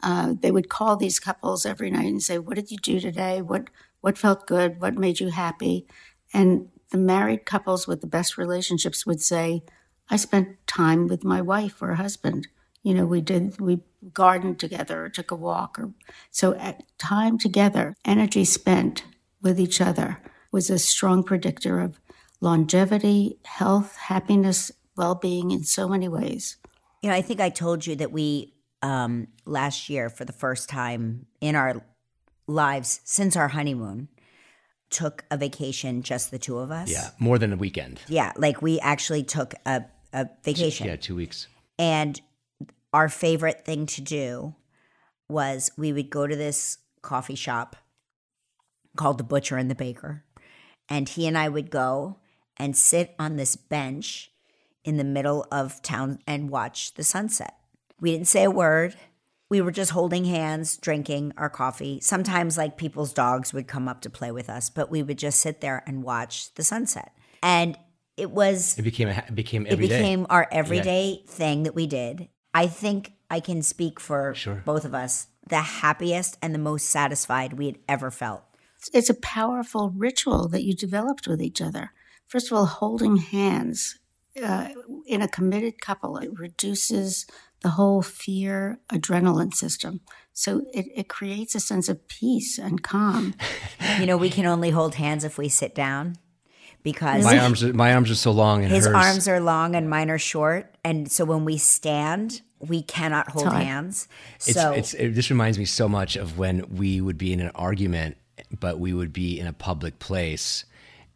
uh, 0.01 0.33
they 0.39 0.51
would 0.51 0.69
call 0.69 0.95
these 0.95 1.19
couples 1.19 1.65
every 1.65 1.91
night 1.91 2.07
and 2.07 2.23
say, 2.23 2.39
"What 2.39 2.55
did 2.55 2.71
you 2.71 2.77
do 2.77 2.99
today? 2.99 3.41
What 3.41 3.69
what 3.99 4.17
felt 4.17 4.47
good? 4.47 4.81
What 4.81 4.95
made 4.95 5.19
you 5.19 5.29
happy?" 5.29 5.85
And 6.33 6.69
the 6.89 6.97
married 6.97 7.45
couples 7.45 7.87
with 7.87 8.01
the 8.01 8.07
best 8.07 8.37
relationships 8.37 9.05
would 9.05 9.21
say, 9.21 9.63
"I 10.09 10.15
spent 10.15 10.65
time 10.67 11.07
with 11.07 11.23
my 11.23 11.41
wife 11.41 11.81
or 11.81 11.93
husband. 11.95 12.47
You 12.83 12.93
know, 12.93 13.05
we 13.05 13.21
did 13.21 13.59
we 13.59 13.81
gardened 14.13 14.59
together 14.59 15.05
or 15.05 15.09
took 15.09 15.31
a 15.31 15.35
walk 15.35 15.77
or 15.77 15.91
so 16.31 16.55
at 16.55 16.83
time 16.97 17.37
together, 17.37 17.95
energy 18.05 18.45
spent 18.45 19.03
with 19.41 19.59
each 19.59 19.81
other 19.81 20.19
was 20.51 20.69
a 20.69 20.79
strong 20.79 21.23
predictor 21.23 21.79
of 21.79 21.99
longevity, 22.41 23.37
health, 23.45 23.95
happiness, 23.95 24.71
well-being 24.97 25.51
in 25.51 25.63
so 25.63 25.87
many 25.87 26.07
ways." 26.07 26.57
You 27.01 27.09
know, 27.09 27.15
I 27.15 27.21
think 27.21 27.39
I 27.39 27.49
told 27.49 27.85
you 27.85 27.95
that 27.97 28.11
we 28.11 28.53
um, 28.81 29.27
last 29.45 29.89
year 29.89 30.09
for 30.09 30.25
the 30.25 30.33
first 30.33 30.69
time 30.69 31.27
in 31.39 31.55
our 31.55 31.83
lives 32.47 32.99
since 33.03 33.35
our 33.35 33.49
honeymoon 33.49 34.07
took 34.89 35.23
a 35.31 35.37
vacation, 35.37 36.03
just 36.03 36.31
the 36.31 36.39
two 36.39 36.57
of 36.59 36.69
us. 36.69 36.91
Yeah, 36.91 37.09
more 37.17 37.39
than 37.39 37.53
a 37.53 37.55
weekend. 37.55 38.01
Yeah, 38.07 38.33
like 38.35 38.61
we 38.61 38.79
actually 38.79 39.23
took 39.23 39.53
a, 39.65 39.85
a 40.13 40.27
vacation. 40.43 40.87
Yeah, 40.87 40.97
two 40.97 41.15
weeks. 41.15 41.47
And 41.79 42.19
our 42.93 43.09
favorite 43.09 43.65
thing 43.65 43.85
to 43.87 44.01
do 44.01 44.55
was 45.29 45.71
we 45.77 45.93
would 45.93 46.09
go 46.09 46.27
to 46.27 46.35
this 46.35 46.77
coffee 47.01 47.35
shop 47.35 47.75
called 48.95 49.17
the 49.17 49.23
Butcher 49.23 49.57
and 49.57 49.71
the 49.71 49.75
Baker. 49.75 50.23
And 50.89 51.07
he 51.07 51.25
and 51.25 51.37
I 51.37 51.47
would 51.47 51.71
go 51.71 52.17
and 52.57 52.75
sit 52.75 53.15
on 53.17 53.37
this 53.37 53.55
bench 53.55 54.31
in 54.83 54.97
the 54.97 55.03
middle 55.03 55.47
of 55.51 55.81
town 55.81 56.19
and 56.27 56.49
watch 56.49 56.95
the 56.95 57.03
sunset. 57.03 57.55
We 57.99 58.11
didn't 58.11 58.27
say 58.27 58.43
a 58.43 58.51
word. 58.51 58.95
We 59.49 59.61
were 59.61 59.71
just 59.71 59.91
holding 59.91 60.25
hands, 60.25 60.77
drinking 60.77 61.33
our 61.37 61.49
coffee. 61.49 61.99
Sometimes, 62.01 62.57
like 62.57 62.77
people's 62.77 63.13
dogs 63.13 63.53
would 63.53 63.67
come 63.67 63.87
up 63.87 64.01
to 64.01 64.09
play 64.09 64.31
with 64.31 64.49
us, 64.49 64.69
but 64.69 64.89
we 64.89 65.03
would 65.03 65.17
just 65.17 65.39
sit 65.39 65.61
there 65.61 65.83
and 65.85 66.03
watch 66.03 66.53
the 66.55 66.63
sunset. 66.63 67.13
And 67.43 67.77
it 68.17 68.31
was 68.31 68.77
It 68.77 68.83
became 68.83 69.09
a, 69.09 69.11
it 69.11 69.35
became 69.35 69.65
it 69.65 69.73
every 69.73 69.87
day. 69.87 69.97
became 69.97 70.27
our 70.29 70.47
everyday 70.51 71.23
thing 71.27 71.63
that 71.63 71.75
we 71.75 71.85
did. 71.85 72.29
I 72.53 72.67
think 72.67 73.13
I 73.29 73.39
can 73.39 73.61
speak 73.61 73.99
for 73.99 74.33
Sure. 74.35 74.61
both 74.65 74.85
of 74.85 74.93
us. 74.93 75.27
The 75.47 75.61
happiest 75.61 76.37
and 76.41 76.53
the 76.53 76.59
most 76.59 76.89
satisfied 76.89 77.53
we 77.53 77.65
had 77.65 77.79
ever 77.89 78.11
felt. 78.11 78.43
It's 78.93 79.09
a 79.09 79.13
powerful 79.15 79.89
ritual 79.95 80.47
that 80.49 80.63
you 80.63 80.73
developed 80.75 81.27
with 81.27 81.41
each 81.41 81.61
other. 81.61 81.91
First 82.27 82.51
of 82.51 82.57
all, 82.57 82.65
holding 82.65 83.17
hands 83.17 83.99
uh, 84.41 84.69
in 85.05 85.21
a 85.21 85.27
committed 85.27 85.81
couple, 85.81 86.17
it 86.17 86.29
reduces 86.39 87.25
the 87.61 87.69
whole 87.71 88.01
fear 88.01 88.79
adrenaline 88.91 89.53
system. 89.53 90.01
So 90.33 90.65
it, 90.73 90.87
it 90.95 91.09
creates 91.09 91.53
a 91.53 91.59
sense 91.59 91.89
of 91.89 92.07
peace 92.07 92.57
and 92.57 92.81
calm. 92.83 93.35
You 93.99 94.05
know, 94.05 94.15
we 94.15 94.29
can 94.29 94.45
only 94.45 94.69
hold 94.69 94.95
hands 94.95 95.23
if 95.25 95.37
we 95.37 95.49
sit 95.49 95.75
down 95.75 96.15
because 96.83 97.23
my 97.23 97.39
arms, 97.39 97.63
are, 97.63 97.73
my 97.73 97.93
arms 97.93 98.09
are 98.11 98.15
so 98.15 98.31
long, 98.31 98.63
and 98.63 98.71
his 98.71 98.85
hers. 98.85 98.95
arms 98.95 99.27
are 99.27 99.39
long 99.39 99.75
and 99.75 99.89
mine 99.89 100.09
are 100.09 100.17
short, 100.17 100.73
and 100.83 101.11
so 101.11 101.25
when 101.25 101.45
we 101.45 101.57
stand, 101.57 102.41
we 102.59 102.81
cannot 102.81 103.29
hold 103.29 103.47
hard. 103.47 103.63
hands. 103.63 104.07
It's, 104.35 104.53
So 104.53 104.71
it's, 104.71 104.93
it 104.93 105.11
just 105.11 105.29
reminds 105.29 105.57
me 105.57 105.65
so 105.65 105.87
much 105.87 106.15
of 106.15 106.37
when 106.37 106.65
we 106.75 107.01
would 107.01 107.17
be 107.17 107.33
in 107.33 107.39
an 107.39 107.51
argument, 107.55 108.17
but 108.59 108.79
we 108.79 108.93
would 108.93 109.13
be 109.13 109.39
in 109.39 109.47
a 109.47 109.53
public 109.53 109.99
place, 109.99 110.65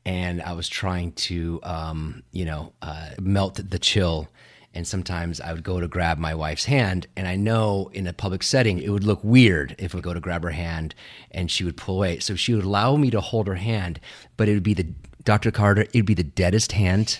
and 0.05 0.41
I 0.41 0.53
was 0.53 0.67
trying 0.67 1.13
to, 1.13 1.59
um, 1.63 2.23
you 2.31 2.45
know, 2.45 2.73
uh, 2.81 3.09
melt 3.19 3.59
the 3.69 3.79
chill. 3.79 4.27
And 4.77 4.85
sometimes 4.85 5.39
I 5.39 5.53
would 5.53 5.63
go 5.63 5.79
to 5.79 5.87
grab 5.87 6.17
my 6.17 6.35
wife's 6.35 6.65
hand, 6.65 7.07
and 7.15 7.29
I 7.29 7.37
know 7.37 7.89
in 7.93 8.07
a 8.07 8.11
public 8.11 8.43
setting 8.43 8.77
it 8.77 8.89
would 8.89 9.05
look 9.05 9.23
weird 9.23 9.73
if 9.79 9.95
I 9.95 10.01
go 10.01 10.13
to 10.13 10.19
grab 10.19 10.43
her 10.43 10.49
hand 10.49 10.93
and 11.31 11.49
she 11.49 11.63
would 11.63 11.77
pull 11.77 11.95
away. 11.95 12.19
So 12.19 12.35
she 12.35 12.53
would 12.53 12.65
allow 12.65 12.97
me 12.97 13.09
to 13.11 13.21
hold 13.21 13.47
her 13.47 13.55
hand, 13.55 14.01
but 14.35 14.49
it 14.49 14.53
would 14.53 14.63
be 14.63 14.73
the 14.73 14.87
Dr. 15.25 15.51
Carter. 15.51 15.81
It 15.81 15.95
would 15.95 16.05
be 16.05 16.13
the 16.13 16.23
deadest 16.23 16.71
hand 16.71 17.19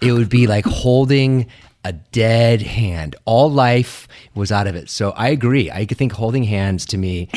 it 0.00 0.12
would 0.12 0.28
be 0.28 0.46
like 0.46 0.64
holding 0.64 1.46
a 1.84 1.92
dead 1.92 2.62
hand. 2.62 3.16
All 3.24 3.50
life 3.50 4.08
was 4.34 4.50
out 4.50 4.66
of 4.66 4.74
it. 4.74 4.90
So 4.90 5.10
I 5.12 5.28
agree. 5.28 5.70
I 5.70 5.84
think 5.84 6.12
holding 6.12 6.44
hands 6.44 6.84
to 6.86 6.98
me, 6.98 7.28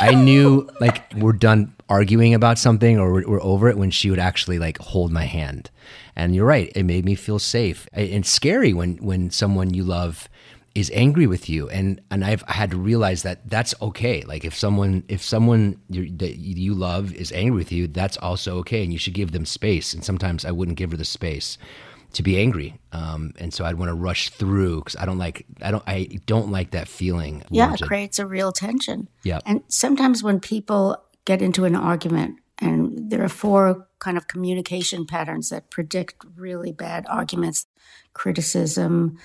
I 0.00 0.14
knew 0.14 0.68
like 0.80 1.12
we're 1.14 1.32
done 1.32 1.74
arguing 1.88 2.34
about 2.34 2.58
something 2.58 2.98
or 2.98 3.12
we're, 3.12 3.28
we're 3.28 3.42
over 3.42 3.68
it 3.68 3.76
when 3.76 3.90
she 3.90 4.10
would 4.10 4.18
actually 4.18 4.58
like 4.58 4.78
hold 4.78 5.12
my 5.12 5.24
hand. 5.24 5.70
And 6.16 6.34
you're 6.34 6.46
right. 6.46 6.72
It 6.74 6.84
made 6.84 7.04
me 7.04 7.14
feel 7.14 7.38
safe. 7.38 7.86
It's 7.92 8.30
scary 8.30 8.72
when 8.72 8.96
when 8.96 9.30
someone 9.30 9.74
you 9.74 9.84
love 9.84 10.28
is 10.78 10.90
angry 10.94 11.26
with 11.26 11.48
you. 11.48 11.68
And 11.70 12.00
and 12.10 12.24
I've 12.24 12.42
had 12.42 12.70
to 12.70 12.76
realize 12.76 13.22
that 13.22 13.48
that's 13.48 13.74
okay. 13.82 14.22
Like 14.22 14.44
if 14.44 14.54
someone 14.54 15.02
if 15.08 15.22
someone 15.22 15.80
you, 15.88 16.10
that 16.18 16.36
you 16.38 16.74
love 16.74 17.12
is 17.14 17.32
angry 17.32 17.56
with 17.56 17.72
you 17.72 17.88
that's 17.88 18.16
also 18.18 18.58
okay. 18.58 18.82
And 18.82 18.92
you 18.92 18.98
should 18.98 19.14
give 19.14 19.32
them 19.32 19.44
space. 19.44 19.92
And 19.92 20.04
sometimes 20.04 20.44
I 20.44 20.52
wouldn't 20.52 20.78
give 20.78 20.92
her 20.92 20.96
the 20.96 21.04
space 21.04 21.58
to 22.12 22.22
be 22.22 22.38
angry. 22.38 22.78
Um, 22.92 23.34
and 23.38 23.52
so 23.52 23.64
I'd 23.64 23.78
want 23.78 23.90
to 23.90 23.94
rush 23.94 24.30
through 24.30 24.80
because 24.80 24.96
I 24.96 25.04
don't 25.04 25.18
like 25.18 25.46
I 25.60 25.70
don't 25.70 25.84
I 25.86 26.20
don't 26.26 26.50
like 26.50 26.70
that 26.70 26.88
feeling 26.88 27.42
Yeah, 27.50 27.74
it 27.74 27.82
creates 27.82 28.18
a 28.18 28.26
real 28.26 28.52
tension. 28.52 29.08
Yeah. 29.24 29.40
And 29.44 29.62
sometimes 29.68 30.22
when 30.22 30.40
people 30.40 30.96
get 31.24 31.42
into 31.42 31.64
an 31.64 31.74
argument, 31.74 32.38
and 32.60 33.10
there 33.10 33.22
are 33.22 33.28
four 33.28 33.86
kind 33.98 34.16
of 34.16 34.28
communication 34.28 35.06
patterns 35.06 35.50
that 35.50 35.70
predict 35.70 36.24
really 36.36 36.72
bad 36.72 37.04
arguments 37.08 37.66
criticism, 38.14 39.16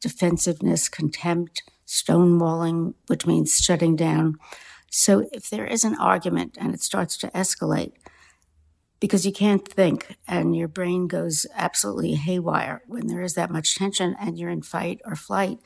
defensiveness, 0.00 0.88
contempt, 0.88 1.62
stonewalling, 1.86 2.94
which 3.06 3.26
means 3.26 3.58
shutting 3.58 3.96
down. 3.96 4.36
So 4.90 5.28
if 5.32 5.50
there 5.50 5.66
is 5.66 5.84
an 5.84 5.96
argument 5.96 6.56
and 6.60 6.74
it 6.74 6.82
starts 6.82 7.16
to 7.18 7.28
escalate, 7.28 7.92
because 9.00 9.24
you 9.24 9.32
can't 9.32 9.66
think 9.66 10.16
and 10.28 10.54
your 10.54 10.68
brain 10.68 11.06
goes 11.06 11.46
absolutely 11.54 12.14
haywire 12.14 12.82
when 12.86 13.06
there 13.06 13.22
is 13.22 13.34
that 13.34 13.50
much 13.50 13.76
tension 13.76 14.14
and 14.20 14.38
you're 14.38 14.50
in 14.50 14.62
fight 14.62 15.00
or 15.04 15.16
flight, 15.16 15.58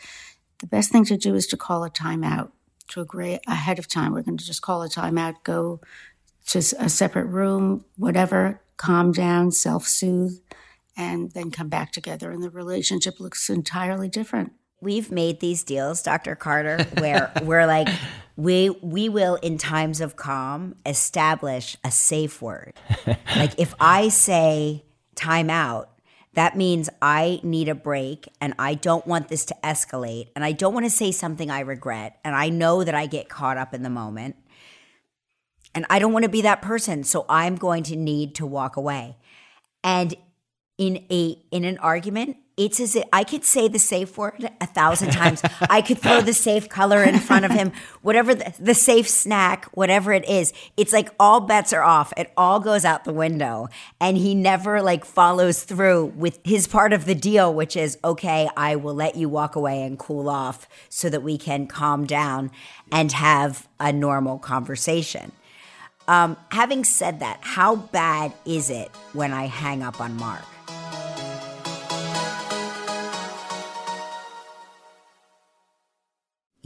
the 0.60 0.66
best 0.66 0.92
thing 0.92 1.04
to 1.06 1.16
do 1.16 1.34
is 1.34 1.46
to 1.48 1.56
call 1.56 1.84
a 1.84 1.90
timeout, 1.90 2.52
to 2.88 3.00
agree 3.00 3.38
ahead 3.46 3.78
of 3.78 3.88
time. 3.88 4.12
We're 4.12 4.22
going 4.22 4.38
to 4.38 4.46
just 4.46 4.62
call 4.62 4.82
a 4.82 4.88
timeout, 4.88 5.34
go 5.42 5.80
to 6.48 6.58
a 6.58 6.88
separate 6.88 7.26
room, 7.26 7.84
whatever, 7.96 8.60
calm 8.76 9.12
down, 9.12 9.50
self 9.50 9.86
soothe, 9.86 10.38
and 10.96 11.32
then 11.32 11.50
come 11.50 11.68
back 11.68 11.92
together. 11.92 12.30
And 12.30 12.42
the 12.42 12.50
relationship 12.50 13.20
looks 13.20 13.48
entirely 13.48 14.08
different. 14.08 14.52
we've 14.80 15.10
made 15.10 15.40
these 15.40 15.64
deals, 15.64 16.02
Dr. 16.02 16.34
Carter, 16.36 16.84
where 16.98 17.32
we're 17.42 17.66
like, 17.66 17.88
we 18.36 18.70
we 18.70 19.08
will 19.08 19.36
in 19.36 19.58
times 19.58 20.00
of 20.00 20.16
calm 20.16 20.74
establish 20.84 21.76
a 21.84 21.90
safe 21.90 22.42
word. 22.42 22.74
like 23.36 23.58
if 23.58 23.74
I 23.80 24.08
say 24.08 24.84
time 25.14 25.50
out, 25.50 25.90
that 26.34 26.56
means 26.56 26.90
I 27.00 27.40
need 27.42 27.68
a 27.68 27.74
break 27.74 28.28
and 28.40 28.54
I 28.58 28.74
don't 28.74 29.06
want 29.06 29.28
this 29.28 29.44
to 29.46 29.56
escalate 29.62 30.28
and 30.34 30.44
I 30.44 30.52
don't 30.52 30.74
want 30.74 30.84
to 30.84 30.90
say 30.90 31.12
something 31.12 31.50
I 31.50 31.60
regret 31.60 32.18
and 32.24 32.34
I 32.34 32.48
know 32.48 32.82
that 32.82 32.94
I 32.94 33.06
get 33.06 33.28
caught 33.28 33.56
up 33.56 33.72
in 33.72 33.82
the 33.82 33.90
moment. 33.90 34.36
And 35.76 35.86
I 35.90 35.98
don't 35.98 36.12
want 36.12 36.24
to 36.24 36.28
be 36.28 36.42
that 36.42 36.62
person, 36.62 37.02
so 37.02 37.26
I'm 37.28 37.56
going 37.56 37.82
to 37.84 37.96
need 37.96 38.36
to 38.36 38.46
walk 38.46 38.76
away. 38.76 39.16
And 39.82 40.14
in 40.78 41.04
a 41.10 41.38
in 41.50 41.64
an 41.64 41.78
argument, 41.78 42.36
it's 42.56 42.78
as 42.78 42.94
if 42.94 43.04
I 43.12 43.24
could 43.24 43.44
say 43.44 43.66
the 43.66 43.78
safe 43.78 44.16
word 44.16 44.48
a 44.60 44.66
thousand 44.66 45.10
times. 45.10 45.42
I 45.62 45.82
could 45.82 45.98
throw 45.98 46.20
the 46.20 46.32
safe 46.32 46.68
color 46.68 47.02
in 47.02 47.18
front 47.18 47.44
of 47.44 47.50
him, 47.50 47.72
whatever 48.02 48.34
the, 48.34 48.52
the 48.60 48.74
safe 48.74 49.08
snack, 49.08 49.66
whatever 49.72 50.12
it 50.12 50.28
is. 50.28 50.52
It's 50.76 50.92
like 50.92 51.10
all 51.18 51.40
bets 51.40 51.72
are 51.72 51.82
off. 51.82 52.12
It 52.16 52.32
all 52.36 52.60
goes 52.60 52.84
out 52.84 53.04
the 53.04 53.12
window, 53.12 53.68
and 54.00 54.16
he 54.16 54.34
never 54.34 54.82
like 54.82 55.04
follows 55.04 55.64
through 55.64 56.06
with 56.16 56.38
his 56.44 56.66
part 56.68 56.92
of 56.92 57.06
the 57.06 57.14
deal, 57.14 57.52
which 57.52 57.76
is 57.76 57.98
okay. 58.04 58.48
I 58.56 58.76
will 58.76 58.94
let 58.94 59.16
you 59.16 59.28
walk 59.28 59.56
away 59.56 59.82
and 59.82 59.98
cool 59.98 60.28
off 60.28 60.68
so 60.88 61.08
that 61.10 61.22
we 61.22 61.38
can 61.38 61.66
calm 61.66 62.04
down 62.04 62.50
and 62.92 63.10
have 63.12 63.68
a 63.80 63.92
normal 63.92 64.38
conversation. 64.38 65.32
Um, 66.06 66.36
having 66.50 66.84
said 66.84 67.20
that, 67.20 67.38
how 67.40 67.76
bad 67.76 68.32
is 68.44 68.70
it 68.70 68.90
when 69.12 69.32
I 69.32 69.46
hang 69.46 69.82
up 69.82 70.00
on 70.00 70.16
Mark? 70.16 70.44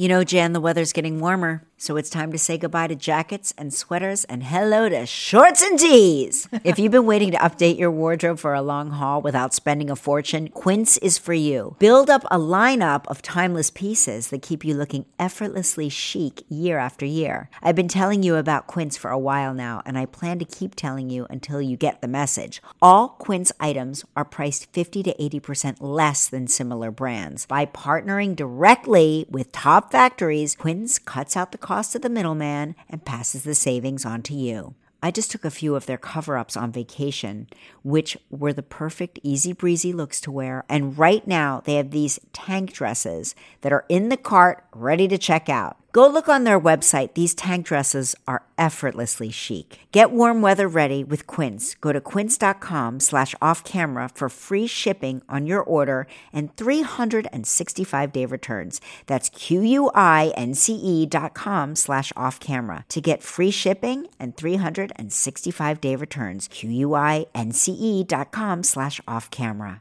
You 0.01 0.07
know, 0.07 0.23
Jan, 0.23 0.53
the 0.53 0.61
weather's 0.61 0.93
getting 0.93 1.19
warmer, 1.19 1.67
so 1.81 1.97
it's 1.97 2.11
time 2.11 2.33
to 2.33 2.39
say 2.39 2.59
goodbye 2.59 2.89
to 2.89 2.97
jackets 2.97 3.55
and 3.57 3.73
sweaters 3.73 4.25
and 4.25 4.43
hello 4.43 4.89
to 4.89 5.07
shorts 5.07 5.63
and 5.63 5.79
tees. 5.79 6.49
if 6.65 6.77
you've 6.77 6.91
been 6.91 7.07
waiting 7.07 7.31
to 7.31 7.39
update 7.39 7.79
your 7.79 7.91
wardrobe 7.91 8.41
for 8.41 8.53
a 8.53 8.61
long 8.61 8.91
haul 8.91 9.23
without 9.23 9.55
spending 9.55 9.89
a 9.89 9.95
fortune, 9.95 10.49
Quince 10.49 10.97
is 10.97 11.19
for 11.19 11.35
you. 11.35 11.77
Build 11.79 12.11
up 12.11 12.25
a 12.33 12.39
lineup 12.39 13.07
of 13.07 13.23
timeless 13.23 13.71
pieces 13.71 14.31
that 14.31 14.43
keep 14.43 14.65
you 14.65 14.75
looking 14.75 15.07
effortlessly 15.21 15.89
chic 15.89 16.43
year 16.49 16.79
after 16.79 17.07
year. 17.07 17.49
I've 17.63 17.77
been 17.77 17.87
telling 17.87 18.25
you 18.25 18.35
about 18.35 18.67
Quince 18.67 18.97
for 18.97 19.13
a 19.13 19.19
while 19.19 19.55
now, 19.55 19.81
and 19.87 19.97
I 19.97 20.07
plan 20.07 20.41
to 20.41 20.45
keep 20.45 20.75
telling 20.75 21.11
you 21.11 21.29
until 21.31 21.63
you 21.63 21.77
get 21.77 22.01
the 22.01 22.09
message. 22.09 22.61
All 22.83 23.11
Quince 23.11 23.53
items 23.61 24.05
are 24.17 24.25
priced 24.25 24.73
50 24.73 25.05
to 25.05 25.15
80% 25.15 25.77
less 25.79 26.29
than 26.29 26.49
similar 26.49 26.91
brands. 26.91 27.47
By 27.47 27.67
partnering 27.67 28.35
directly 28.35 29.27
with 29.31 29.53
top 29.53 29.93
factories, 29.93 30.57
Quince 30.57 30.99
cuts 30.99 31.37
out 31.37 31.53
the 31.53 31.68
cost 31.69 31.93
to 31.93 31.99
the 31.99 32.09
middleman 32.09 32.75
and 32.89 33.05
passes 33.05 33.43
the 33.43 33.55
savings 33.55 34.07
on 34.07 34.23
to 34.23 34.33
you. 34.33 34.75
I 35.03 35.11
just 35.11 35.31
took 35.31 35.45
a 35.45 35.51
few 35.51 35.75
of 35.75 35.85
their 35.85 35.99
cover 35.99 36.39
ups 36.39 36.57
on 36.57 36.73
vacation, 36.73 37.47
which 37.83 38.17
were 38.31 38.55
the 38.55 38.63
perfect 38.63 39.19
easy 39.23 39.53
breezy 39.53 39.93
looks 39.93 40.19
to 40.23 40.33
wear. 40.33 40.65
And 40.71 40.97
right 40.97 41.27
now, 41.27 41.61
they 41.63 41.75
have 41.75 41.91
these 41.91 42.19
tank 42.33 42.73
dresses 42.73 43.35
that 43.61 43.71
are 43.71 43.85
in 43.91 44.09
the 44.09 44.17
cart 44.17 44.65
ready 44.75 45.07
to 45.09 45.19
check 45.19 45.51
out. 45.51 45.77
Go 45.93 46.07
look 46.07 46.29
on 46.29 46.45
their 46.45 46.61
website. 46.61 47.15
These 47.15 47.35
tank 47.35 47.65
dresses 47.65 48.15
are 48.27 48.45
effortlessly 48.59 49.31
chic. 49.31 49.79
Get 49.91 50.11
warm 50.11 50.43
weather 50.43 50.69
ready 50.69 51.03
with 51.03 51.27
Quince. 51.27 51.75
Go 51.81 51.93
to 51.93 52.01
quince.com 52.01 53.01
slash 53.01 53.35
off 53.41 53.65
camera 53.65 54.11
for 54.15 54.29
free 54.29 54.67
shipping 54.67 55.23
on 55.31 55.47
your 55.47 55.63
order 55.63 56.07
and 56.31 56.55
365 56.57 58.13
day 58.13 58.27
returns. 58.27 58.83
That's 59.07 59.31
Q-U-I-N-C-E 59.31 61.07
dot 61.07 61.33
com 61.33 61.75
slash 61.75 62.13
off 62.17 62.39
camera 62.39 62.85
to 62.91 63.01
get 63.01 63.23
free 63.23 63.51
shipping 63.51 64.09
and 64.21 64.37
365 64.37 65.81
day 65.81 65.97
returns. 65.97 66.49
Q-U-I-N-C-E 66.49 68.05
dot 68.05 68.31
com 68.31 68.63
slash 68.63 69.01
off 69.09 69.31
camera. 69.31 69.81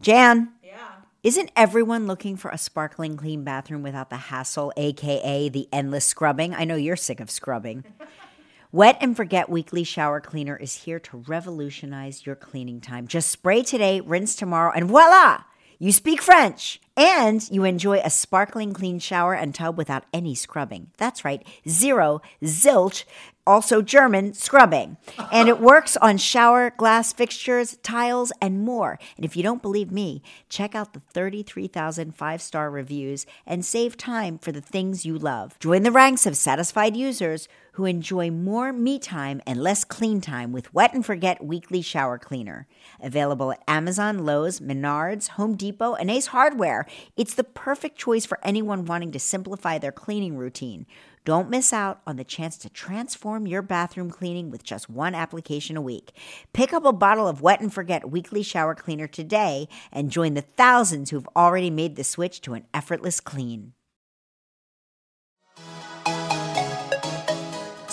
Jan. 0.00 0.52
Isn't 1.28 1.50
everyone 1.54 2.06
looking 2.06 2.38
for 2.38 2.50
a 2.50 2.56
sparkling 2.56 3.18
clean 3.18 3.44
bathroom 3.44 3.82
without 3.82 4.08
the 4.08 4.16
hassle, 4.16 4.72
aka 4.78 5.50
the 5.50 5.68
endless 5.70 6.06
scrubbing? 6.06 6.54
I 6.54 6.64
know 6.64 6.74
you're 6.74 6.96
sick 6.96 7.20
of 7.20 7.30
scrubbing. 7.30 7.84
Wet 8.72 8.96
and 9.02 9.14
Forget 9.14 9.50
Weekly 9.50 9.84
Shower 9.84 10.22
Cleaner 10.22 10.56
is 10.56 10.84
here 10.84 10.98
to 11.00 11.18
revolutionize 11.28 12.24
your 12.24 12.34
cleaning 12.34 12.80
time. 12.80 13.06
Just 13.06 13.28
spray 13.28 13.62
today, 13.62 14.00
rinse 14.00 14.36
tomorrow, 14.36 14.72
and 14.74 14.86
voila! 14.86 15.42
You 15.80 15.92
speak 15.92 16.20
French 16.20 16.80
and 16.96 17.48
you 17.52 17.62
enjoy 17.62 18.00
a 18.00 18.10
sparkling 18.10 18.72
clean 18.72 18.98
shower 18.98 19.32
and 19.32 19.54
tub 19.54 19.78
without 19.78 20.06
any 20.12 20.34
scrubbing. 20.34 20.90
That's 20.96 21.24
right, 21.24 21.46
zero, 21.68 22.20
zilch, 22.42 23.04
also 23.46 23.80
German 23.80 24.34
scrubbing. 24.34 24.96
And 25.30 25.48
it 25.48 25.60
works 25.60 25.96
on 25.96 26.18
shower, 26.18 26.70
glass 26.76 27.12
fixtures, 27.12 27.76
tiles, 27.84 28.32
and 28.42 28.64
more. 28.64 28.98
And 29.16 29.24
if 29.24 29.36
you 29.36 29.44
don't 29.44 29.62
believe 29.62 29.92
me, 29.92 30.20
check 30.48 30.74
out 30.74 30.94
the 30.94 31.02
33,000 31.14 32.12
five 32.12 32.42
star 32.42 32.72
reviews 32.72 33.24
and 33.46 33.64
save 33.64 33.96
time 33.96 34.36
for 34.36 34.50
the 34.50 34.60
things 34.60 35.06
you 35.06 35.16
love. 35.16 35.56
Join 35.60 35.84
the 35.84 35.92
ranks 35.92 36.26
of 36.26 36.36
satisfied 36.36 36.96
users 36.96 37.46
who 37.78 37.84
enjoy 37.84 38.28
more 38.28 38.72
me 38.72 38.98
time 38.98 39.40
and 39.46 39.62
less 39.62 39.84
clean 39.84 40.20
time 40.20 40.50
with 40.50 40.74
Wet 40.74 40.92
and 40.94 41.06
Forget 41.06 41.44
Weekly 41.44 41.80
Shower 41.80 42.18
Cleaner. 42.18 42.66
Available 43.00 43.52
at 43.52 43.62
Amazon, 43.68 44.24
Lowe's, 44.24 44.58
Menards, 44.58 45.28
Home 45.28 45.54
Depot, 45.54 45.94
and 45.94 46.10
Ace 46.10 46.26
Hardware. 46.26 46.86
It's 47.16 47.34
the 47.34 47.44
perfect 47.44 47.96
choice 47.96 48.26
for 48.26 48.40
anyone 48.42 48.84
wanting 48.84 49.12
to 49.12 49.20
simplify 49.20 49.78
their 49.78 49.92
cleaning 49.92 50.36
routine. 50.36 50.86
Don't 51.24 51.50
miss 51.50 51.72
out 51.72 52.00
on 52.04 52.16
the 52.16 52.24
chance 52.24 52.56
to 52.58 52.68
transform 52.68 53.46
your 53.46 53.62
bathroom 53.62 54.10
cleaning 54.10 54.50
with 54.50 54.64
just 54.64 54.90
one 54.90 55.14
application 55.14 55.76
a 55.76 55.80
week. 55.80 56.10
Pick 56.52 56.72
up 56.72 56.84
a 56.84 56.92
bottle 56.92 57.28
of 57.28 57.42
Wet 57.42 57.60
and 57.60 57.72
Forget 57.72 58.10
Weekly 58.10 58.42
Shower 58.42 58.74
Cleaner 58.74 59.06
today 59.06 59.68
and 59.92 60.10
join 60.10 60.34
the 60.34 60.42
thousands 60.42 61.10
who've 61.10 61.28
already 61.36 61.70
made 61.70 61.94
the 61.94 62.02
switch 62.02 62.40
to 62.40 62.54
an 62.54 62.66
effortless 62.74 63.20
clean. 63.20 63.74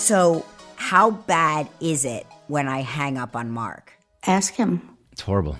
So, 0.06 0.46
how 0.76 1.10
bad 1.10 1.68
is 1.80 2.04
it 2.04 2.28
when 2.46 2.68
I 2.68 2.82
hang 2.82 3.18
up 3.18 3.34
on 3.34 3.50
Mark? 3.50 3.92
Ask 4.24 4.54
him. 4.54 4.96
It's 5.10 5.22
horrible. 5.22 5.58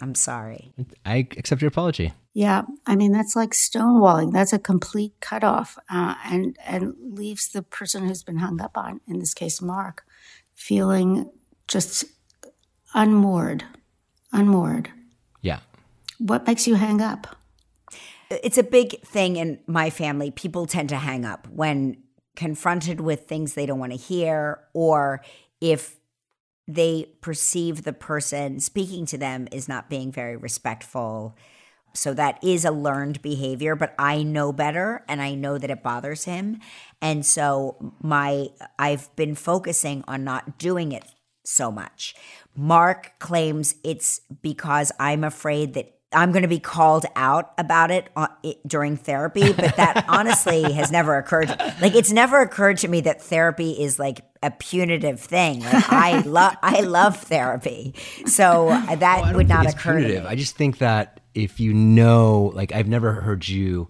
I'm 0.00 0.16
sorry. 0.16 0.72
I 1.06 1.28
accept 1.36 1.62
your 1.62 1.68
apology. 1.68 2.12
Yeah, 2.34 2.62
I 2.86 2.96
mean 2.96 3.12
that's 3.12 3.36
like 3.36 3.50
stonewalling. 3.50 4.32
That's 4.32 4.52
a 4.52 4.58
complete 4.58 5.12
cutoff, 5.20 5.78
uh, 5.88 6.16
and 6.24 6.58
and 6.66 6.92
leaves 7.00 7.50
the 7.50 7.62
person 7.62 8.08
who's 8.08 8.24
been 8.24 8.38
hung 8.38 8.60
up 8.60 8.76
on, 8.76 9.00
in 9.06 9.20
this 9.20 9.32
case, 9.32 9.62
Mark, 9.62 10.04
feeling 10.56 11.30
just 11.68 12.04
unmoored, 12.94 13.62
unmoored. 14.32 14.90
Yeah. 15.40 15.60
What 16.18 16.48
makes 16.48 16.66
you 16.66 16.74
hang 16.74 17.00
up? 17.00 17.36
It's 18.28 18.58
a 18.58 18.64
big 18.64 19.00
thing 19.02 19.36
in 19.36 19.60
my 19.68 19.88
family. 19.88 20.32
People 20.32 20.66
tend 20.66 20.88
to 20.88 20.96
hang 20.96 21.24
up 21.24 21.46
when 21.46 22.02
confronted 22.38 23.00
with 23.00 23.26
things 23.26 23.54
they 23.54 23.66
don't 23.66 23.80
want 23.80 23.90
to 23.90 23.98
hear 23.98 24.60
or 24.72 25.20
if 25.60 25.96
they 26.68 27.04
perceive 27.20 27.82
the 27.82 27.92
person 27.92 28.60
speaking 28.60 29.04
to 29.06 29.18
them 29.18 29.48
is 29.50 29.68
not 29.68 29.90
being 29.90 30.12
very 30.12 30.36
respectful. 30.36 31.36
So 31.94 32.14
that 32.14 32.38
is 32.44 32.64
a 32.64 32.70
learned 32.70 33.22
behavior, 33.22 33.74
but 33.74 33.92
I 33.98 34.22
know 34.22 34.52
better 34.52 35.04
and 35.08 35.20
I 35.20 35.34
know 35.34 35.58
that 35.58 35.68
it 35.68 35.82
bothers 35.82 36.26
him. 36.26 36.60
And 37.02 37.26
so 37.26 37.92
my 38.00 38.50
I've 38.78 39.14
been 39.16 39.34
focusing 39.34 40.04
on 40.06 40.22
not 40.22 40.58
doing 40.58 40.92
it 40.92 41.06
so 41.44 41.72
much. 41.72 42.14
Mark 42.54 43.18
claims 43.18 43.74
it's 43.82 44.20
because 44.42 44.92
I'm 45.00 45.24
afraid 45.24 45.74
that 45.74 45.97
I'm 46.12 46.32
going 46.32 46.42
to 46.42 46.48
be 46.48 46.58
called 46.58 47.04
out 47.16 47.52
about 47.58 47.90
it, 47.90 48.08
uh, 48.16 48.28
it 48.42 48.66
during 48.66 48.96
therapy, 48.96 49.52
but 49.52 49.76
that 49.76 50.06
honestly 50.08 50.72
has 50.72 50.90
never 50.90 51.16
occurred. 51.18 51.48
Like 51.80 51.94
it's 51.94 52.10
never 52.10 52.40
occurred 52.40 52.78
to 52.78 52.88
me 52.88 53.02
that 53.02 53.20
therapy 53.20 53.72
is 53.72 53.98
like 53.98 54.22
a 54.42 54.50
punitive 54.50 55.20
thing. 55.20 55.60
Like 55.60 55.92
I 55.92 56.20
love 56.26 56.56
I 56.62 56.80
love 56.80 57.16
therapy. 57.18 57.94
So 58.26 58.68
uh, 58.68 58.96
that 58.96 59.20
Well, 59.22 59.34
would 59.34 59.48
not 59.48 59.66
it's 59.66 59.74
occur 59.74 59.94
to 59.94 59.98
punitive. 60.00 60.24
me. 60.24 60.28
I 60.30 60.34
just 60.34 60.56
think 60.56 60.78
that 60.78 61.20
if 61.34 61.60
you 61.60 61.74
know, 61.74 62.52
like, 62.54 62.72
I've 62.72 62.88
never 62.88 63.12
heard 63.12 63.46
you 63.46 63.88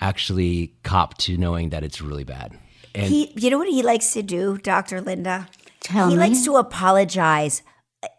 actually 0.00 0.74
cop 0.82 1.16
to 1.18 1.36
knowing 1.36 1.70
that 1.70 1.82
it's 1.82 2.00
really 2.02 2.24
bad. 2.24 2.58
And 2.94 3.06
He, 3.06 3.32
you 3.36 3.50
know 3.50 3.58
what 3.58 3.68
he 3.68 3.82
likes 3.82 4.12
to 4.12 4.22
do, 4.22 4.58
Dr. 4.58 5.00
Linda? 5.00 5.48
Tell 5.80 6.08
he 6.08 6.14
me. 6.14 6.20
likes 6.20 6.44
to 6.44 6.56
apologize 6.56 7.62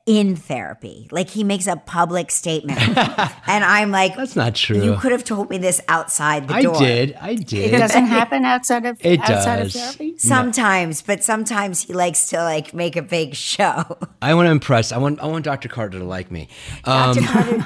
in 0.06 0.36
therapy. 0.36 1.08
Like 1.12 1.30
he 1.30 1.44
makes 1.44 1.68
a 1.68 1.76
public 1.76 2.32
statement. 2.32 2.80
and 2.98 3.64
I'm 3.64 3.92
like, 3.92 4.16
that's 4.16 4.36
not 4.36 4.56
true. 4.56 4.84
you 4.84 4.98
could 4.98 5.12
have 5.12 5.24
told 5.24 5.50
me 5.50 5.58
this 5.58 5.82
outside 5.88 6.48
the 6.48 6.54
I 6.56 6.62
door. 6.62 6.76
I 6.76 6.80
did. 6.80 7.18
I 7.22 7.36
did. 7.36 7.74
It 7.74 7.78
doesn't 7.78 8.06
happen 8.06 8.46
outside 8.46 8.86
of 8.86 8.98
It 9.04 9.20
outside 9.20 9.64
does. 9.64 9.76
of 9.76 9.82
therapy. 9.82 10.18
Sometimes, 10.18 11.02
but 11.02 11.24
sometimes 11.24 11.82
he 11.84 11.94
likes 11.94 12.28
to 12.30 12.38
like 12.44 12.74
make 12.74 12.96
a 12.96 13.02
big 13.02 13.34
show. 13.36 13.98
I 14.22 14.34
want 14.34 14.48
to 14.48 14.52
impress. 14.52 14.92
I 14.92 14.98
want. 14.98 15.20
I 15.22 15.26
want 15.28 15.44
Dr. 15.46 15.70
Carter 15.70 16.00
to 16.00 16.06
like 16.06 16.32
me. 16.32 16.50
Um, 16.84 17.16
Dr. 17.16 17.28
Carter, 17.28 17.64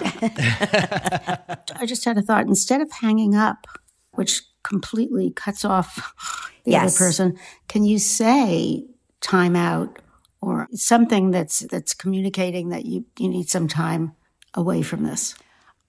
I 1.76 1.86
just 1.86 2.06
had 2.06 2.18
a 2.18 2.22
thought. 2.22 2.46
Instead 2.48 2.82
of 2.82 2.92
hanging 2.92 3.36
up, 3.36 3.68
which 4.14 4.42
completely 4.64 5.32
cuts 5.32 5.64
off 5.66 6.50
the 6.66 6.72
Yes. 6.72 6.96
other 6.96 7.06
person, 7.08 7.38
can 7.68 7.84
you 7.84 8.00
say 8.00 8.86
time 9.22 9.56
out 9.56 10.00
or 10.42 10.68
something 10.74 11.32
that's 11.32 11.60
that's 11.60 11.94
communicating 11.94 12.70
that 12.70 12.86
you, 12.86 13.06
you 13.18 13.30
need 13.30 13.50
some 13.50 13.68
time 13.68 14.14
away 14.54 14.82
from 14.82 15.04
this 15.04 15.36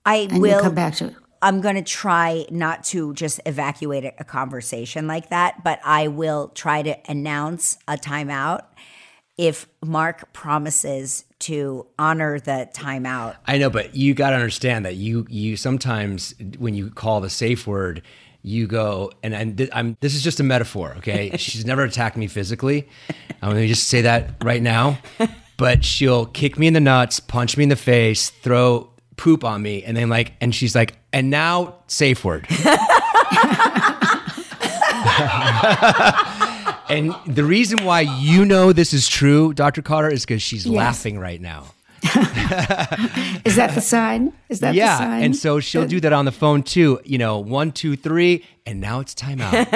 I 0.05 0.27
and 0.29 0.41
will 0.41 0.61
come 0.61 0.75
back 0.75 0.95
to 0.95 1.07
it? 1.07 1.15
I'm 1.41 1.61
going 1.61 1.75
to 1.75 1.81
try 1.81 2.45
not 2.51 2.83
to 2.85 3.13
just 3.13 3.39
evacuate 3.45 4.05
a, 4.05 4.13
a 4.19 4.23
conversation 4.23 5.07
like 5.07 5.29
that, 5.29 5.63
but 5.63 5.79
I 5.83 6.07
will 6.07 6.49
try 6.49 6.83
to 6.83 6.97
announce 7.09 7.79
a 7.87 7.97
timeout 7.97 8.61
if 9.37 9.67
Mark 9.83 10.31
promises 10.33 11.25
to 11.39 11.87
honor 11.97 12.39
the 12.39 12.69
timeout. 12.73 13.37
I 13.45 13.57
know, 13.57 13.71
but 13.71 13.95
you 13.95 14.13
got 14.13 14.31
to 14.31 14.35
understand 14.35 14.85
that 14.85 14.95
you 14.95 15.25
you 15.29 15.57
sometimes 15.57 16.35
when 16.59 16.75
you 16.75 16.91
call 16.91 17.21
the 17.21 17.29
safe 17.29 17.65
word, 17.65 18.03
you 18.43 18.67
go 18.67 19.11
and 19.23 19.33
and 19.33 19.57
th- 19.57 19.69
I'm 19.73 19.97
this 19.99 20.15
is 20.15 20.23
just 20.23 20.39
a 20.39 20.43
metaphor, 20.43 20.95
okay? 20.97 21.31
She's 21.37 21.65
never 21.65 21.83
attacked 21.83 22.17
me 22.17 22.27
physically. 22.27 22.87
I'm 23.41 23.51
going 23.51 23.63
to 23.63 23.67
just 23.67 23.87
say 23.87 24.01
that 24.01 24.43
right 24.43 24.61
now. 24.61 24.99
But 25.57 25.85
she'll 25.85 26.25
kick 26.25 26.57
me 26.57 26.65
in 26.65 26.73
the 26.73 26.79
nuts, 26.79 27.19
punch 27.19 27.55
me 27.55 27.63
in 27.63 27.69
the 27.69 27.75
face, 27.75 28.31
throw 28.31 28.89
poop 29.15 29.43
on 29.43 29.61
me, 29.61 29.83
and 29.83 29.95
then 29.95 30.09
like, 30.09 30.33
and 30.41 30.55
she's 30.55 30.73
like, 30.73 30.97
and 31.13 31.29
now 31.29 31.75
safe 31.85 32.25
word. 32.25 32.47
and 36.89 37.13
the 37.27 37.43
reason 37.45 37.85
why 37.85 38.01
you 38.01 38.43
know 38.43 38.73
this 38.73 38.91
is 38.91 39.07
true, 39.07 39.53
Dr. 39.53 39.83
Carter, 39.83 40.09
is 40.09 40.25
because 40.25 40.41
she's 40.41 40.65
laughing 40.65 41.19
right 41.19 41.39
now. 41.39 41.65
Is 43.45 43.55
that 43.57 43.71
the 43.75 43.81
sign? 43.81 44.33
Is 44.49 44.59
that 44.61 44.71
the 44.71 44.77
Yeah, 44.77 44.97
sign? 44.97 45.23
and 45.23 45.35
so 45.35 45.59
she'll 45.59 45.85
do 45.87 45.99
that 45.99 46.13
on 46.13 46.25
the 46.25 46.31
phone 46.31 46.63
too. 46.63 46.99
You 47.05 47.17
know, 47.17 47.39
one, 47.39 47.71
two, 47.71 47.95
three, 47.95 48.45
and 48.65 48.81
now 48.81 48.99
it's 48.99 49.13
time 49.13 49.41
out. 49.41 49.53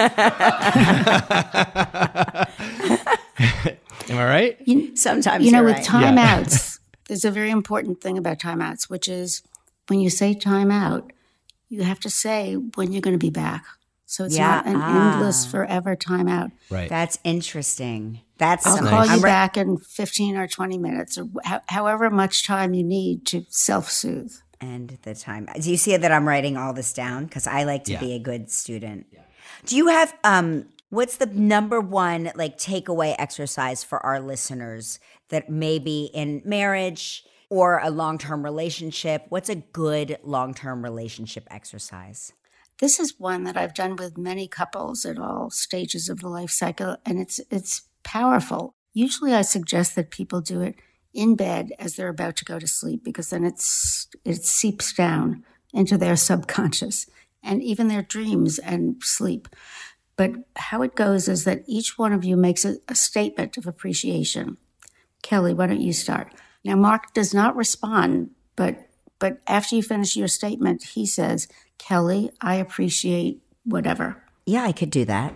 Am 4.07 4.17
I 4.17 4.25
right? 4.25 4.97
Sometimes 4.97 5.45
you 5.45 5.51
know, 5.51 5.59
you're 5.59 5.65
with 5.65 5.75
right. 5.77 5.85
timeouts, 5.85 6.79
there's 7.07 7.25
a 7.25 7.31
very 7.31 7.49
important 7.49 8.01
thing 8.01 8.17
about 8.17 8.39
timeouts, 8.39 8.89
which 8.89 9.09
is 9.09 9.41
when 9.87 9.99
you 9.99 10.09
say 10.09 10.35
timeout, 10.35 11.09
you 11.69 11.83
have 11.83 11.99
to 12.01 12.09
say 12.09 12.55
when 12.55 12.91
you're 12.91 13.01
going 13.01 13.17
to 13.17 13.23
be 13.23 13.31
back. 13.31 13.65
So 14.15 14.23
it's 14.23 14.37
Yeah, 14.37 14.47
not 14.47 14.65
an 14.65 14.75
ah. 14.77 15.13
endless 15.13 15.45
forever 15.45 15.95
timeout. 15.97 16.51
Right. 16.69 16.87
That's 16.87 17.17
interesting. 17.25 18.21
That's 18.37 18.65
I'll 18.65 18.77
something. 18.77 18.93
call 18.93 19.05
you 19.07 19.15
re- 19.17 19.21
back 19.21 19.57
in 19.57 19.77
15 19.77 20.37
or 20.37 20.47
20 20.47 20.77
minutes 20.77 21.17
or 21.17 21.25
ho- 21.43 21.59
however 21.67 22.09
much 22.09 22.45
time 22.47 22.73
you 22.73 22.83
need 22.83 23.25
to 23.27 23.45
self 23.49 23.89
soothe. 23.89 24.31
and 24.61 24.97
the 25.03 25.13
time. 25.13 25.47
Do 25.59 25.69
you 25.69 25.75
see 25.75 25.97
that 25.97 26.11
I'm 26.13 26.25
writing 26.25 26.55
all 26.55 26.71
this 26.73 26.93
down 26.93 27.25
because 27.25 27.45
I 27.45 27.63
like 27.65 27.83
to 27.85 27.91
Yeah. 27.93 27.99
be 27.99 28.13
a 28.13 28.19
good 28.19 28.49
student? 28.49 29.05
Yeah. 29.11 29.19
Do 29.65 29.75
you 29.75 29.87
have 29.87 30.13
um 30.23 30.67
what's 30.89 31.17
the 31.17 31.25
number 31.25 31.81
one 31.81 32.31
like 32.35 32.57
takeaway 32.57 33.15
exercise 33.19 33.83
for 33.83 33.99
our 34.05 34.21
listeners 34.21 34.97
that 35.29 35.49
maybe 35.49 36.09
in 36.13 36.41
marriage 36.45 37.25
or 37.49 37.79
a 37.83 37.89
long-term 37.89 38.43
relationship, 38.45 39.25
what's 39.29 39.49
a 39.49 39.55
good 39.55 40.17
long-term 40.23 40.83
relationship 40.83 41.45
exercise? 41.51 42.31
This 42.79 42.99
is 42.99 43.19
one 43.19 43.43
that 43.45 43.55
I've 43.55 43.73
done 43.73 43.95
with 43.95 44.17
many 44.17 44.47
couples 44.47 45.05
at 45.05 45.17
all 45.17 45.49
stages 45.49 46.09
of 46.09 46.19
the 46.19 46.27
life 46.29 46.49
cycle, 46.49 46.97
and 47.05 47.19
it's 47.19 47.39
it's 47.49 47.83
powerful. 48.03 48.75
Usually, 48.93 49.33
I 49.33 49.41
suggest 49.43 49.95
that 49.95 50.11
people 50.11 50.41
do 50.41 50.61
it 50.61 50.75
in 51.13 51.35
bed 51.35 51.71
as 51.79 51.95
they're 51.95 52.09
about 52.09 52.35
to 52.37 52.45
go 52.45 52.59
to 52.59 52.67
sleep 52.67 53.03
because 53.03 53.29
then 53.29 53.45
it's 53.45 54.07
it 54.25 54.43
seeps 54.43 54.93
down 54.93 55.43
into 55.73 55.97
their 55.97 56.15
subconscious 56.15 57.07
and 57.41 57.63
even 57.63 57.87
their 57.87 58.01
dreams 58.01 58.59
and 58.59 59.01
sleep. 59.01 59.47
But 60.17 60.31
how 60.55 60.81
it 60.81 60.95
goes 60.95 61.27
is 61.27 61.43
that 61.43 61.63
each 61.67 61.97
one 61.97 62.13
of 62.13 62.23
you 62.23 62.37
makes 62.37 62.65
a, 62.65 62.77
a 62.87 62.95
statement 62.95 63.57
of 63.57 63.67
appreciation. 63.67 64.57
Kelly, 65.21 65.53
why 65.53 65.67
don't 65.67 65.81
you 65.81 65.93
start? 65.93 66.33
Now, 66.63 66.75
Mark 66.75 67.13
does 67.13 67.33
not 67.33 67.55
respond, 67.55 68.31
but 68.55 68.89
but 69.17 69.41
after 69.47 69.75
you 69.75 69.83
finish 69.83 70.15
your 70.15 70.27
statement, 70.27 70.83
he 70.83 71.05
says, 71.05 71.47
"Kelly, 71.77 72.31
I 72.41 72.55
appreciate 72.55 73.41
whatever." 73.63 74.21
Yeah, 74.45 74.63
I 74.63 74.71
could 74.71 74.89
do 74.89 75.05
that. 75.05 75.35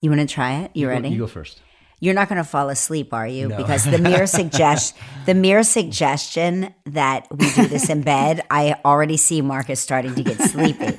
You 0.00 0.10
want 0.10 0.20
to 0.20 0.32
try 0.32 0.54
it? 0.62 0.72
You, 0.74 0.82
You 0.82 0.86
go- 0.86 0.92
ready? 0.92 1.08
You 1.10 1.18
go 1.18 1.26
first. 1.26 1.60
You're 2.00 2.14
not 2.14 2.28
going 2.28 2.42
to 2.42 2.48
fall 2.48 2.68
asleep, 2.68 3.14
are 3.14 3.28
you? 3.28 3.48
Because 3.48 3.84
the 3.84 3.98
mere 3.98 4.26
suggest 4.38 4.96
the 5.24 5.34
mere 5.34 5.62
suggestion 5.62 6.74
that 6.86 7.28
we 7.30 7.48
do 7.52 7.66
this 7.68 7.88
in 7.88 8.02
bed, 8.02 8.42
I 8.50 8.74
already 8.84 9.16
see 9.16 9.40
Mark 9.40 9.70
is 9.70 9.78
starting 9.78 10.16
to 10.16 10.22
get 10.24 10.40
sleepy. 10.42 10.98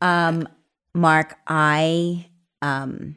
Um, 0.00 0.48
Mark, 0.94 1.36
I 1.46 2.30
um, 2.62 3.16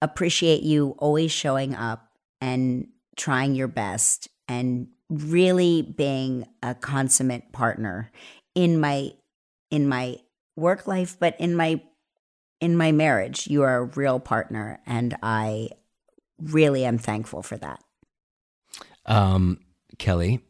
appreciate 0.00 0.62
you 0.62 0.94
always 0.98 1.30
showing 1.30 1.74
up 1.74 2.08
and 2.40 2.88
trying 3.16 3.54
your 3.54 3.68
best 3.68 4.28
and 4.48 4.88
really 5.10 5.82
being 5.82 6.48
a 6.62 6.74
consummate 6.74 7.52
partner 7.52 8.10
in 8.54 8.80
my 8.80 9.12
in 9.70 9.88
my 9.88 10.18
work 10.56 10.86
life, 10.86 11.16
but 11.18 11.36
in 11.38 11.54
my 11.54 11.80
in 12.60 12.76
my 12.76 12.92
marriage. 12.92 13.46
You 13.46 13.62
are 13.62 13.78
a 13.78 13.84
real 13.84 14.20
partner, 14.20 14.80
and 14.86 15.16
I 15.22 15.70
really 16.38 16.84
am 16.84 16.98
thankful 16.98 17.42
for 17.42 17.56
that. 17.56 17.82
Um, 19.06 19.60
Kelly, 19.98 20.40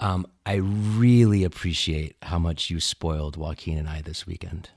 um, 0.00 0.26
I 0.44 0.56
really 0.56 1.44
appreciate 1.44 2.16
how 2.22 2.38
much 2.38 2.70
you 2.70 2.80
spoiled 2.80 3.36
Joaquin 3.36 3.78
and 3.78 3.88
I 3.88 4.02
this 4.02 4.26
weekend. 4.26 4.70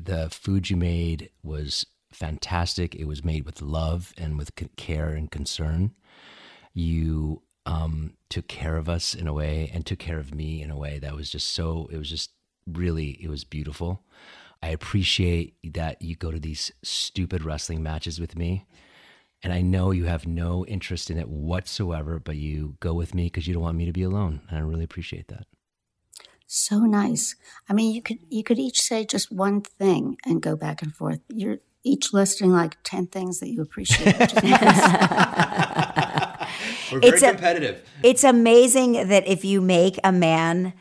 The 0.00 0.30
food 0.30 0.70
you 0.70 0.76
made 0.76 1.30
was 1.42 1.84
fantastic. 2.12 2.94
It 2.94 3.06
was 3.06 3.24
made 3.24 3.44
with 3.44 3.60
love 3.60 4.12
and 4.16 4.38
with 4.38 4.52
care 4.76 5.10
and 5.10 5.30
concern. 5.30 5.92
You 6.72 7.42
um, 7.66 8.14
took 8.28 8.48
care 8.48 8.76
of 8.76 8.88
us 8.88 9.14
in 9.14 9.26
a 9.26 9.32
way 9.32 9.70
and 9.72 9.84
took 9.84 9.98
care 9.98 10.18
of 10.18 10.34
me 10.34 10.62
in 10.62 10.70
a 10.70 10.76
way 10.76 10.98
that 10.98 11.14
was 11.14 11.30
just 11.30 11.48
so, 11.48 11.88
it 11.92 11.98
was 11.98 12.08
just 12.08 12.30
really, 12.66 13.18
it 13.22 13.28
was 13.28 13.44
beautiful. 13.44 14.02
I 14.62 14.68
appreciate 14.68 15.56
that 15.74 16.00
you 16.02 16.14
go 16.14 16.30
to 16.30 16.38
these 16.38 16.70
stupid 16.82 17.44
wrestling 17.44 17.82
matches 17.82 18.20
with 18.20 18.36
me. 18.36 18.66
And 19.42 19.52
I 19.52 19.60
know 19.60 19.90
you 19.90 20.04
have 20.04 20.24
no 20.24 20.64
interest 20.66 21.10
in 21.10 21.18
it 21.18 21.28
whatsoever, 21.28 22.20
but 22.20 22.36
you 22.36 22.76
go 22.78 22.94
with 22.94 23.12
me 23.12 23.24
because 23.24 23.48
you 23.48 23.54
don't 23.54 23.62
want 23.64 23.76
me 23.76 23.86
to 23.86 23.92
be 23.92 24.04
alone. 24.04 24.40
And 24.48 24.56
I 24.56 24.60
really 24.62 24.84
appreciate 24.84 25.26
that. 25.28 25.46
So 26.46 26.80
nice. 26.80 27.34
I 27.68 27.72
mean, 27.72 27.92
you 27.94 28.02
could 28.02 28.18
you 28.28 28.44
could 28.44 28.58
each 28.60 28.80
say 28.80 29.04
just 29.04 29.32
one 29.32 29.62
thing 29.62 30.16
and 30.24 30.40
go 30.42 30.54
back 30.54 30.80
and 30.82 30.94
forth. 30.94 31.18
You're 31.28 31.58
each 31.82 32.12
listing 32.12 32.52
like 32.52 32.76
ten 32.84 33.06
things 33.08 33.40
that 33.40 33.48
you 33.48 33.62
appreciate. 33.62 34.16
which 34.20 34.32
is 34.34 34.42
nice. 34.44 35.72
We're 36.92 37.00
It's 37.02 37.22
a- 37.22 37.30
competitive. 37.30 37.82
It's 38.02 38.22
amazing 38.24 39.08
that 39.08 39.26
if 39.26 39.44
you 39.44 39.60
make 39.60 39.98
a 40.04 40.12
man 40.12 40.74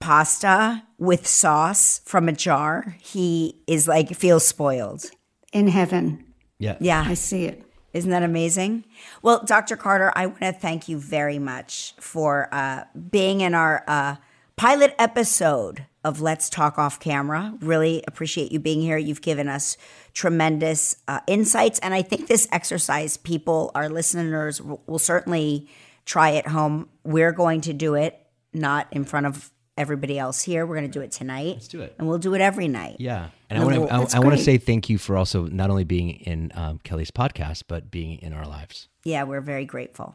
pasta 0.00 0.82
with 0.98 1.26
sauce 1.26 2.00
from 2.04 2.28
a 2.28 2.32
jar, 2.32 2.96
he 3.00 3.62
is 3.66 3.86
like 3.86 4.14
feels 4.16 4.46
spoiled. 4.46 5.10
In 5.52 5.68
heaven, 5.68 6.24
Yeah. 6.58 6.76
Yeah. 6.80 7.04
I 7.06 7.14
see 7.14 7.44
it. 7.44 7.64
Isn't 7.92 8.10
that 8.12 8.22
amazing? 8.22 8.84
Well, 9.20 9.42
Dr. 9.44 9.76
Carter, 9.76 10.12
I 10.14 10.26
want 10.26 10.40
to 10.40 10.52
thank 10.52 10.88
you 10.88 10.98
very 10.98 11.40
much 11.40 11.94
for 11.98 12.48
uh, 12.52 12.84
being 13.10 13.40
in 13.40 13.52
our 13.54 13.82
uh, 13.88 14.16
pilot 14.56 14.94
episode 14.96 15.86
of 16.04 16.20
Let's 16.20 16.48
Talk 16.48 16.78
Off 16.78 17.00
Camera. 17.00 17.52
Really 17.60 18.04
appreciate 18.06 18.52
you 18.52 18.60
being 18.60 18.80
here. 18.80 18.96
You've 18.96 19.22
given 19.22 19.48
us 19.48 19.76
tremendous 20.12 20.94
uh, 21.08 21.18
insights. 21.26 21.80
And 21.80 21.92
I 21.92 22.02
think 22.02 22.28
this 22.28 22.46
exercise, 22.52 23.16
people, 23.16 23.72
our 23.74 23.88
listeners, 23.88 24.62
will, 24.62 24.82
will 24.86 25.00
certainly 25.00 25.68
try 26.06 26.36
at 26.36 26.46
home. 26.46 26.88
We're 27.02 27.32
going 27.32 27.60
to 27.62 27.72
do 27.72 27.94
it 27.96 28.24
not 28.52 28.86
in 28.92 29.04
front 29.04 29.26
of 29.26 29.50
everybody 29.80 30.18
else 30.18 30.42
here. 30.42 30.66
We're 30.66 30.76
going 30.76 30.90
to 30.90 30.98
do 30.98 31.02
it 31.02 31.10
tonight. 31.10 31.54
Let's 31.54 31.68
do 31.68 31.80
it. 31.80 31.94
And 31.98 32.06
we'll 32.06 32.18
do 32.18 32.34
it 32.34 32.40
every 32.40 32.68
night. 32.68 32.96
Yeah. 32.98 33.30
And 33.48 33.58
I 33.58 33.64
want 33.64 33.74
to 33.74 33.80
well, 33.80 34.08
I, 34.12 34.18
I 34.18 34.20
want 34.20 34.36
to 34.36 34.44
say 34.44 34.58
thank 34.58 34.88
you 34.88 34.98
for 34.98 35.16
also 35.16 35.46
not 35.46 35.70
only 35.70 35.84
being 35.84 36.10
in 36.10 36.52
um, 36.54 36.78
Kelly's 36.84 37.10
podcast, 37.10 37.64
but 37.66 37.90
being 37.90 38.20
in 38.20 38.32
our 38.32 38.46
lives. 38.46 38.88
Yeah, 39.04 39.24
we're 39.24 39.40
very 39.40 39.64
grateful. 39.64 40.14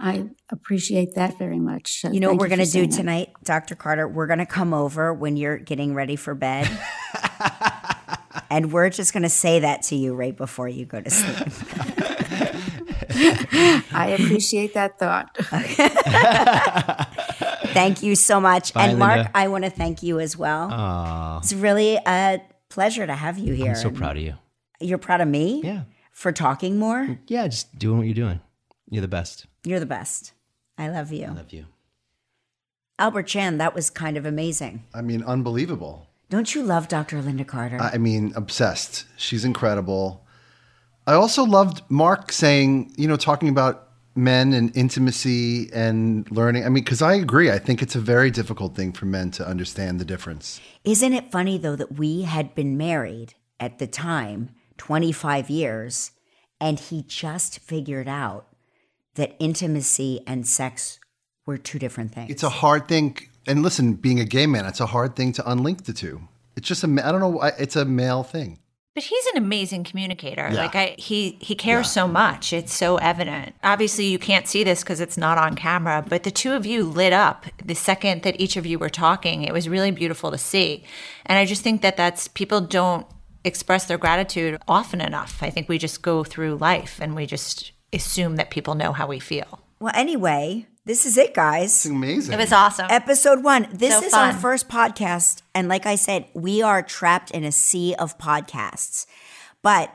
I 0.00 0.26
appreciate 0.50 1.14
that 1.14 1.38
very 1.38 1.58
much. 1.58 2.00
So 2.00 2.12
You 2.12 2.20
know 2.20 2.30
what 2.30 2.38
we're 2.38 2.48
going 2.48 2.60
to 2.60 2.64
do 2.64 2.70
saying 2.70 2.90
that. 2.90 2.96
tonight, 2.96 3.28
Dr. 3.42 3.74
Carter? 3.74 4.06
We're 4.06 4.28
going 4.28 4.38
to 4.38 4.46
come 4.46 4.72
over 4.72 5.12
when 5.12 5.36
you're 5.36 5.58
getting 5.58 5.94
ready 5.94 6.14
for 6.14 6.34
bed. 6.36 6.68
and 8.50 8.72
we're 8.72 8.90
just 8.90 9.12
going 9.12 9.24
to 9.24 9.28
say 9.28 9.60
that 9.60 9.82
to 9.84 9.96
you 9.96 10.14
right 10.14 10.36
before 10.36 10.68
you 10.68 10.84
go 10.84 11.00
to 11.00 11.10
sleep. 11.10 11.48
I 13.92 14.16
appreciate 14.18 14.74
that 14.74 14.98
thought. 14.98 15.36
thank 17.78 18.02
you 18.02 18.14
so 18.14 18.40
much. 18.40 18.74
Bye, 18.74 18.86
and 18.86 18.98
Mark, 18.98 19.16
Linda. 19.16 19.30
I 19.34 19.48
want 19.48 19.64
to 19.64 19.70
thank 19.70 20.02
you 20.02 20.20
as 20.20 20.36
well. 20.36 20.68
Aw, 20.70 21.38
It's 21.38 21.52
really 21.52 21.96
a 22.06 22.40
pleasure 22.68 23.06
to 23.06 23.14
have 23.14 23.38
you 23.38 23.54
here. 23.54 23.70
I'm 23.70 23.76
so 23.76 23.90
proud 23.90 24.16
of 24.16 24.22
you. 24.22 24.34
You're 24.80 24.98
proud 24.98 25.20
of 25.20 25.28
me? 25.28 25.60
Yeah. 25.64 25.82
For 26.12 26.32
talking 26.32 26.78
more? 26.78 27.18
Yeah, 27.28 27.46
just 27.48 27.78
doing 27.78 27.98
what 27.98 28.06
you're 28.06 28.14
doing. 28.14 28.40
You're 28.90 29.02
the 29.02 29.08
best. 29.08 29.46
You're 29.64 29.80
the 29.80 29.86
best. 29.86 30.32
I 30.76 30.88
love 30.88 31.12
you. 31.12 31.26
I 31.26 31.32
love 31.32 31.52
you. 31.52 31.66
Albert 32.98 33.24
Chan, 33.24 33.58
that 33.58 33.74
was 33.74 33.90
kind 33.90 34.16
of 34.16 34.26
amazing. 34.26 34.82
I 34.92 35.02
mean, 35.02 35.22
unbelievable. 35.22 36.08
Don't 36.30 36.54
you 36.54 36.62
love 36.62 36.88
Dr. 36.88 37.22
Linda 37.22 37.44
Carter? 37.44 37.78
I 37.80 37.96
mean, 37.98 38.32
obsessed. 38.34 39.06
She's 39.16 39.44
incredible. 39.44 40.26
I 41.06 41.14
also 41.14 41.44
loved 41.44 41.82
Mark 41.88 42.32
saying, 42.32 42.92
you 42.96 43.08
know, 43.08 43.16
talking 43.16 43.48
about 43.48 43.87
men 44.18 44.52
and 44.52 44.76
intimacy 44.76 45.70
and 45.72 46.30
learning. 46.30 46.64
I 46.64 46.68
mean, 46.68 46.84
because 46.84 47.00
I 47.00 47.14
agree. 47.14 47.50
I 47.50 47.58
think 47.58 47.80
it's 47.82 47.94
a 47.94 48.00
very 48.00 48.30
difficult 48.30 48.74
thing 48.74 48.92
for 48.92 49.06
men 49.06 49.30
to 49.32 49.46
understand 49.46 50.00
the 50.00 50.04
difference. 50.04 50.60
Isn't 50.84 51.12
it 51.14 51.30
funny 51.30 51.56
though 51.56 51.76
that 51.76 51.92
we 51.96 52.22
had 52.22 52.54
been 52.54 52.76
married 52.76 53.34
at 53.60 53.78
the 53.78 53.86
time 53.86 54.50
25 54.76 55.48
years 55.48 56.10
and 56.60 56.78
he 56.80 57.02
just 57.06 57.60
figured 57.60 58.08
out 58.08 58.46
that 59.14 59.36
intimacy 59.38 60.20
and 60.26 60.46
sex 60.46 60.98
were 61.46 61.58
two 61.58 61.78
different 61.78 62.12
things. 62.14 62.30
It's 62.30 62.42
a 62.42 62.50
hard 62.50 62.88
thing. 62.88 63.16
And 63.46 63.62
listen, 63.62 63.94
being 63.94 64.20
a 64.20 64.24
gay 64.24 64.46
man, 64.46 64.66
it's 64.66 64.80
a 64.80 64.86
hard 64.86 65.16
thing 65.16 65.32
to 65.34 65.42
unlink 65.42 65.84
the 65.84 65.92
two. 65.92 66.22
It's 66.56 66.68
just 66.68 66.84
a, 66.84 66.88
I 67.04 67.10
don't 67.12 67.20
know, 67.20 67.28
why- 67.28 67.52
it's 67.58 67.76
a 67.76 67.84
male 67.84 68.22
thing. 68.22 68.58
But 68.98 69.04
he's 69.04 69.26
an 69.26 69.38
amazing 69.38 69.84
communicator. 69.84 70.48
Yeah. 70.50 70.60
Like 70.60 70.74
I 70.74 70.96
he 70.98 71.38
he 71.40 71.54
cares 71.54 71.88
so 71.88 72.08
much. 72.08 72.52
It's 72.52 72.74
so 72.74 72.96
evident. 72.96 73.54
Obviously 73.62 74.06
you 74.06 74.18
can't 74.18 74.48
see 74.48 74.64
this 74.64 74.82
cuz 74.82 74.98
it's 74.98 75.16
not 75.16 75.38
on 75.38 75.54
camera, 75.54 76.04
but 76.08 76.24
the 76.24 76.32
two 76.32 76.52
of 76.52 76.66
you 76.66 76.82
lit 76.82 77.12
up 77.12 77.46
the 77.64 77.76
second 77.76 78.22
that 78.22 78.40
each 78.40 78.56
of 78.56 78.66
you 78.66 78.76
were 78.76 78.88
talking. 78.88 79.44
It 79.44 79.52
was 79.52 79.68
really 79.68 79.92
beautiful 79.92 80.32
to 80.32 80.36
see. 80.36 80.82
And 81.26 81.38
I 81.38 81.44
just 81.44 81.62
think 81.62 81.80
that 81.82 81.96
that's 81.96 82.26
people 82.26 82.60
don't 82.60 83.06
express 83.44 83.84
their 83.84 83.98
gratitude 83.98 84.58
often 84.66 85.00
enough. 85.00 85.38
I 85.42 85.50
think 85.50 85.68
we 85.68 85.78
just 85.78 86.02
go 86.02 86.24
through 86.24 86.56
life 86.56 86.98
and 87.00 87.14
we 87.14 87.24
just 87.24 87.70
assume 87.92 88.34
that 88.34 88.50
people 88.50 88.74
know 88.74 88.92
how 88.92 89.06
we 89.06 89.20
feel. 89.20 89.60
well, 89.78 89.92
anyway, 89.94 90.66
this 90.88 91.04
is 91.04 91.18
it, 91.18 91.34
guys. 91.34 91.66
It's 91.66 91.84
amazing. 91.86 92.32
It 92.32 92.38
was 92.38 92.50
awesome. 92.50 92.86
Episode 92.88 93.44
one. 93.44 93.68
This 93.70 93.92
So 93.92 94.06
is 94.06 94.14
our 94.14 94.32
first 94.32 94.70
podcast. 94.70 95.42
And 95.54 95.68
like 95.68 95.84
I 95.84 95.96
said, 95.96 96.24
we 96.32 96.62
are 96.62 96.82
trapped 96.82 97.30
in 97.30 97.44
a 97.44 97.52
sea 97.52 97.94
of 97.98 98.16
podcasts. 98.16 99.04
But 99.62 99.94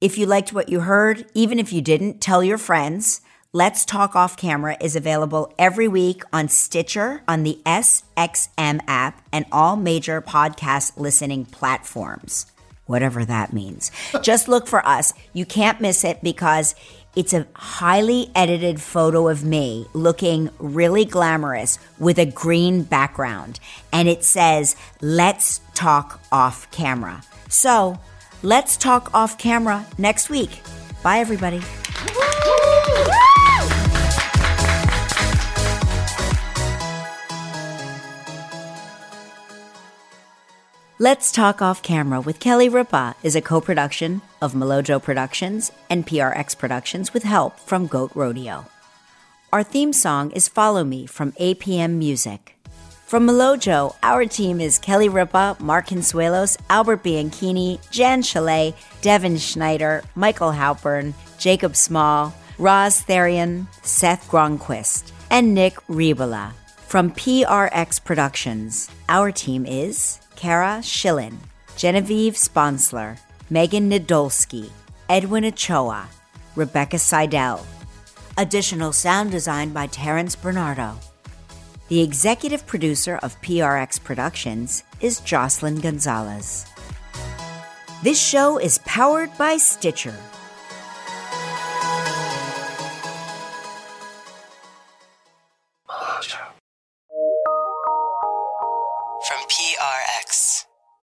if 0.00 0.18
you 0.18 0.26
liked 0.26 0.52
what 0.52 0.68
you 0.68 0.80
heard, 0.80 1.24
even 1.34 1.60
if 1.60 1.72
you 1.72 1.80
didn't, 1.80 2.20
tell 2.20 2.42
your 2.42 2.58
friends. 2.58 3.20
Let's 3.52 3.84
Talk 3.84 4.16
Off 4.16 4.36
Camera 4.36 4.76
is 4.80 4.96
available 4.96 5.54
every 5.56 5.86
week 5.86 6.24
on 6.32 6.48
Stitcher, 6.48 7.22
on 7.28 7.44
the 7.44 7.60
SXM 7.64 8.80
app, 8.88 9.24
and 9.32 9.46
all 9.52 9.76
major 9.76 10.20
podcast 10.20 10.98
listening 10.98 11.44
platforms. 11.44 12.46
Whatever 12.86 13.24
that 13.24 13.52
means. 13.52 13.92
Just 14.22 14.48
look 14.48 14.66
for 14.66 14.84
us. 14.84 15.14
You 15.32 15.46
can't 15.46 15.80
miss 15.80 16.02
it 16.02 16.24
because 16.24 16.74
it's 17.16 17.32
a 17.32 17.46
highly 17.54 18.30
edited 18.34 18.80
photo 18.80 19.28
of 19.28 19.44
me 19.44 19.86
looking 19.92 20.50
really 20.58 21.04
glamorous 21.04 21.78
with 21.98 22.18
a 22.18 22.26
green 22.26 22.82
background. 22.82 23.60
And 23.92 24.08
it 24.08 24.24
says, 24.24 24.76
Let's 25.00 25.60
Talk 25.74 26.20
Off 26.32 26.70
Camera. 26.70 27.22
So, 27.48 27.98
let's 28.42 28.76
talk 28.76 29.14
off 29.14 29.38
camera 29.38 29.86
next 29.96 30.28
week. 30.28 30.60
Bye, 31.02 31.18
everybody. 31.18 31.60
Let's 41.00 41.32
Talk 41.32 41.60
Off 41.60 41.82
Camera 41.82 42.20
with 42.20 42.38
Kelly 42.38 42.68
Ripa 42.68 43.16
is 43.24 43.34
a 43.34 43.40
co 43.40 43.60
production 43.60 44.22
of 44.40 44.52
Milojo 44.52 45.02
Productions 45.02 45.72
and 45.90 46.06
PRX 46.06 46.56
Productions 46.56 47.12
with 47.12 47.24
help 47.24 47.58
from 47.58 47.88
Goat 47.88 48.12
Rodeo. 48.14 48.66
Our 49.52 49.64
theme 49.64 49.92
song 49.92 50.30
is 50.30 50.46
Follow 50.46 50.84
Me 50.84 51.06
from 51.06 51.32
APM 51.32 51.94
Music. 51.94 52.56
From 53.06 53.26
Milojo, 53.26 53.96
our 54.04 54.24
team 54.24 54.60
is 54.60 54.78
Kelly 54.78 55.08
Ripa, 55.08 55.56
Mark 55.58 55.88
Consuelos, 55.88 56.56
Albert 56.70 57.02
Bianchini, 57.02 57.80
Jan 57.90 58.22
Chalet, 58.22 58.72
Devin 59.02 59.36
Schneider, 59.36 60.04
Michael 60.14 60.52
Halpern, 60.52 61.12
Jacob 61.38 61.74
Small, 61.74 62.32
Roz 62.56 63.02
Therian, 63.02 63.66
Seth 63.82 64.28
Gronquist, 64.30 65.10
and 65.28 65.54
Nick 65.54 65.74
Ribola. 65.88 66.52
From 66.94 67.10
PRX 67.10 68.04
Productions, 68.04 68.88
our 69.08 69.32
team 69.32 69.66
is 69.66 70.20
Kara 70.36 70.78
Schillen, 70.80 71.38
Genevieve 71.76 72.36
Sponsler, 72.36 73.16
Megan 73.50 73.90
Nadolski, 73.90 74.70
Edwin 75.08 75.44
Ochoa, 75.44 76.06
Rebecca 76.54 77.00
Seidel. 77.00 77.66
Additional 78.38 78.92
sound 78.92 79.32
design 79.32 79.70
by 79.70 79.88
Terrence 79.88 80.36
Bernardo. 80.36 80.96
The 81.88 82.00
executive 82.00 82.64
producer 82.64 83.18
of 83.24 83.42
PRX 83.42 84.00
Productions 84.00 84.84
is 85.00 85.18
Jocelyn 85.18 85.80
Gonzalez. 85.80 86.64
This 88.04 88.22
show 88.22 88.58
is 88.58 88.78
powered 88.84 89.36
by 89.36 89.56
Stitcher. 89.56 90.14